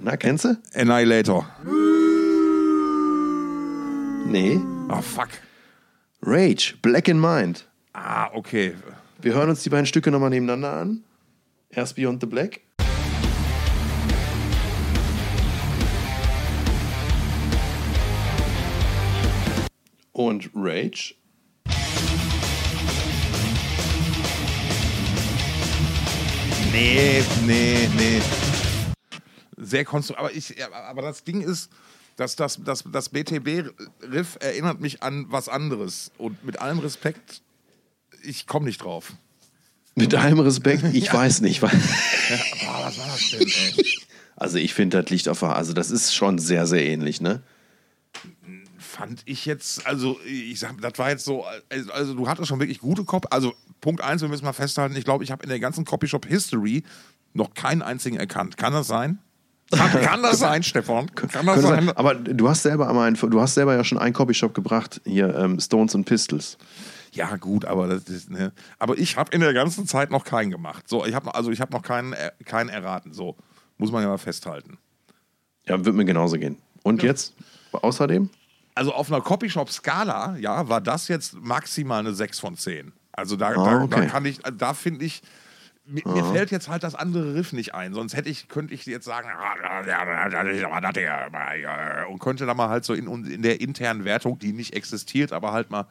Na, 0.00 0.16
kennst 0.16 0.44
du? 0.46 0.56
Annihilator. 0.74 1.48
Nee. 4.26 4.60
Ah, 4.88 5.00
fuck. 5.02 5.28
Rage, 6.22 6.74
Black 6.82 7.06
in 7.08 7.20
Mind. 7.20 7.66
Ah, 7.92 8.30
okay. 8.32 8.74
Wir 9.20 9.34
hören 9.34 9.50
uns 9.50 9.64
die 9.64 9.68
beiden 9.68 9.84
Stücke 9.84 10.12
nochmal 10.12 10.30
nebeneinander 10.30 10.74
an. 10.74 11.02
Erst 11.70 11.96
Beyond 11.96 12.20
the 12.20 12.26
Black. 12.28 12.60
Und 20.12 20.48
Rage. 20.54 21.16
Nee, 26.70 27.24
nee, 27.44 27.88
nee. 27.96 28.22
Sehr 29.56 29.84
konstruktiv. 29.84 30.24
Aber, 30.24 30.32
ich, 30.32 30.54
aber 30.72 31.02
das 31.02 31.24
Ding 31.24 31.40
ist, 31.40 31.72
dass 32.14 32.36
das, 32.36 32.62
das, 32.62 32.84
das 32.92 33.08
BTB-Riff 33.08 34.38
erinnert 34.38 34.80
mich 34.80 35.02
an 35.02 35.26
was 35.28 35.48
anderes. 35.48 36.12
Und 36.18 36.44
mit 36.44 36.60
allem 36.60 36.78
Respekt, 36.78 37.42
ich 38.28 38.46
komme 38.46 38.66
nicht 38.66 38.82
drauf. 38.84 39.12
Mit 39.94 40.14
allem 40.14 40.38
Respekt, 40.40 40.84
ich 40.92 41.12
weiß 41.12 41.40
nicht. 41.40 41.60
weil- 41.62 41.70
Boah, 41.70 42.82
was 42.84 42.98
war 42.98 43.06
das 43.06 43.30
denn, 43.30 43.40
ey? 43.48 43.84
Also 44.36 44.58
ich 44.58 44.72
finde, 44.74 45.02
das 45.02 45.10
liegt 45.10 45.28
auf 45.28 45.40
der, 45.40 45.56
also 45.56 45.72
das 45.72 45.90
ist 45.90 46.14
schon 46.14 46.38
sehr, 46.38 46.66
sehr 46.68 46.84
ähnlich, 46.86 47.20
ne? 47.20 47.42
Fand 48.78 49.22
ich 49.24 49.44
jetzt, 49.46 49.84
also 49.86 50.18
ich 50.24 50.58
sag, 50.60 50.80
das 50.80 50.92
war 50.96 51.10
jetzt 51.10 51.24
so, 51.24 51.44
also, 51.68 51.92
also 51.92 52.14
du 52.14 52.28
hattest 52.28 52.48
schon 52.48 52.60
wirklich 52.60 52.78
gute 52.78 53.04
Copy. 53.04 53.26
Also 53.30 53.52
Punkt 53.80 54.00
eins, 54.00 54.22
wir 54.22 54.28
müssen 54.28 54.44
mal 54.44 54.52
festhalten, 54.52 54.94
ich 54.96 55.04
glaube, 55.04 55.24
ich 55.24 55.30
habe 55.32 55.42
in 55.42 55.48
der 55.48 55.58
ganzen 55.60 55.84
Copyshop-History 55.84 56.84
noch 57.32 57.54
keinen 57.54 57.82
einzigen 57.82 58.16
erkannt. 58.16 58.56
Kann 58.56 58.72
das 58.72 58.86
sein? 58.86 59.18
Kann, 59.70 59.90
kann 60.00 60.22
das 60.22 60.38
sein, 60.38 60.62
Stefan? 60.62 61.12
Kann 61.14 61.44
das 61.46 61.60
sein? 61.62 61.86
sein. 61.86 61.96
Aber 61.96 62.14
du 62.14 62.48
hast 62.48 62.62
selber 62.62 62.88
einmal 62.88 63.08
ein, 63.08 63.14
du 63.14 63.40
hast 63.40 63.54
selber 63.54 63.74
ja 63.74 63.84
schon 63.84 63.98
einen 63.98 64.14
Copyshop 64.14 64.54
gebracht, 64.54 65.00
hier 65.04 65.34
ähm, 65.36 65.60
Stones 65.60 65.94
und 65.94 66.04
Pistols. 66.04 66.56
Ja, 67.12 67.36
gut, 67.36 67.64
aber 67.64 67.86
das 67.86 68.04
ist, 68.04 68.30
ne. 68.30 68.52
Aber 68.78 68.98
ich 68.98 69.16
habe 69.16 69.30
in 69.34 69.40
der 69.40 69.52
ganzen 69.54 69.86
Zeit 69.86 70.10
noch 70.10 70.24
keinen 70.24 70.50
gemacht. 70.50 70.88
So, 70.88 71.04
ich 71.06 71.14
habe 71.14 71.34
also 71.34 71.50
ich 71.50 71.60
habe 71.60 71.72
noch 71.72 71.82
keinen, 71.82 72.12
äh, 72.12 72.30
keinen 72.44 72.68
erraten. 72.68 73.12
So, 73.12 73.36
muss 73.78 73.90
man 73.92 74.02
ja 74.02 74.08
mal 74.08 74.18
festhalten. 74.18 74.78
Ja, 75.66 75.84
wird 75.84 75.96
mir 75.96 76.04
genauso 76.04 76.36
gehen. 76.38 76.56
Und 76.82 77.02
jetzt? 77.02 77.34
Außerdem? 77.72 78.30
Also 78.74 78.92
auf 78.94 79.10
einer 79.10 79.20
Copyshop-Skala, 79.20 80.36
ja, 80.36 80.68
war 80.68 80.80
das 80.80 81.08
jetzt 81.08 81.34
maximal 81.34 82.00
eine 82.00 82.14
6 82.14 82.38
von 82.38 82.56
10. 82.56 82.92
Also 83.12 83.36
da, 83.36 83.48
Ah, 83.48 83.54
da, 83.54 83.62
da 83.64 83.82
okay. 83.82 84.06
kann 84.06 84.24
ich, 84.24 84.38
da 84.38 84.72
finde 84.74 85.04
ich, 85.04 85.22
mir, 85.84 86.06
mir 86.06 86.24
fällt 86.24 86.50
jetzt 86.50 86.68
halt 86.68 86.82
das 86.82 86.94
andere 86.94 87.34
Riff 87.34 87.52
nicht 87.52 87.74
ein, 87.74 87.94
sonst 87.94 88.14
hätte 88.14 88.28
ich, 88.28 88.48
könnte 88.48 88.74
ich 88.74 88.86
jetzt 88.86 89.04
sagen, 89.04 89.28
ah, 89.28 89.54
ja, 89.86 91.56
ja, 91.56 92.06
und 92.06 92.18
könnte 92.20 92.46
da 92.46 92.54
mal 92.54 92.68
halt 92.68 92.84
so 92.84 92.94
in, 92.94 93.08
in 93.26 93.42
der 93.42 93.60
internen 93.60 94.04
Wertung, 94.04 94.38
die 94.38 94.52
nicht 94.52 94.74
existiert, 94.74 95.32
aber 95.32 95.52
halt 95.52 95.70
mal 95.70 95.86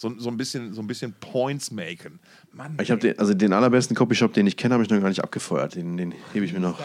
so, 0.00 0.16
so, 0.16 0.30
ein, 0.30 0.36
bisschen, 0.36 0.72
so 0.72 0.80
ein 0.80 0.86
bisschen 0.86 1.12
Points 1.12 1.72
machen. 1.72 2.20
Mann, 2.52 2.78
Ich 2.80 2.92
habe 2.92 3.00
den, 3.00 3.18
also 3.18 3.34
den 3.34 3.52
allerbesten 3.52 3.96
Copyshop, 3.96 4.32
den 4.32 4.46
ich 4.46 4.56
kenne, 4.56 4.74
habe 4.74 4.84
ich 4.84 4.90
noch 4.90 5.00
gar 5.00 5.08
nicht 5.08 5.24
abgefeuert. 5.24 5.74
Den, 5.74 5.96
den 5.96 6.14
hebe 6.32 6.44
ich 6.44 6.52
mir 6.52 6.60
noch. 6.60 6.78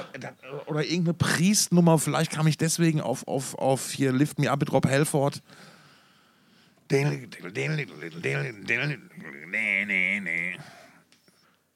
oder 0.65 0.83
irgendeine 0.83 1.13
Priestnummer, 1.13 1.99
vielleicht 1.99 2.31
kam 2.31 2.47
ich 2.47 2.57
deswegen 2.57 3.01
auf, 3.01 3.27
auf, 3.27 3.55
auf 3.59 3.91
hier 3.91 4.11
Lift 4.11 4.39
Me 4.39 4.49
Up 4.49 4.59
mit 4.59 4.71
Rob 4.73 4.87
Halford. 4.87 5.43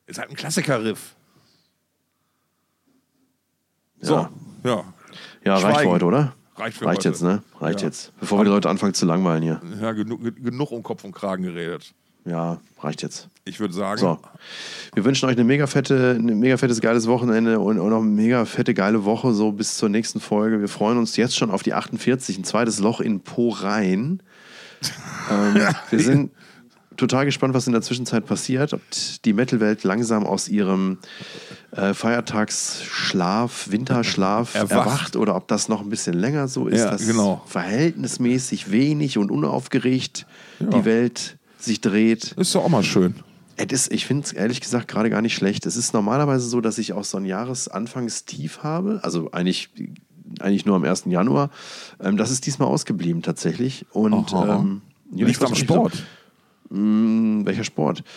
Ist 0.08 0.18
halt 0.18 0.32
ein 0.32 0.36
Klassiker-Riff. 0.36 1.16
So, 4.00 4.16
Ja. 4.16 4.32
ja. 4.64 4.94
Ja, 5.46 5.58
reicht 5.58 5.86
heute, 5.86 6.06
oder? 6.06 6.34
Reicht 6.58 6.78
für 6.78 6.86
reicht 6.86 7.04
jetzt, 7.06 7.22
ne? 7.22 7.44
Reicht 7.60 7.82
Ja. 7.82 7.88
jetzt. 7.88 8.12
Bevor 8.20 8.40
wir 8.40 8.46
die 8.46 8.50
Leute 8.50 8.70
anfangen 8.70 8.94
zu 8.94 9.06
langweilen 9.06 9.44
hier. 9.44 9.62
Ja, 9.82 9.92
genug, 9.92 10.22
genug 10.44 10.72
um 10.72 10.82
Kopf 10.84 11.04
und 11.04 11.12
Kragen 11.14 11.44
geredet. 11.44 11.94
Ja, 12.26 12.60
reicht 12.82 13.04
jetzt. 13.04 13.30
Ich 13.46 13.60
würde 13.62 13.74
sagen, 13.74 14.00
So. 14.00 14.20
Wir 14.94 15.06
wünschen 15.06 15.28
euch 15.30 15.36
eine 15.38 15.46
mega 15.46 15.66
fette, 15.68 16.18
ein 16.20 16.26
mega 16.40 16.58
fettes, 16.58 16.82
geiles 16.82 17.08
Wochenende 17.08 17.60
und, 17.60 17.80
und 17.80 17.94
auch 17.94 18.02
eine 18.02 18.06
mega 18.10 18.44
fette, 18.44 18.74
geile 18.74 19.06
Woche, 19.06 19.34
so 19.34 19.54
bis 19.54 19.78
zur 19.78 19.88
nächsten 19.88 20.20
Folge. 20.20 20.60
Wir 20.60 20.68
freuen 20.68 20.98
uns 20.98 21.16
jetzt 21.16 21.38
schon 21.38 21.52
auf 21.52 21.64
die 21.64 21.74
48, 21.74 22.38
ein 22.38 22.44
zweites 22.44 22.80
Loch 22.80 23.00
in 23.00 23.22
Po 23.22 23.50
rein. 23.50 24.22
ähm, 25.32 25.56
wir 25.90 26.00
sind 26.00 26.32
total 26.98 27.26
gespannt, 27.26 27.54
was 27.54 27.68
in 27.68 27.74
der 27.74 27.82
Zwischenzeit 27.82 28.26
passiert. 28.26 28.74
Ob 28.74 28.82
die 29.26 29.34
Metal-Welt 29.34 29.84
langsam 29.84 30.26
aus 30.26 30.50
ihrem 30.50 30.98
äh, 31.72 31.94
Feiertagsschlaf, 31.94 33.70
Winterschlaf 33.72 34.56
Erwacht. 34.56 34.72
erwacht. 34.72 35.16
oder 35.16 35.36
ob 35.36 35.48
das 35.48 35.70
noch 35.70 35.82
ein 35.82 35.90
bisschen 35.90 36.14
länger 36.16 36.48
so 36.48 36.68
ist, 36.68 36.80
Ja, 36.80 36.92
dass 36.92 37.06
genau. 37.06 37.42
verhältnismäßig 37.46 38.72
wenig 38.72 39.18
und 39.18 39.32
unaufgeregt 39.32 40.26
die 40.60 40.86
Welt 40.86 41.38
sich 41.60 41.82
dreht. 41.82 42.34
ist 42.34 42.54
doch 42.56 42.64
auch 42.64 42.70
mal 42.70 42.84
schön. 42.84 43.16
Es 43.56 43.68
ist, 43.72 43.92
ich 43.92 44.06
finde 44.06 44.24
es 44.26 44.34
ehrlich 44.34 44.62
gesagt 44.62 44.88
gerade 44.88 45.10
gar 45.10 45.22
nicht 45.24 45.34
schlecht. 45.34 45.66
Es 45.66 45.78
ist 45.78 45.94
normalerweise 45.94 46.48
so, 46.48 46.62
dass 46.62 46.78
ich 46.78 46.94
auch 46.94 47.04
so 47.04 47.18
ein 47.18 47.26
Jahresanfangstief 47.26 48.60
habe. 48.64 49.00
Also 49.02 49.32
eigentlich, 49.32 49.70
eigentlich 50.40 50.66
nur 50.68 50.76
am 50.76 50.84
1. 50.84 51.06
Januar. 51.08 51.50
Ähm, 52.00 52.18
das 52.18 52.30
ist 52.30 52.46
diesmal 52.46 52.68
ausgeblieben 52.68 53.24
tatsächlich. 53.24 53.86
Und 53.92 54.32
ähm, 54.34 54.82
ja, 55.12 55.26
Liegt 55.26 55.44
am 55.44 55.56
Sport. 55.56 56.04
So, 56.70 56.76
mh, 56.76 57.46
welcher 57.46 57.64
Sport? 57.64 58.04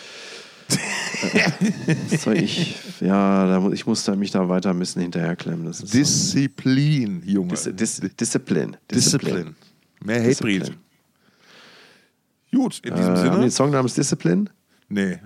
Äh, 1.33 2.17
soll 2.17 2.37
ich, 2.37 2.75
ja, 3.01 3.45
da, 3.59 3.69
ich 3.71 3.85
muss 3.85 4.03
da, 4.05 4.15
mich 4.15 4.31
da 4.31 4.47
weiter 4.49 4.71
ein 4.71 4.79
bisschen 4.79 5.01
hinterherklemmen. 5.03 5.65
Das 5.65 5.81
ist 5.81 5.91
so- 5.91 5.97
Disziplin, 5.97 7.21
Junge. 7.25 7.49
Dis, 7.49 7.69
Dis, 7.73 8.01
Disziplin. 8.19 8.75
Disziplin. 8.89 9.55
Mehr 10.03 10.23
Hatebreed. 10.23 10.71
Gut, 12.51 12.79
in 12.83 12.93
Äh, 12.93 12.95
diesem 12.95 13.09
haben 13.09 13.15
die 13.15 13.21
Sinne. 13.29 13.39
den 13.41 13.51
Song 13.51 13.69
namens 13.71 13.93
Disziplin? 13.93 14.49
Nee. 14.89 15.19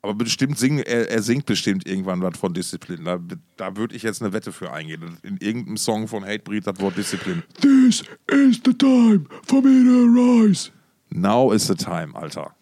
Aber 0.00 0.14
bestimmt 0.14 0.56
singen, 0.58 0.78
er, 0.78 1.10
er 1.10 1.22
singt 1.22 1.44
bestimmt 1.46 1.86
irgendwann 1.86 2.22
was 2.22 2.38
von 2.38 2.54
Disziplin. 2.54 3.04
Da, 3.04 3.18
da 3.56 3.76
würde 3.76 3.94
ich 3.96 4.02
jetzt 4.04 4.22
eine 4.22 4.32
Wette 4.32 4.52
für 4.52 4.72
eingehen. 4.72 5.18
In 5.22 5.36
irgendeinem 5.38 5.76
Song 5.76 6.06
von 6.08 6.24
Hatebreed 6.24 6.66
das 6.66 6.78
Wort 6.80 6.96
Disziplin. 6.96 7.42
This 7.60 8.02
is 8.30 8.60
the 8.64 8.72
time 8.72 9.26
for 9.46 9.60
me 9.60 9.82
to 9.84 10.06
rise. 10.46 10.70
Now 11.10 11.52
is 11.52 11.66
the 11.66 11.74
time, 11.74 12.14
Alter. 12.14 12.52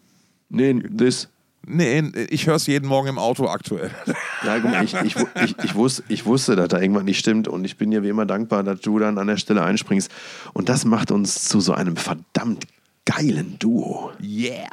Nee, 0.49 0.81
this. 0.81 1.27
Nee, 1.67 2.03
ich 2.29 2.45
höre 2.45 2.55
es 2.55 2.67
jeden 2.67 2.87
Morgen 2.87 3.07
im 3.07 3.17
Auto 3.17 3.47
aktuell. 3.47 3.89
Ja, 4.43 4.59
guck 4.59 4.69
mal, 4.69 4.83
ich, 4.83 4.93
ich, 4.93 5.15
ich, 5.15 5.55
ich, 5.63 5.73
wusste, 5.73 6.03
ich 6.09 6.25
wusste, 6.25 6.55
dass 6.55 6.67
da 6.67 6.79
irgendwas 6.79 7.03
nicht 7.03 7.17
stimmt 7.17 7.47
und 7.47 7.65
ich 7.65 7.77
bin 7.77 7.89
dir 7.89 8.03
wie 8.03 8.09
immer 8.09 8.27
dankbar, 8.27 8.61
dass 8.61 8.81
du 8.81 8.99
dann 8.99 9.17
an 9.17 9.25
der 9.25 9.37
Stelle 9.37 9.63
einspringst. 9.63 10.11
Und 10.53 10.69
das 10.69 10.85
macht 10.85 11.09
uns 11.09 11.45
zu 11.45 11.59
so 11.59 11.73
einem 11.73 11.95
verdammt 11.95 12.67
geilen 13.05 13.57
Duo. 13.57 14.11
Yeah. 14.21 14.69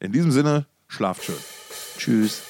In 0.00 0.10
diesem 0.10 0.32
Sinne, 0.32 0.66
schlaft 0.88 1.24
schön. 1.24 1.36
Tschüss. 1.96 2.42